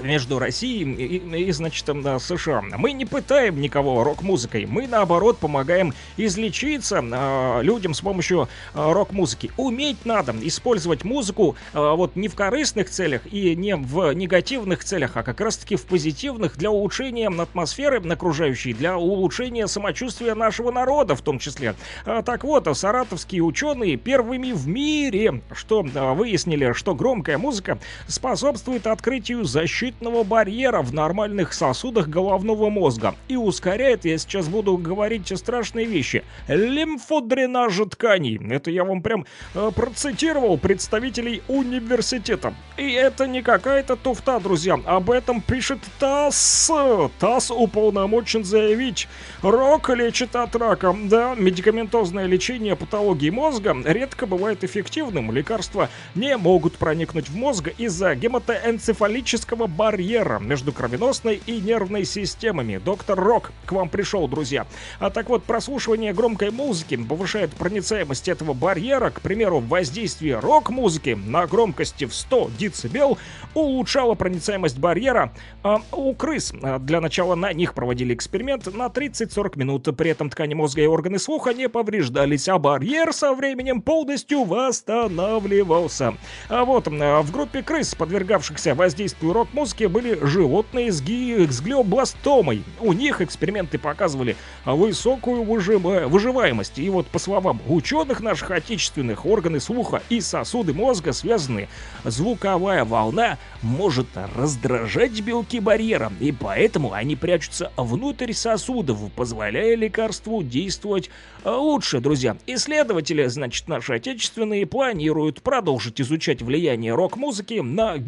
Между 0.00 0.38
Россией 0.38 0.84
и, 0.84 1.18
и, 1.18 1.44
и, 1.44 1.52
значит, 1.52 1.84
там, 1.84 2.02
да, 2.02 2.18
США. 2.18 2.62
Мы 2.62 2.92
не 2.92 3.04
пытаем 3.04 3.60
никого 3.60 4.04
рок-музыкой, 4.04 4.66
мы, 4.66 4.86
наоборот, 4.86 5.38
помогаем 5.38 5.94
излечиться 6.16 7.02
а, 7.02 7.60
людям 7.60 7.94
с 7.94 8.00
помощью 8.00 8.48
а, 8.74 8.92
рок-музыки. 8.92 9.50
Уметь 9.56 10.04
надо 10.04 10.34
использовать 10.42 11.04
музыку 11.04 11.56
а, 11.72 11.94
вот 11.94 12.16
не 12.16 12.28
в 12.28 12.34
корыстных 12.34 12.90
целях 12.90 13.22
и 13.30 13.54
не 13.56 13.76
в 13.76 14.12
негативных 14.12 14.84
целях, 14.84 15.16
а 15.16 15.22
как 15.22 15.40
раз-таки 15.40 15.76
в 15.76 15.84
позитивных 15.84 16.56
для 16.56 16.70
улучшения 16.70 17.28
атмосферы 17.28 18.00
окружающей, 18.10 18.72
для 18.72 18.96
улучшения 18.96 19.66
самочувствия 19.66 20.34
нашего 20.34 20.70
народа 20.70 21.14
в 21.14 21.22
том 21.22 21.38
числе. 21.38 21.74
А, 22.04 22.22
так 22.22 22.44
вот, 22.44 22.68
саратовские 22.76 23.42
ученые 23.42 23.96
первыми 23.96 24.52
в 24.52 24.66
мире, 24.68 25.42
что 25.52 25.86
а, 25.94 26.14
выяснили, 26.14 26.72
что 26.72 26.94
громкая 26.94 27.38
музыка 27.38 27.78
способствует 28.06 28.86
открытию 28.86 29.44
защитного 29.82 30.22
барьера 30.22 30.80
в 30.80 30.94
нормальных 30.94 31.52
сосудах 31.52 32.06
головного 32.06 32.70
мозга 32.70 33.16
и 33.26 33.34
ускоряет, 33.34 34.04
я 34.04 34.16
сейчас 34.16 34.46
буду 34.48 34.76
говорить 34.76 35.36
страшные 35.36 35.86
вещи, 35.86 36.22
лимфодренажа 36.46 37.86
тканей. 37.86 38.40
Это 38.48 38.70
я 38.70 38.84
вам 38.84 39.02
прям 39.02 39.26
э, 39.54 39.72
процитировал 39.74 40.56
представителей 40.56 41.42
университета. 41.48 42.54
И 42.76 42.92
это 42.92 43.26
не 43.26 43.42
какая-то 43.42 43.96
туфта, 43.96 44.38
друзья. 44.38 44.78
Об 44.86 45.10
этом 45.10 45.40
пишет 45.40 45.80
ТАСС. 45.98 46.70
ТАСС 47.18 47.50
уполномочен 47.50 48.44
заявить. 48.44 49.08
Рок 49.42 49.88
лечит 49.90 50.36
от 50.36 50.54
рака. 50.54 50.96
Да, 51.04 51.34
медикаментозное 51.34 52.26
лечение 52.26 52.76
патологии 52.76 53.30
мозга 53.30 53.76
редко 53.84 54.26
бывает 54.26 54.62
эффективным. 54.62 55.32
Лекарства 55.32 55.88
не 56.14 56.36
могут 56.36 56.74
проникнуть 56.74 57.28
в 57.28 57.36
мозг 57.36 57.68
из-за 57.78 58.14
гематоэнцефалического 58.14 59.71
барьера 59.72 60.38
между 60.38 60.72
кровеносной 60.72 61.42
и 61.46 61.60
нервной 61.60 62.04
системами. 62.04 62.78
Доктор 62.78 63.18
Рок 63.18 63.52
к 63.66 63.72
вам 63.72 63.88
пришел, 63.88 64.28
друзья. 64.28 64.66
А 64.98 65.10
так 65.10 65.28
вот, 65.28 65.44
прослушивание 65.44 66.12
громкой 66.12 66.50
музыки 66.50 66.96
повышает 66.96 67.54
проницаемость 67.54 68.28
этого 68.28 68.52
барьера. 68.52 69.10
К 69.10 69.20
примеру, 69.20 69.60
воздействие 69.60 70.38
рок-музыки 70.38 71.18
на 71.26 71.46
громкости 71.46 72.04
в 72.04 72.14
100 72.14 72.50
дБ 72.58 73.18
улучшало 73.54 74.14
проницаемость 74.14 74.78
барьера 74.78 75.32
а, 75.62 75.80
у 75.92 76.14
крыс. 76.14 76.52
А, 76.62 76.78
Для 76.78 77.00
начала 77.00 77.34
на 77.34 77.52
них 77.52 77.74
проводили 77.74 78.14
эксперимент 78.14 78.72
на 78.72 78.86
30-40 78.86 79.58
минут. 79.58 79.88
При 79.96 80.10
этом 80.10 80.30
ткани 80.30 80.54
мозга 80.54 80.82
и 80.82 80.86
органы 80.86 81.18
слуха 81.18 81.54
не 81.54 81.68
повреждались, 81.68 82.48
а 82.48 82.58
барьер 82.58 83.12
со 83.12 83.32
временем 83.34 83.82
полностью 83.82 84.44
восстанавливался. 84.44 86.14
А 86.48 86.64
вот 86.64 86.88
а, 86.88 87.22
в 87.22 87.32
группе 87.32 87.62
крыс, 87.62 87.94
подвергавшихся 87.94 88.74
воздействию 88.74 89.32
рок-музыки, 89.32 89.61
были 89.88 90.18
животные 90.24 90.90
с, 90.90 91.00
ги- 91.00 91.46
с 91.46 91.60
глиобластомой. 91.60 92.64
У 92.80 92.92
них 92.92 93.20
эксперименты 93.20 93.78
показывали 93.78 94.36
высокую 94.64 95.42
выжима- 95.42 96.06
выживаемость. 96.08 96.78
И 96.78 96.88
вот 96.90 97.06
по 97.06 97.18
словам 97.18 97.60
ученых 97.68 98.20
наших 98.20 98.50
отечественных, 98.50 99.24
органы 99.26 99.60
слуха 99.60 100.02
и 100.08 100.20
сосуды 100.20 100.74
мозга 100.74 101.12
связаны. 101.12 101.68
Звуковая 102.04 102.84
волна 102.84 103.38
может 103.62 104.06
раздражать 104.36 105.20
белки 105.20 105.60
барьера, 105.60 106.12
и 106.20 106.32
поэтому 106.32 106.92
они 106.92 107.16
прячутся 107.16 107.70
внутрь 107.76 108.32
сосудов, 108.32 108.98
позволяя 109.14 109.76
лекарству 109.76 110.42
действовать 110.42 111.10
э, 111.44 111.50
лучше, 111.50 112.00
друзья. 112.00 112.36
Исследователи, 112.46 113.26
значит, 113.26 113.68
наши 113.68 113.94
отечественные, 113.94 114.66
планируют 114.66 115.42
продолжить 115.42 116.00
изучать 116.00 116.42
влияние 116.42 116.94
рок-музыки 116.94 117.60
на 117.60 117.98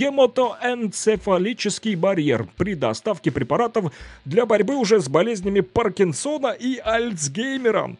гематоэнцефалический 1.44 1.94
барьер 1.94 2.48
при 2.56 2.74
доставке 2.74 3.30
препаратов 3.30 3.92
для 4.24 4.46
борьбы 4.46 4.76
уже 4.76 5.00
с 5.00 5.08
болезнями 5.08 5.60
Паркинсона 5.60 6.52
и 6.52 6.78
Альцгеймера. 6.78 7.96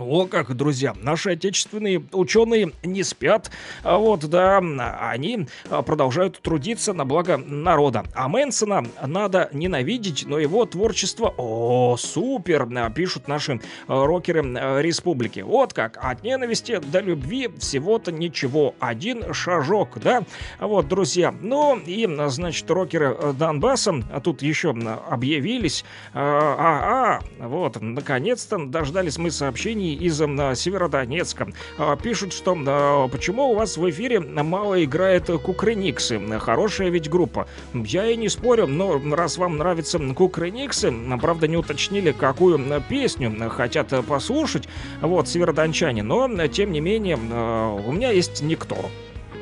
О 0.00 0.26
как, 0.26 0.54
друзья, 0.54 0.94
наши 1.02 1.30
отечественные 1.30 2.04
ученые 2.12 2.72
не 2.82 3.02
спят, 3.02 3.50
а 3.82 3.98
вот, 3.98 4.24
да, 4.26 4.58
они 4.58 5.46
а, 5.70 5.82
продолжают 5.82 6.40
трудиться 6.40 6.92
на 6.92 7.04
благо 7.04 7.36
народа. 7.36 8.04
А 8.14 8.28
Мэнсона 8.28 8.86
надо 9.04 9.48
ненавидеть, 9.52 10.24
но 10.26 10.38
его 10.38 10.64
творчество, 10.66 11.34
о, 11.36 11.96
супер, 11.98 12.68
а, 12.76 12.90
пишут 12.90 13.28
наши 13.28 13.60
а, 13.86 14.06
рокеры 14.06 14.42
республики. 14.82 15.40
Вот 15.40 15.72
как, 15.72 15.98
от 16.00 16.22
ненависти 16.22 16.78
до 16.78 17.00
любви 17.00 17.48
всего-то 17.58 18.12
ничего, 18.12 18.74
один 18.78 19.32
шажок, 19.34 19.98
да? 20.00 20.22
Вот, 20.60 20.88
друзья, 20.88 21.34
ну 21.40 21.78
и, 21.78 22.08
значит, 22.28 22.70
рокеры 22.70 23.16
Донбасса 23.32 24.02
тут 24.22 24.42
еще 24.42 24.70
объявились, 24.70 25.84
а, 26.14 26.56
а, 26.58 27.44
а, 27.44 27.48
вот, 27.48 27.80
наконец-то 27.80 28.58
дождались 28.58 29.18
мы 29.18 29.30
сообщений 29.30 29.87
из 29.94 30.20
а, 30.20 30.54
Северодонецка. 30.54 31.48
А, 31.78 31.96
Пишут, 31.96 32.32
что 32.32 32.56
а, 32.66 33.08
почему 33.08 33.50
у 33.50 33.54
вас 33.54 33.76
в 33.76 33.90
эфире 33.90 34.20
мало 34.20 34.82
играет 34.82 35.26
Кукрыниксы. 35.26 36.20
Хорошая 36.38 36.90
ведь 36.90 37.08
группа. 37.08 37.48
Я 37.74 38.06
и 38.06 38.16
не 38.16 38.28
спорю, 38.28 38.66
но 38.66 39.00
раз 39.14 39.38
вам 39.38 39.58
нравятся 39.58 39.98
Кукрыниксы, 39.98 40.92
правда 41.20 41.48
не 41.48 41.56
уточнили, 41.56 42.12
какую 42.12 42.58
песню 42.88 43.50
хотят 43.50 43.92
послушать, 44.06 44.68
вот, 45.00 45.28
северодончане, 45.28 46.02
но, 46.02 46.28
тем 46.48 46.72
не 46.72 46.80
менее, 46.80 47.18
а, 47.32 47.72
у 47.74 47.92
меня 47.92 48.10
есть 48.10 48.42
никто. 48.42 48.76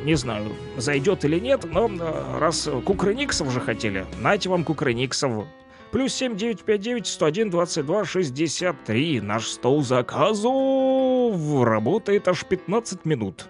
Не 0.05 0.15
знаю, 0.15 0.53
зайдет 0.77 1.25
или 1.25 1.41
нет, 1.41 1.65
но 1.69 1.91
раз 2.39 2.69
Кукрыниксов 2.85 3.49
уже 3.49 3.61
хотели, 3.61 4.07
нате 4.21 4.49
вам 4.49 4.65
Кукрыниксов. 4.65 5.47
Плюс 5.93 6.13
7959 6.15 7.07
101 7.07 7.51
22 7.51 8.05
63. 8.05 9.21
Наш 9.21 9.47
стол 9.47 9.83
заказов 9.83 11.65
работает 11.65 12.29
аж 12.29 12.45
15 12.45 13.05
минут. 13.05 13.47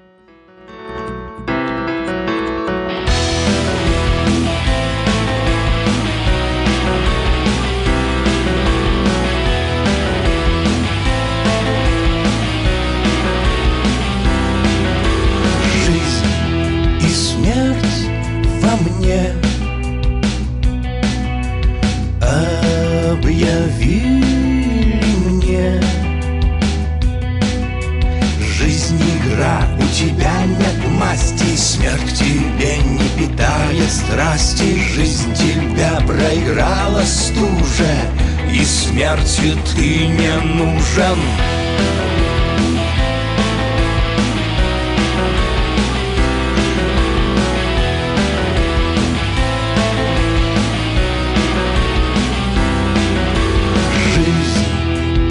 Жизнь 15.87 16.27
и 17.01 17.09
смерть 17.09 18.09
во 18.61 18.77
мне 18.77 19.46
Объявили 23.47 25.01
мне. 25.29 25.81
Жизнь 28.41 29.01
игра, 29.01 29.69
у 29.79 29.95
тебя 29.95 30.45
нет 30.47 30.91
масти 30.99 31.57
Смерть 31.57 32.19
тебе 32.19 32.79
не 32.79 33.09
питает 33.17 33.91
страсти. 33.91 34.77
Жизнь 34.95 35.33
тебя 35.35 36.01
проиграла 36.07 37.03
стуже 37.03 37.87
И 38.53 38.65
смертью 38.65 39.57
ты 39.75 40.09
не 40.09 40.35
нужен 40.41 41.19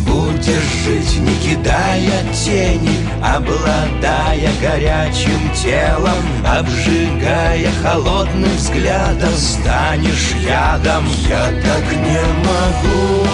Будешь 0.06 0.72
жить, 0.84 1.19
не 1.19 1.36
кидая 1.36 2.23
тени 2.34 2.98
Обладая 3.23 4.52
горячим 4.61 5.41
телом 5.56 6.23
Обжигая 6.45 7.72
холодным 7.82 8.56
взглядом 8.57 9.34
Станешь 9.38 10.34
ядом. 10.44 11.06
Я 11.30 11.45
так 11.64 11.86
не 11.94 12.23
могу 12.44 13.28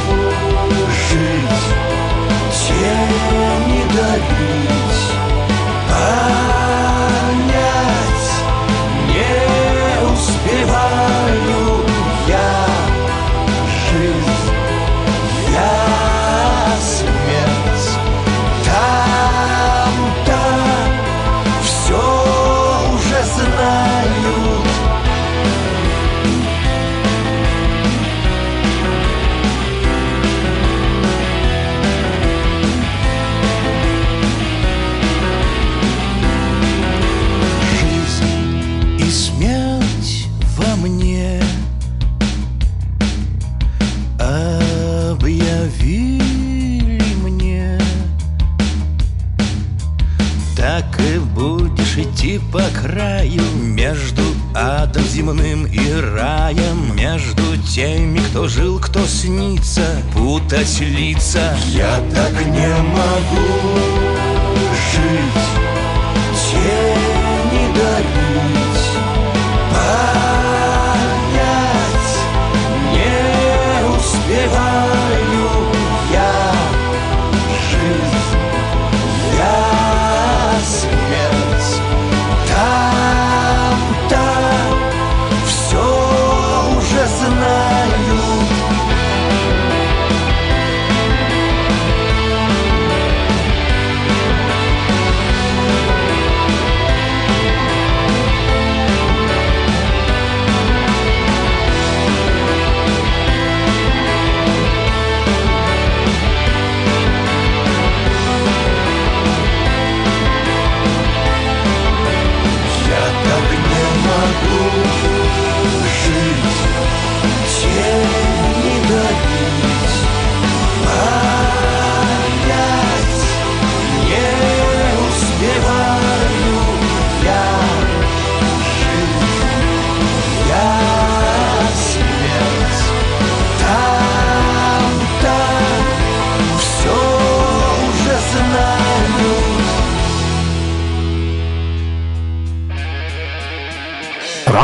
жить 1.09 1.65
Тени 2.67 3.81
давить 3.95 4.76
Ah. 5.99 6.56
По 52.51 52.61
краю. 52.81 53.41
Между 53.61 54.23
адом 54.55 55.03
земным 55.03 55.65
и 55.65 55.93
раем 55.93 56.95
Между 56.95 57.57
теми, 57.57 58.19
кто 58.29 58.47
жил, 58.47 58.79
кто 58.79 59.05
снится 59.05 60.01
Путать 60.13 60.79
лица. 60.79 61.55
Я 61.67 61.99
так 62.13 62.33
не 62.45 62.75
могу 62.81 63.47
жить 64.91 65.43
Тени 66.49 67.75
давить 67.75 68.86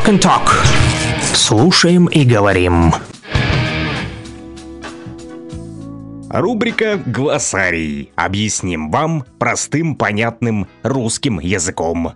Rock 0.04 0.10
and 0.10 0.20
Talk. 0.20 0.50
Слушаем 1.34 2.08
и 2.08 2.26
говорим. 2.26 2.94
Рубрика 6.30 7.02
«Глоссарий». 7.06 8.12
Объясним 8.16 8.92
вам 8.92 9.24
простым, 9.40 9.96
понятным 9.96 10.68
русским 10.82 11.40
языком. 11.40 12.14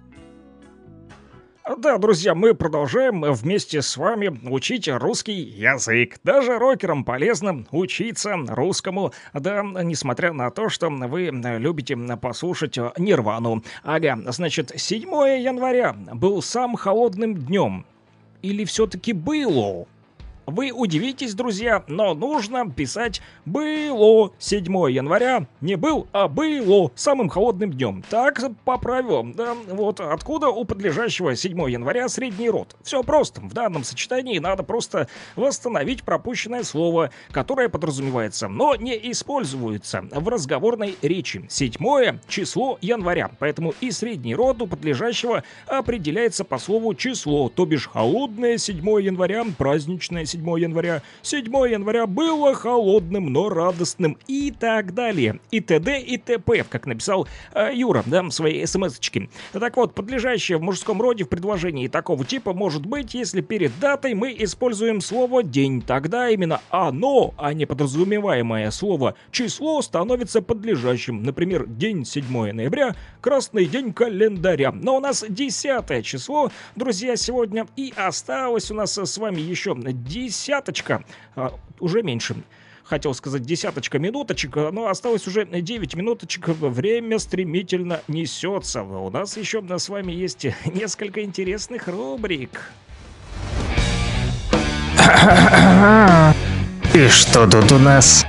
Да, 1.79 1.99
друзья, 1.99 2.33
мы 2.33 2.55
продолжаем 2.55 3.21
вместе 3.21 3.83
с 3.83 3.97
вами 3.97 4.39
учить 4.49 4.87
русский 4.87 5.33
язык. 5.33 6.17
Даже 6.23 6.57
рокерам 6.57 7.03
полезно 7.03 7.67
учиться 7.69 8.35
русскому, 8.47 9.13
да, 9.31 9.61
несмотря 9.61 10.33
на 10.33 10.49
то, 10.49 10.69
что 10.69 10.89
вы 10.89 11.29
любите 11.31 11.95
послушать 12.19 12.77
Нирвану. 12.97 13.63
Ага, 13.83 14.17
значит, 14.29 14.71
7 14.75 15.07
января 15.39 15.93
был 15.93 16.41
сам 16.41 16.75
холодным 16.75 17.35
днем. 17.35 17.85
Или 18.41 18.65
все-таки 18.65 19.13
было? 19.13 19.85
Вы 20.47 20.71
удивитесь, 20.71 21.33
друзья, 21.33 21.83
но 21.89 22.13
нужно 22.13 22.71
писать 22.71 23.21
«было» 23.43 24.31
7 24.39 24.63
января. 24.89 25.45
Не 25.59 25.75
был, 25.75 26.07
а 26.13 26.29
было 26.29 26.89
самым 26.95 27.27
холодным 27.27 27.73
днем. 27.73 28.01
Так, 28.09 28.41
по 28.63 28.77
правилам, 28.77 29.33
да, 29.33 29.55
вот 29.69 29.99
откуда 29.99 30.47
у 30.47 30.63
подлежащего 30.63 31.35
7 31.35 31.69
января 31.69 32.07
средний 32.07 32.49
род. 32.49 32.77
Все 32.81 33.03
просто. 33.03 33.41
В 33.41 33.51
данном 33.51 33.83
сочетании 33.83 34.39
надо 34.39 34.63
просто 34.63 35.09
восстановить 35.35 36.03
пропущенное 36.03 36.63
слово, 36.63 37.11
которое 37.31 37.67
подразумевается, 37.67 38.47
но 38.47 38.73
не 38.75 38.95
используется 39.11 40.05
в 40.11 40.29
разговорной 40.29 40.95
речи. 41.01 41.45
Седьмое 41.49 42.21
число 42.29 42.77
января. 42.79 43.31
Поэтому 43.39 43.73
и 43.81 43.91
средний 43.91 44.33
род 44.33 44.61
у 44.61 44.67
подлежащего 44.67 45.43
определяется 45.65 46.45
по 46.45 46.57
слову 46.57 46.95
число, 46.95 47.49
то 47.49 47.65
бишь 47.65 47.89
холодное 47.89 48.57
7 48.57 48.77
января, 49.01 49.43
праздничное 49.57 50.23
7 50.23 50.36
января. 50.57 51.01
7 51.21 51.45
января 51.45 52.07
было 52.07 52.53
холодным, 52.53 53.31
но 53.31 53.49
радостным 53.49 54.17
и 54.27 54.51
так 54.51 54.93
далее. 54.93 55.39
И 55.51 55.59
т.д. 55.59 56.01
и 56.01 56.17
т.п., 56.17 56.65
как 56.69 56.85
написал 56.85 57.27
э, 57.53 57.71
Юра, 57.73 58.03
да, 58.05 58.23
в 58.23 58.31
своей 58.31 58.65
смс-очке. 58.65 59.29
Так 59.51 59.77
вот, 59.77 59.93
подлежащее 59.93 60.57
в 60.57 60.61
мужском 60.61 61.01
роде 61.01 61.23
в 61.23 61.29
предложении 61.29 61.87
такого 61.87 62.25
типа 62.25 62.53
может 62.53 62.85
быть, 62.85 63.13
если 63.13 63.41
перед 63.41 63.77
датой 63.79 64.13
мы 64.13 64.35
используем 64.37 65.01
слово 65.01 65.43
«день». 65.43 65.81
Тогда 65.81 66.29
именно 66.29 66.61
оно, 66.69 67.33
а 67.37 67.53
не 67.53 67.65
подразумеваемое 67.65 68.71
слово 68.71 69.15
«число» 69.31 69.81
становится 69.81 70.41
подлежащим. 70.41 71.23
Например, 71.23 71.65
день 71.67 72.05
7 72.05 72.51
ноября, 72.51 72.95
красный 73.21 73.65
день 73.65 73.93
календаря. 73.93 74.71
Но 74.71 74.97
у 74.97 74.99
нас 74.99 75.23
10 75.27 76.05
число, 76.05 76.51
друзья, 76.75 77.15
сегодня 77.15 77.67
и 77.75 77.93
осталось 77.95 78.71
у 78.71 78.73
нас 78.73 78.97
с 78.97 79.17
вами 79.17 79.41
еще 79.41 79.73
десяточка, 80.27 81.03
а, 81.35 81.53
уже 81.79 82.03
меньше. 82.03 82.35
хотел 82.83 83.13
сказать 83.13 83.43
десяточка 83.43 83.99
минуточек, 83.99 84.55
но 84.55 84.87
осталось 84.87 85.27
уже 85.27 85.45
9 85.45 85.95
минуточек. 85.95 86.47
Время 86.47 87.19
стремительно 87.19 88.01
несется. 88.07 88.83
У 88.83 89.09
нас 89.09 89.37
еще 89.37 89.61
с 89.77 89.89
вами 89.89 90.11
есть 90.13 90.45
несколько 90.65 91.23
интересных 91.23 91.87
рубрик. 91.87 92.71
И 96.93 97.07
что 97.09 97.47
тут 97.47 97.71
у 97.71 97.77
нас? 97.77 98.25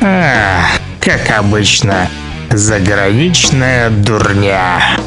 А, 0.00 0.62
как 1.00 1.30
обычно, 1.30 2.08
заграничная 2.50 3.90
дурня. 3.90 4.98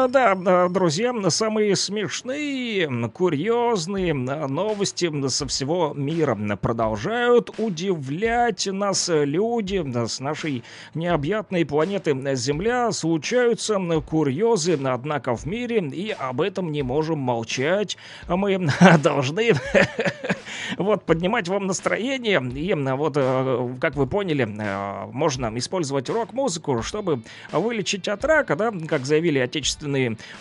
А, 0.00 0.06
Да, 0.06 0.68
друзья, 0.68 1.12
самые 1.28 1.74
смешные, 1.74 2.88
курьезные 3.08 4.14
новости 4.14 5.28
со 5.28 5.48
всего 5.48 5.92
мира 5.92 6.38
продолжают 6.56 7.50
удивлять 7.58 8.66
нас 8.66 9.10
люди 9.12 9.84
с 10.06 10.20
нашей 10.20 10.62
необъятной 10.94 11.66
планеты 11.66 12.16
Земля. 12.36 12.92
Случаются 12.92 13.80
курьезы, 14.06 14.78
однако 14.84 15.34
в 15.34 15.46
мире, 15.46 15.80
и 15.80 16.10
об 16.10 16.42
этом 16.42 16.70
не 16.70 16.82
можем 16.82 17.18
молчать. 17.18 17.96
Мы 18.28 18.68
должны 19.02 19.50
вот 20.78 21.04
поднимать 21.06 21.48
вам 21.48 21.66
настроение. 21.66 22.40
И 22.54 22.72
вот, 22.74 23.14
э, 23.16 23.74
как 23.80 23.96
вы 23.96 24.06
поняли, 24.06 24.46
э, 24.46 25.06
можно 25.12 25.50
использовать 25.58 26.08
рок-музыку, 26.08 26.82
чтобы 26.82 27.22
вылечить 27.50 28.06
от 28.06 28.24
рака, 28.24 28.54
да, 28.54 28.72
как 28.86 29.04
заявили 29.04 29.40
отечественные 29.40 29.87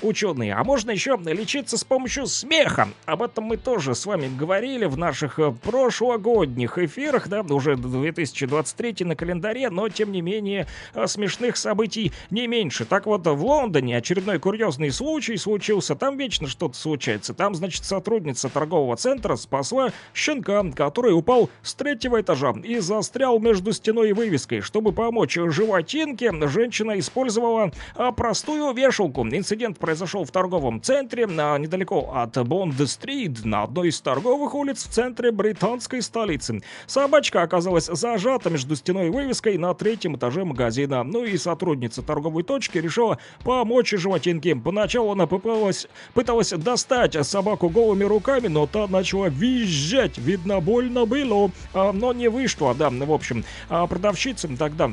ученые. 0.02 0.54
А 0.54 0.64
можно 0.64 0.92
еще 0.92 1.18
лечиться 1.26 1.78
с 1.78 1.84
помощью 1.84 2.28
смеха. 2.28 2.90
Об 3.06 3.22
этом 3.22 3.46
мы 3.46 3.58
тоже 3.58 3.96
с 3.96 4.06
вами 4.06 4.30
говорили 4.36 4.86
в 4.86 4.98
наших 4.98 5.40
э, 5.40 5.52
прошлогодних 5.52 6.78
эфирах, 6.78 7.28
да, 7.28 7.42
уже 7.42 7.76
2023 7.76 9.06
на 9.06 9.16
календаре, 9.16 9.70
но 9.70 9.90
тем 9.90 10.12
не 10.12 10.22
менее 10.22 10.68
э, 10.94 11.08
смешных 11.08 11.58
событий 11.58 12.12
не 12.30 12.48
меньше. 12.48 12.86
Так 12.86 13.06
вот, 13.06 13.26
в 13.26 13.44
Лондоне 13.44 13.98
очередной 13.98 14.40
курьезный 14.40 14.92
случай 14.92 15.38
случился. 15.38 15.96
Там 15.96 16.18
вечно 16.18 16.48
что-то 16.48 16.76
случается. 16.78 17.34
Там, 17.34 17.56
значит, 17.56 17.84
сотрудница 17.86 18.50
торгового 18.50 18.96
центра 18.96 19.36
спасла 19.36 19.92
щенка, 20.14 20.64
который 20.76 21.14
упал 21.14 21.50
с 21.62 21.74
третьего 21.74 22.22
этажа 22.22 22.54
и 22.64 22.80
застрял 22.80 23.40
между 23.40 23.72
стеной 23.72 24.10
и 24.10 24.14
вывеской. 24.14 24.62
Чтобы 24.62 24.92
помочь 24.92 25.38
животинке, 25.38 26.32
женщина 26.48 26.98
использовала 27.00 27.72
а, 27.96 28.12
простую 28.12 28.74
вешалку. 28.74 29.24
Инцидент 29.38 29.78
произошел 29.78 30.26
в 30.26 30.32
торговом 30.32 30.82
центре, 30.82 31.28
а, 31.30 31.58
недалеко 31.60 32.12
от 32.12 32.36
Бонд-стрит, 32.48 33.46
на 33.46 33.62
одной 33.62 33.90
из 33.90 34.02
торговых 34.02 34.56
улиц 34.56 34.84
в 34.84 34.90
центре 34.90 35.32
британской 35.32 36.02
столицы. 36.02 36.64
Собачка 36.88 37.44
оказалась 37.44 37.86
зажата 37.86 38.50
между 38.50 38.76
стеной 38.76 39.08
и 39.08 39.10
вывеской 39.12 39.60
на 39.60 39.76
третьем 39.76 40.16
этаже 40.16 40.44
магазина. 40.44 41.04
Ну 41.04 41.24
и 41.24 41.38
сотрудница 41.38 42.02
торговой 42.02 42.42
точки 42.42 42.80
решила 42.80 43.20
помочь 43.44 43.92
животинке. 43.92 44.56
Поначалу 44.56 45.12
она 45.12 45.28
пыталась, 45.28 45.88
пыталась 46.16 46.50
достать 46.50 47.16
собаку 47.24 47.70
голыми 47.70 48.06
руками, 48.06 48.48
но 48.48 48.66
та 48.66 48.88
начала 48.88 49.28
визжать. 49.28 50.18
Видно, 50.18 50.62
больно 50.62 51.06
было, 51.06 51.52
а, 51.76 51.94
но 51.94 52.12
не 52.12 52.28
вышло. 52.28 52.74
Да, 52.74 52.90
в 52.90 53.14
общем, 53.14 53.46
а, 53.70 53.86
продавщица 53.86 54.48
тогда 54.58 54.92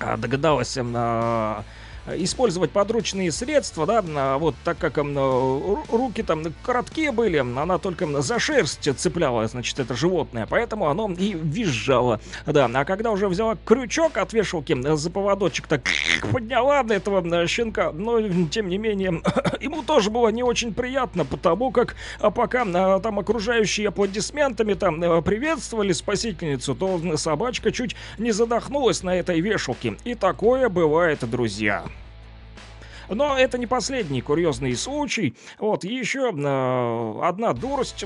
а, 0.00 0.18
догадалась 0.18 0.76
а, 0.78 1.64
использовать 2.06 2.70
подручные 2.70 3.32
средства, 3.32 3.86
да, 3.86 4.04
а, 4.06 4.38
вот 4.38 4.54
так 4.64 4.78
как 4.78 4.98
ру- 4.98 5.84
руки 5.90 6.22
там 6.22 6.42
короткие 6.62 7.12
были, 7.12 7.38
она 7.38 7.78
только 7.78 8.22
за 8.22 8.38
шерсть 8.38 8.88
цепляла, 8.96 9.46
значит, 9.46 9.78
это 9.78 9.94
животное, 9.94 10.46
поэтому 10.48 10.88
оно 10.88 11.10
и 11.10 11.32
визжало, 11.32 12.20
да, 12.46 12.70
а 12.72 12.84
когда 12.84 13.10
уже 13.10 13.28
взяла 13.28 13.56
крючок 13.64 14.16
от 14.18 14.32
вешалки 14.32 14.76
за 14.96 15.10
поводочек, 15.10 15.66
так 15.66 15.82
подняла 16.30 16.82
на 16.82 16.92
этого 16.92 17.46
щенка, 17.46 17.92
но, 17.92 18.20
тем 18.48 18.68
не 18.68 18.78
менее, 18.78 19.22
ему 19.60 19.82
тоже 19.82 20.10
было 20.10 20.28
не 20.28 20.42
очень 20.42 20.74
приятно, 20.74 21.24
потому 21.24 21.70
как 21.70 21.96
а, 22.20 22.30
пока 22.30 22.64
а, 22.66 23.00
там 23.00 23.18
окружающие 23.18 23.88
аплодисментами 23.88 24.74
там 24.74 25.22
приветствовали 25.22 25.92
спасительницу, 25.92 26.74
то 26.74 27.00
собачка 27.16 27.72
чуть 27.72 27.96
не 28.18 28.32
задохнулась 28.32 29.02
на 29.02 29.16
этой 29.16 29.40
вешалке. 29.40 29.96
И 30.04 30.14
такое 30.14 30.68
бывает, 30.68 31.28
друзья. 31.28 31.84
Но 33.08 33.38
это 33.38 33.58
не 33.58 33.66
последний 33.66 34.20
курьезный 34.20 34.74
случай. 34.76 35.34
Вот 35.58 35.84
еще 35.84 36.32
э, 36.34 37.20
одна 37.22 37.52
дурость, 37.52 38.04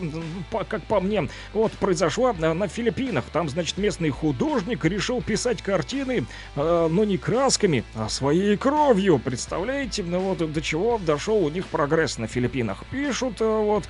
как 0.69 0.83
по 0.83 1.01
мне, 1.01 1.29
вот 1.53 1.73
произошла 1.73 2.33
на, 2.33 2.55
на 2.55 2.69
Филиппинах. 2.69 3.25
Там, 3.33 3.49
значит, 3.49 3.79
местный 3.79 4.11
художник 4.11 4.85
решил 4.85 5.23
писать 5.23 5.63
картины, 5.63 6.27
э, 6.57 6.89
но 6.91 7.05
не 7.05 7.19
красками, 7.19 7.85
а 7.95 8.09
своей 8.09 8.57
кровью. 8.57 9.19
Представляете, 9.19 10.03
ну 10.03 10.21
вот 10.21 10.53
до 10.53 10.63
чего 10.63 10.99
дошел 10.99 11.45
у 11.45 11.49
них 11.49 11.67
прогресс 11.67 12.19
на 12.19 12.27
Филиппинах. 12.27 12.85
Пишут 12.91 13.41
э, 13.41 13.45
вот 13.45 13.89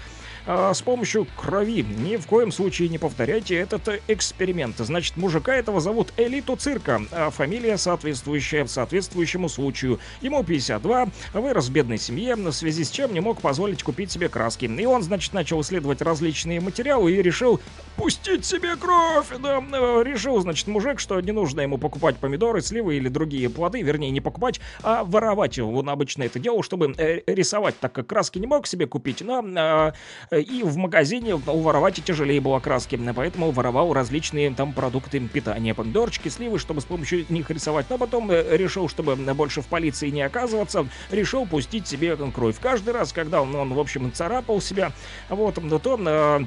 а, 0.51 0.73
с 0.73 0.81
помощью 0.81 1.27
крови. 1.37 1.83
Ни 1.83 2.17
в 2.17 2.27
коем 2.27 2.53
случае 2.53 2.89
не 2.89 2.97
повторяйте 2.97 3.55
этот 3.57 3.87
э, 3.89 4.01
эксперимент. 4.09 4.79
Значит, 4.79 5.19
мужика 5.19 5.55
этого 5.55 5.79
зовут 5.79 6.15
Элиту 6.17 6.57
Цирка, 6.57 7.03
а 7.13 7.29
фамилия 7.29 7.77
соответствующая 7.77 8.67
соответствующему 8.67 9.51
случаю. 9.51 10.01
Ему 10.23 10.43
52, 10.43 11.09
вырос 11.35 11.69
в 11.69 11.73
бедной 11.73 11.99
семье, 11.99 12.35
в 12.35 12.51
связи 12.53 12.85
с 12.85 12.91
чем 12.91 13.13
не 13.13 13.21
мог 13.21 13.43
позволить 13.43 13.83
купить 13.83 14.11
себе 14.11 14.31
краски. 14.31 14.65
И 14.65 14.87
он, 14.87 15.03
значит, 15.03 15.35
начал 15.35 15.61
исследовать 15.61 16.01
различные 16.01 16.61
материалы 16.61 17.13
и 17.13 17.21
решил 17.21 17.61
пустить 17.97 18.47
себе 18.47 18.75
кровь. 18.77 19.27
Да, 19.43 19.59
э, 19.59 20.03
решил, 20.03 20.41
значит, 20.41 20.67
мужик, 20.67 20.99
что 20.99 21.21
не 21.21 21.33
нужно 21.33 21.61
ему 21.61 21.77
покупать 21.77 22.17
помидоры, 22.17 22.63
сливы 22.63 22.97
или 22.97 23.09
другие 23.09 23.51
плоды, 23.51 23.83
вернее, 23.83 24.11
не 24.11 24.23
покупать, 24.23 24.61
а 24.83 25.05
воровать. 25.05 25.59
Он 25.59 25.91
обычно 25.91 26.23
это 26.23 26.39
делал, 26.39 26.63
чтобы 26.63 26.95
э, 26.97 27.21
рисовать, 27.27 27.79
так 27.79 27.93
как 27.93 28.07
краски 28.07 28.39
не 28.39 28.47
мог 28.47 28.67
себе 28.67 28.87
купить, 28.87 29.21
но 29.21 29.45
а, 29.55 29.93
и 30.41 30.63
в 30.63 30.77
магазине 30.77 31.35
уворовать 31.35 32.03
тяжелее 32.05 32.41
было 32.41 32.61
краски, 32.61 32.99
поэтому 33.15 33.51
воровал 33.51 33.93
различные 33.93 34.51
там 34.55 34.73
продукты 34.73 35.21
питания, 35.21 35.75
помидорчики, 35.75 36.29
сливы, 36.29 36.59
чтобы 36.59 36.81
с 36.81 36.85
помощью 36.85 37.27
них 37.29 37.51
рисовать. 37.51 37.87
Но 37.91 37.99
потом 37.99 38.31
э, 38.31 38.57
решил, 38.57 38.89
чтобы 38.89 39.17
больше 39.35 39.63
в 39.63 39.67
полиции 39.67 40.11
не 40.11 40.23
оказываться, 40.23 40.87
решил 41.11 41.47
пустить 41.47 41.87
себе 41.87 42.17
кровь. 42.35 42.57
Каждый 42.61 42.95
раз, 42.95 43.13
когда 43.13 43.43
он, 43.43 43.55
он, 43.55 43.73
в 43.75 43.79
общем, 43.79 44.13
царапал 44.13 44.61
себя, 44.61 44.93
вот, 45.29 45.55
то 45.55 45.99
э, 46.07 46.41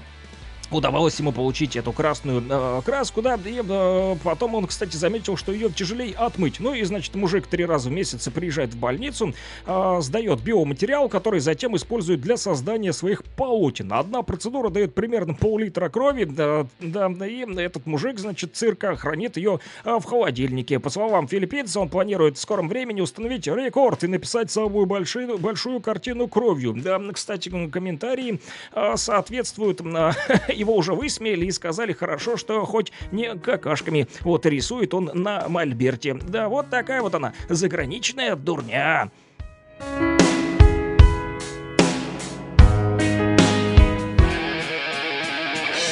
удавалось 0.71 1.19
ему 1.19 1.31
получить 1.31 1.75
эту 1.75 1.91
красную 1.91 2.43
э, 2.47 2.81
краску, 2.83 3.21
да, 3.21 3.35
и 3.35 3.61
э, 3.67 4.15
потом 4.23 4.55
он, 4.55 4.67
кстати, 4.67 4.95
заметил, 4.95 5.37
что 5.37 5.51
ее 5.51 5.69
тяжелее 5.69 6.15
отмыть. 6.15 6.59
Ну 6.59 6.73
и, 6.73 6.83
значит, 6.83 7.15
мужик 7.15 7.47
три 7.47 7.65
раза 7.65 7.89
в 7.89 7.91
месяц 7.91 8.27
приезжает 8.29 8.73
в 8.73 8.79
больницу, 8.79 9.33
э, 9.65 9.97
сдает 10.01 10.41
биоматериал, 10.41 11.09
который 11.09 11.39
затем 11.39 11.75
использует 11.75 12.21
для 12.21 12.37
создания 12.37 12.93
своих 12.93 13.23
полотен. 13.23 13.91
Одна 13.93 14.21
процедура 14.21 14.69
дает 14.69 14.95
примерно 14.95 15.33
пол-литра 15.33 15.89
крови, 15.89 16.25
да, 16.25 16.67
да, 16.79 17.07
и 17.27 17.45
этот 17.57 17.85
мужик, 17.85 18.19
значит, 18.19 18.55
цирка 18.55 18.95
хранит 18.95 19.37
ее 19.37 19.59
э, 19.83 19.97
в 19.99 20.05
холодильнике. 20.05 20.79
По 20.79 20.89
словам 20.89 21.27
филиппинца, 21.27 21.79
он 21.79 21.89
планирует 21.89 22.37
в 22.37 22.41
скором 22.41 22.67
времени 22.67 23.01
установить 23.01 23.47
рекорд 23.47 24.03
и 24.03 24.07
написать 24.07 24.51
самую 24.51 24.85
большую, 24.85 25.37
большую 25.37 25.81
картину 25.81 26.27
кровью. 26.27 26.73
Да, 26.73 26.99
кстати, 27.13 27.49
комментарии 27.69 28.39
э, 28.73 28.93
соответствуют 28.95 29.81
э, 29.81 30.11
его 30.61 30.75
уже 30.75 30.93
высмеяли 30.93 31.45
и 31.45 31.51
сказали 31.51 31.91
хорошо, 31.91 32.37
что 32.37 32.65
хоть 32.65 32.91
не 33.11 33.35
какашками. 33.35 34.07
Вот 34.21 34.45
рисует 34.45 34.93
он 34.93 35.11
на 35.13 35.49
мольберте. 35.49 36.13
Да, 36.13 36.47
вот 36.47 36.69
такая 36.69 37.01
вот 37.01 37.15
она, 37.15 37.33
заграничная 37.49 38.35
дурня. 38.35 39.11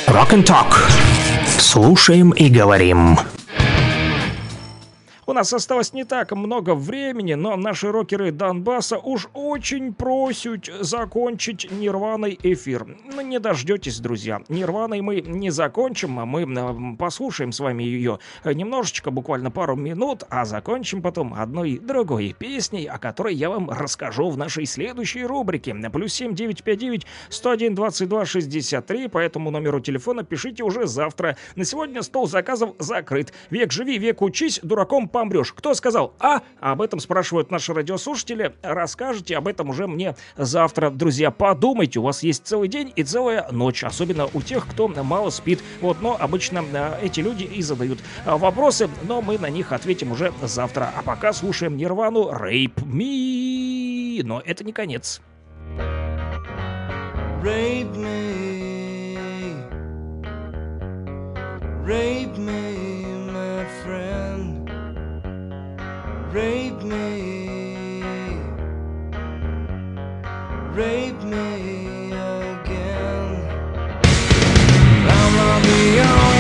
Rock 0.08 0.34
and 0.34 0.46
Talk. 0.46 0.74
Слушаем 1.60 2.32
и 2.32 2.50
говорим. 2.50 3.18
У 5.30 5.34
нас 5.34 5.54
осталось 5.54 5.94
не 5.94 6.06
так 6.06 6.32
много 6.32 6.74
времени, 6.74 7.36
но 7.36 7.56
наши 7.56 7.92
рокеры 7.92 8.32
Донбасса 8.32 8.98
уж 8.98 9.28
очень 9.36 9.94
просят 9.94 10.72
закончить 10.80 11.70
нирваной 11.70 12.40
эфир. 12.42 12.98
Ну, 13.14 13.22
не 13.22 13.40
дождетесь, 13.40 14.00
друзья. 14.00 14.42
Нирваной 14.50 15.02
мы 15.02 15.22
не 15.22 15.52
закончим, 15.52 16.18
а 16.18 16.26
мы 16.26 16.42
м, 16.42 16.98
послушаем 16.98 17.52
с 17.52 17.60
вами 17.60 17.84
ее 17.84 18.18
немножечко, 18.44 19.12
буквально 19.12 19.52
пару 19.52 19.76
минут, 19.76 20.24
а 20.32 20.46
закончим 20.46 21.04
потом 21.04 21.36
одной 21.36 21.78
другой 21.78 22.36
песней, 22.36 22.88
о 22.88 22.98
которой 22.98 23.36
я 23.36 23.52
вам 23.52 23.70
расскажу 23.70 24.32
в 24.32 24.38
нашей 24.38 24.66
следующей 24.66 25.26
рубрике. 25.26 25.76
Плюс 25.94 26.12
7 26.12 26.34
959 26.34 27.06
101 27.30 27.76
22 27.76 28.26
63, 28.26 29.08
по 29.10 29.20
этому 29.20 29.52
номеру 29.52 29.80
телефона 29.80 30.24
пишите 30.24 30.64
уже 30.64 30.88
завтра. 30.88 31.38
На 31.56 31.66
сегодня 31.66 32.02
стол 32.02 32.28
заказов 32.28 32.74
закрыт. 32.80 33.32
Век 33.52 33.72
живи, 33.72 34.00
век 34.00 34.24
учись, 34.24 34.60
дураком 34.64 35.08
помрешь. 35.20 35.52
Кто 35.52 35.74
сказал 35.74 36.14
А? 36.20 36.42
Об 36.62 36.82
этом 36.82 37.00
спрашивают 37.00 37.52
наши 37.52 37.74
радиослушатели. 37.74 38.56
Расскажите 38.62 39.36
об 39.36 39.48
этом 39.48 39.70
уже 39.70 39.86
мне 39.86 40.16
завтра. 40.38 40.90
Друзья, 40.90 41.30
подумайте, 41.30 42.00
у 42.00 42.04
вас 42.04 42.24
есть 42.24 42.48
целый 42.48 42.70
день 42.70 42.94
и 42.96 43.04
целая 43.04 43.52
ночь. 43.52 43.84
Особенно 43.84 44.30
у 44.34 44.42
тех, 44.42 44.66
кто 44.66 44.88
мало 44.88 45.30
спит. 45.30 45.62
Вот, 45.82 46.02
но 46.02 46.16
обычно 46.18 46.64
э, 46.72 47.00
эти 47.04 47.20
люди 47.20 47.44
и 47.44 47.62
задают 47.62 48.00
э, 48.26 48.34
вопросы, 48.34 48.90
но 49.04 49.22
мы 49.22 49.38
на 49.38 49.50
них 49.50 49.74
ответим 49.74 50.14
уже 50.14 50.32
завтра. 50.42 50.94
А 50.96 51.02
пока 51.02 51.34
слушаем 51.34 51.76
Нирвану 51.76 52.32
Rape 52.32 52.76
Me. 52.86 54.22
Но 54.24 54.42
это 54.46 54.64
не 54.64 54.72
конец. 54.72 55.22
Rape 57.42 57.96
me, 57.96 59.64
rape 61.86 62.38
me, 62.38 63.06
my 63.32 63.66
friend. 63.82 64.59
Rape 66.32 66.84
me, 66.84 67.50
rape 70.76 71.24
me 71.24 72.12
again. 72.12 73.48
I'm 75.10 75.36
not 75.36 75.64
the 75.64 76.00
only 76.02 76.39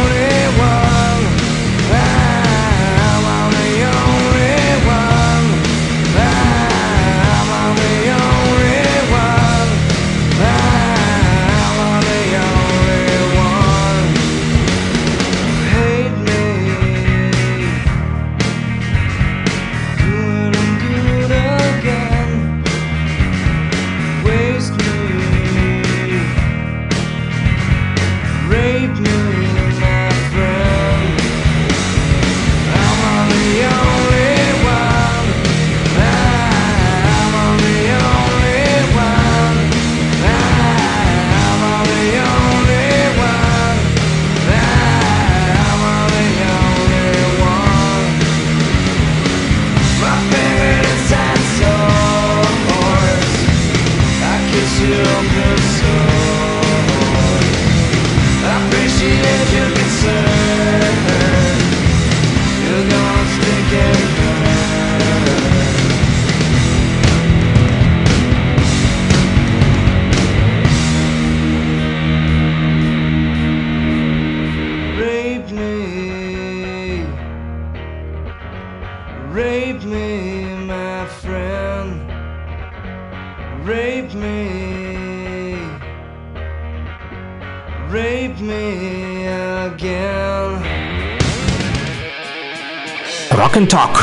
Rock 93.32 93.56
and 93.56 93.68
Talk. 93.70 93.98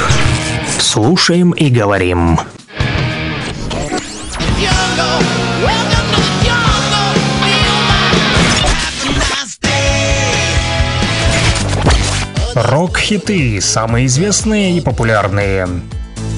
Слушаем 0.78 1.50
и 1.52 1.68
говорим. 1.68 2.38
Рок-хиты, 12.54 13.60
самые 13.60 14.06
известные 14.06 14.78
и 14.78 14.80
популярные. 14.80 15.68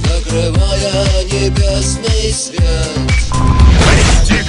Закрывая 0.05 1.25
небесный 1.25 2.33
свет 2.33 2.78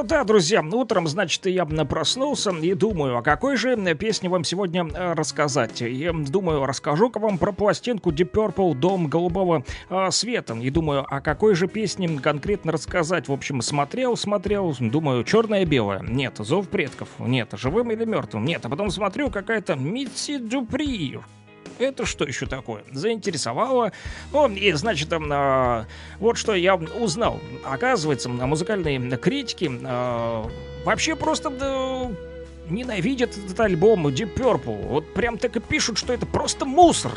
А, 0.00 0.02
Да, 0.02 0.24
друзья, 0.24 0.62
утром, 0.62 1.06
значит, 1.06 1.44
я 1.44 1.66
проснулся 1.66 2.52
и 2.52 2.72
думаю, 2.72 3.18
а 3.18 3.22
какой 3.22 3.56
же 3.56 3.72
м, 3.72 3.98
песне 3.98 4.30
вам 4.30 4.44
сегодня 4.44 4.86
э, 4.86 5.12
рассказать? 5.12 5.82
И 5.82 6.10
думаю, 6.10 6.64
расскажу-ка 6.64 7.18
вам 7.18 7.36
про 7.36 7.52
пластинку 7.52 8.10
Deep 8.10 8.30
Purple 8.30 8.74
«Дом 8.74 9.08
голубого 9.08 9.62
э, 9.90 10.10
света». 10.10 10.54
И 10.54 10.70
думаю, 10.70 11.04
а 11.06 11.20
какой 11.20 11.54
же 11.54 11.68
песне 11.68 12.06
м, 12.06 12.18
конкретно 12.18 12.72
рассказать? 12.72 13.28
В 13.28 13.32
общем, 13.32 13.60
смотрел, 13.60 14.16
смотрел, 14.16 14.74
думаю, 14.80 15.22
черное-белое. 15.22 16.00
Нет, 16.00 16.36
зов 16.38 16.68
предков. 16.68 17.08
Нет, 17.18 17.50
живым 17.52 17.90
или 17.90 18.06
мертвым. 18.06 18.46
Нет, 18.46 18.64
а 18.64 18.70
потом 18.70 18.90
смотрю, 18.90 19.30
какая-то 19.30 19.76
Митси 19.76 20.38
Дюпри. 20.38 21.18
Это 21.80 22.04
что 22.04 22.26
еще 22.26 22.44
такое? 22.44 22.84
Заинтересовало. 22.92 23.92
Ну, 24.32 24.48
и, 24.50 24.70
значит, 24.72 25.08
там, 25.08 25.28
а, 25.32 25.86
вот 26.18 26.36
что 26.36 26.54
я 26.54 26.74
узнал. 26.74 27.40
Оказывается, 27.64 28.28
музыкальные 28.28 29.16
критики 29.16 29.70
а, 29.84 30.46
вообще 30.84 31.16
просто 31.16 31.50
ненавидят 32.68 33.36
этот 33.36 33.58
альбом 33.60 34.08
Deep 34.08 34.34
Purple. 34.34 34.88
Вот 34.88 35.14
прям 35.14 35.38
так 35.38 35.56
и 35.56 35.60
пишут, 35.60 35.96
что 35.96 36.12
это 36.12 36.26
просто 36.26 36.66
мусор. 36.66 37.12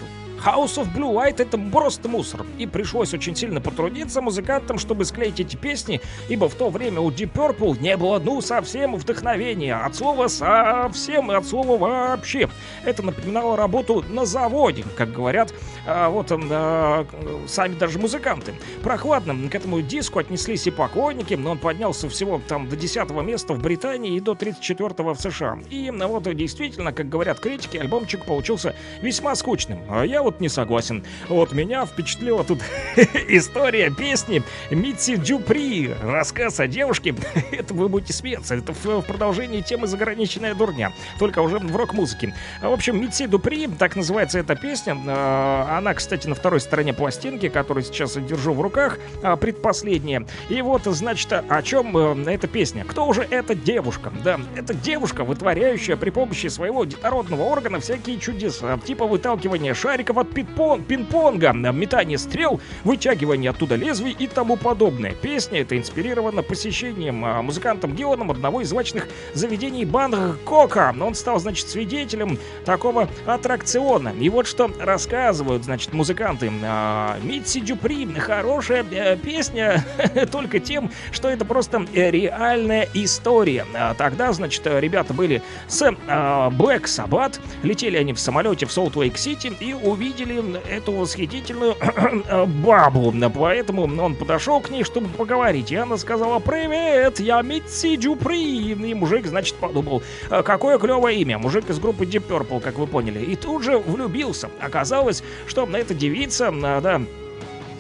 House 0.45 0.75
of 0.75 0.93
Blue 0.93 1.13
Light 1.13 1.41
это 1.41 1.57
просто 1.57 2.09
мусор. 2.09 2.45
И 2.57 2.67
пришлось 2.67 3.13
очень 3.13 3.35
сильно 3.35 3.61
потрудиться 3.61 4.21
музыкантам, 4.21 4.77
чтобы 4.77 5.05
склеить 5.05 5.39
эти 5.39 5.55
песни, 5.55 6.01
ибо 6.27 6.49
в 6.49 6.55
то 6.55 6.69
время 6.69 6.99
у 6.99 7.09
Deep 7.09 7.31
Purple 7.31 7.81
не 7.81 7.95
было 7.95 8.19
ну 8.19 8.41
совсем 8.41 8.95
вдохновения. 8.95 9.75
От 9.75 9.95
слова 9.95 10.27
совсем 10.27 11.31
и 11.31 11.35
от 11.35 11.45
слова 11.45 11.77
вообще. 11.77 12.49
Это 12.83 13.03
напоминало 13.03 13.55
работу 13.55 14.03
на 14.09 14.25
заводе, 14.25 14.83
как 14.97 15.13
говорят 15.13 15.53
а, 15.85 16.09
вот 16.09 16.27
а, 16.31 17.05
сами 17.47 17.75
даже 17.75 17.99
музыканты. 17.99 18.53
Прохладно 18.83 19.33
к 19.49 19.55
этому 19.55 19.81
диску 19.81 20.19
отнеслись 20.19 20.67
и 20.67 20.71
поклонники, 20.71 21.33
но 21.35 21.51
он 21.51 21.57
поднялся 21.57 22.09
всего 22.09 22.41
там 22.47 22.67
до 22.69 22.75
10 22.75 23.09
места 23.23 23.53
в 23.53 23.61
Британии 23.61 24.15
и 24.15 24.19
до 24.19 24.35
34 24.35 24.93
в 24.97 25.15
США. 25.15 25.59
И 25.69 25.91
ну, 25.91 26.07
вот 26.07 26.23
действительно, 26.35 26.91
как 26.91 27.09
говорят 27.09 27.39
критики, 27.39 27.77
альбомчик 27.77 28.25
получился 28.25 28.75
весьма 29.01 29.35
скучным. 29.35 29.79
А 29.89 30.03
я 30.03 30.21
вот 30.23 30.32
не 30.39 30.49
согласен. 30.49 31.03
Вот 31.29 31.51
меня 31.53 31.85
впечатлила 31.85 32.43
тут 32.43 32.59
история 33.27 33.89
песни 33.89 34.43
Митси 34.69 35.17
Дюпри. 35.17 35.93
Рассказ 36.03 36.59
о 36.59 36.67
девушке. 36.67 37.15
Это 37.51 37.73
вы 37.73 37.89
будете 37.89 38.13
смеяться. 38.13 38.55
Это 38.55 38.73
в, 38.73 38.85
в 38.85 39.01
продолжении 39.01 39.61
темы 39.61 39.87
«Заграничная 39.87 40.53
дурня». 40.55 40.91
Только 41.19 41.39
уже 41.39 41.59
в 41.59 41.75
рок-музыке. 41.75 42.33
В 42.61 42.71
общем, 42.71 43.01
Митси 43.01 43.27
Дупри, 43.27 43.67
так 43.67 43.95
называется 43.95 44.39
эта 44.39 44.55
песня. 44.55 44.97
А, 45.07 45.77
Она, 45.77 45.93
кстати, 45.93 46.27
на 46.27 46.35
второй 46.35 46.59
стороне 46.59 46.93
пластинки, 46.93 47.49
которую 47.49 47.83
сейчас 47.83 48.15
держу 48.15 48.53
в 48.53 48.61
руках, 48.61 48.99
а, 49.21 49.35
предпоследняя. 49.35 50.25
И 50.49 50.61
вот, 50.61 50.83
значит, 50.85 51.31
о 51.31 51.61
чем 51.61 51.95
э, 51.97 52.31
эта 52.31 52.47
песня. 52.47 52.85
Кто 52.85 53.05
уже 53.07 53.21
эта 53.23 53.55
девушка? 53.55 54.11
Да, 54.23 54.39
это 54.55 54.73
девушка, 54.73 55.23
вытворяющая 55.23 55.95
при 55.97 56.09
помощи 56.09 56.47
своего 56.47 56.85
детородного 56.85 57.43
органа 57.43 57.79
всякие 57.79 58.19
чудеса. 58.19 58.79
Типа 58.85 59.05
выталкивания 59.05 59.73
шариков 59.73 60.17
пинг-пон- 60.23 60.83
пинг-понга, 60.83 61.53
метание 61.53 62.17
стрел, 62.17 62.59
вытягивание 62.83 63.51
оттуда 63.51 63.75
лезвий 63.75 64.15
и 64.17 64.27
тому 64.27 64.57
подобное. 64.57 65.13
Песня 65.13 65.61
эта 65.61 65.77
инспирирована 65.77 66.43
посещением 66.43 67.23
а, 67.25 67.41
музыкантом 67.41 67.95
Гилланом 67.95 68.31
одного 68.31 68.61
из 68.61 68.69
злачных 68.69 69.07
заведений 69.33 69.85
Бангкока. 69.85 70.95
Он 70.99 71.15
стал, 71.15 71.39
значит, 71.39 71.67
свидетелем 71.67 72.37
такого 72.65 73.09
аттракциона. 73.25 74.13
И 74.19 74.29
вот 74.29 74.47
что 74.47 74.71
рассказывают, 74.79 75.63
значит, 75.63 75.93
музыканты. 75.93 76.51
А, 76.63 77.17
Митси 77.23 77.59
Дюпри 77.59 78.05
хорошая 78.19 78.85
э, 78.91 79.17
песня 79.17 79.85
только 80.31 80.59
тем, 80.59 80.91
что 81.11 81.29
это 81.29 81.45
просто 81.45 81.85
э, 81.93 82.11
реальная 82.11 82.87
история. 82.93 83.65
А, 83.73 83.93
Тогда, 83.93 84.33
значит, 84.33 84.65
э, 84.65 84.79
ребята 84.79 85.13
были 85.13 85.41
с 85.67 85.81
а, 86.07 86.49
Black 86.49 86.83
Sabbath, 86.83 87.39
летели 87.63 87.97
они 87.97 88.13
в 88.13 88.19
самолете 88.19 88.65
в 88.65 88.71
Солт-Лейк-Сити 88.71 89.53
и 89.59 89.73
увидели 89.73 90.02
видели 90.03 90.59
эту 90.69 90.91
восхитительную 90.91 91.75
бабу. 92.63 93.13
Поэтому 93.33 93.83
он 93.83 94.15
подошел 94.15 94.59
к 94.59 94.69
ней, 94.69 94.83
чтобы 94.83 95.07
поговорить. 95.07 95.71
И 95.71 95.75
она 95.75 95.97
сказала, 95.97 96.39
привет, 96.39 97.19
я 97.19 97.41
Митси 97.41 97.95
Дюпри. 97.95 98.73
И 98.73 98.93
мужик, 98.93 99.25
значит, 99.25 99.55
подумал, 99.55 100.03
«А 100.29 100.43
какое 100.43 100.77
клевое 100.77 101.17
имя. 101.17 101.37
Мужик 101.37 101.69
из 101.69 101.79
группы 101.79 102.05
Deep 102.05 102.27
Purple, 102.27 102.59
как 102.59 102.77
вы 102.77 102.87
поняли. 102.87 103.19
И 103.19 103.35
тут 103.35 103.63
же 103.63 103.77
влюбился. 103.77 104.49
Оказалось, 104.59 105.23
что 105.47 105.67
эта 105.73 105.93
девица, 105.93 106.51
а, 106.51 106.81
да, 106.81 107.01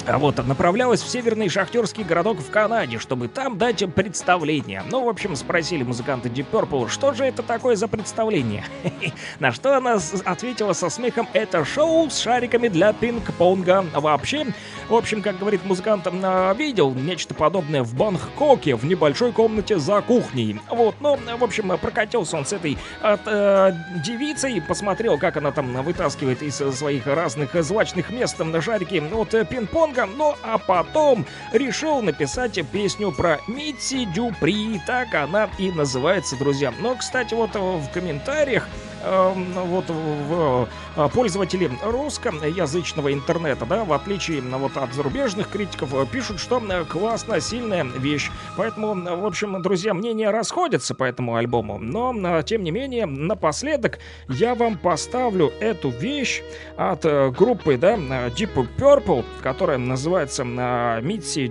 а 0.07 0.17
вот 0.17 0.45
направлялась 0.45 1.01
в 1.01 1.09
северный 1.09 1.49
шахтерский 1.49 2.03
городок 2.03 2.39
в 2.39 2.49
Канаде, 2.49 2.99
чтобы 2.99 3.27
там 3.27 3.57
дать 3.57 3.83
представление. 3.93 4.83
Ну, 4.89 5.05
в 5.05 5.09
общем, 5.09 5.35
спросили 5.35 5.83
музыканты 5.83 6.29
Deep 6.29 6.47
Purple, 6.51 6.89
что 6.89 7.13
же 7.13 7.25
это 7.25 7.43
такое 7.43 7.75
за 7.75 7.87
представление? 7.87 8.65
На 9.39 9.51
что 9.51 9.77
она 9.77 9.99
ответила 10.25 10.73
со 10.73 10.89
смехом, 10.89 11.27
это 11.33 11.63
шоу 11.63 12.09
с 12.09 12.19
шариками 12.19 12.67
для 12.67 12.93
пинг-понга. 12.93 13.85
Вообще, 13.93 14.47
в 14.89 14.95
общем, 14.95 15.21
как 15.21 15.39
говорит 15.39 15.63
музыкант, 15.65 16.07
а, 16.07 16.53
видел 16.53 16.93
нечто 16.93 17.33
подобное 17.33 17.83
в 17.83 17.93
Бангкоке, 17.95 18.75
в 18.75 18.85
небольшой 18.85 19.31
комнате 19.31 19.79
за 19.79 20.01
кухней. 20.01 20.59
Вот, 20.69 20.95
ну, 20.99 21.17
в 21.37 21.43
общем, 21.43 21.77
прокатился 21.77 22.37
он 22.37 22.45
с 22.45 22.53
этой 22.53 22.77
от, 23.01 23.21
э, 23.25 23.73
девицей, 24.03 24.61
посмотрел, 24.61 25.17
как 25.17 25.37
она 25.37 25.51
там 25.51 25.81
вытаскивает 25.83 26.41
из 26.41 26.55
своих 26.55 27.07
разных 27.07 27.53
злачных 27.63 28.09
мест 28.09 28.37
там, 28.37 28.61
шарики 28.61 29.01
от 29.13 29.33
э, 29.33 29.45
пинг-понга, 29.93 30.05
ну, 30.05 30.35
а 30.43 30.57
потом 30.57 31.25
решил 31.51 32.01
написать 32.01 32.59
песню 32.71 33.11
про 33.11 33.39
Митси 33.47 34.05
Дюпри, 34.05 34.81
так 34.85 35.13
она 35.13 35.49
и 35.57 35.71
называется, 35.71 36.35
друзья. 36.35 36.73
Но, 36.79 36.95
кстати, 36.95 37.33
вот 37.33 37.55
в 37.55 37.89
комментариях 37.93 38.67
вот 39.03 39.85
в, 39.89 40.67
э, 40.95 41.09
пользователи 41.13 41.69
русскоязычного 41.83 43.13
интернета, 43.13 43.65
да, 43.65 43.83
в 43.83 43.93
отличие 43.93 44.41
вот 44.41 44.77
от 44.77 44.93
зарубежных 44.93 45.49
критиков, 45.49 45.93
э, 45.93 46.05
пишут, 46.05 46.39
что 46.39 46.59
э, 46.59 46.85
классно, 46.85 47.39
сильная 47.39 47.83
вещь. 47.83 48.31
Поэтому, 48.57 48.93
в 48.93 49.25
общем, 49.25 49.61
друзья, 49.61 49.93
мнения 49.93 50.29
расходятся 50.29 50.95
по 50.95 51.03
этому 51.03 51.35
альбому. 51.35 51.79
Но, 51.79 52.41
тем 52.43 52.63
не 52.63 52.71
менее, 52.71 53.05
напоследок 53.05 53.99
я 54.29 54.55
вам 54.55 54.77
поставлю 54.77 55.51
эту 55.59 55.89
вещь 55.89 56.41
от 56.77 57.03
группы, 57.35 57.77
да, 57.77 57.95
Deep 57.95 58.67
Purple, 58.77 59.25
которая 59.41 59.77
называется 59.77 60.43
э, 60.43 61.01
Митси 61.01 61.47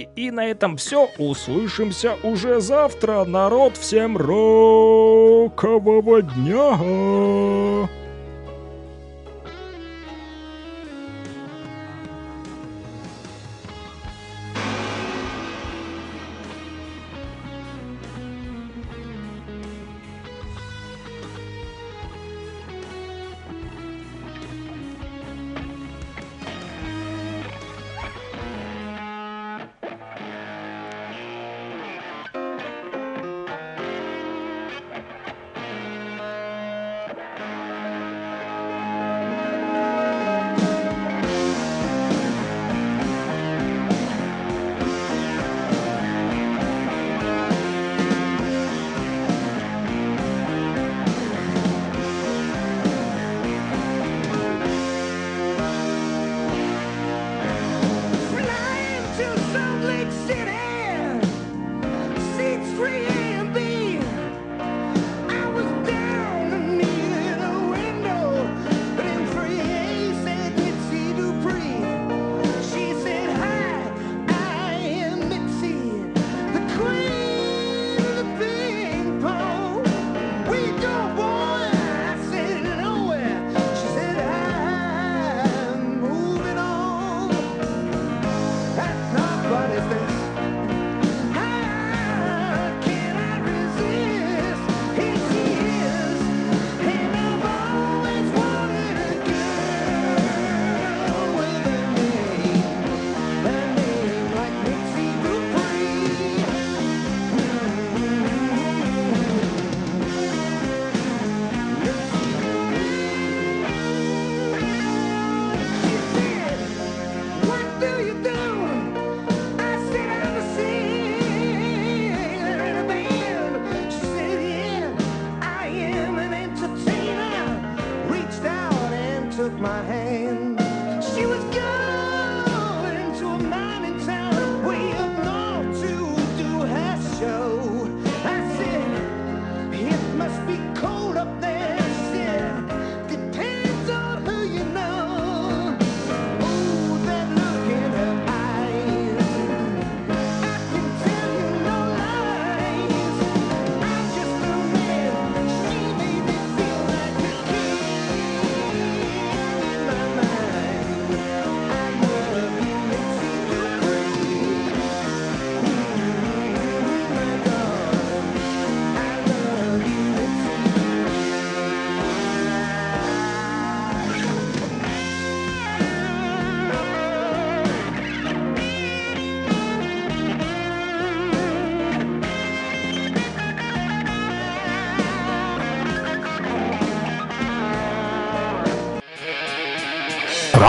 Дюпри. 0.00 0.08
И 0.16 0.30
на 0.30 0.46
этом 0.46 0.76
все. 0.76 1.08
Услышимся 1.18 2.16
уже 2.22 2.60
завтра. 2.60 3.24
Народ, 3.24 3.76
всем 3.76 4.16
рокового 4.16 5.42
дня! 6.22 7.88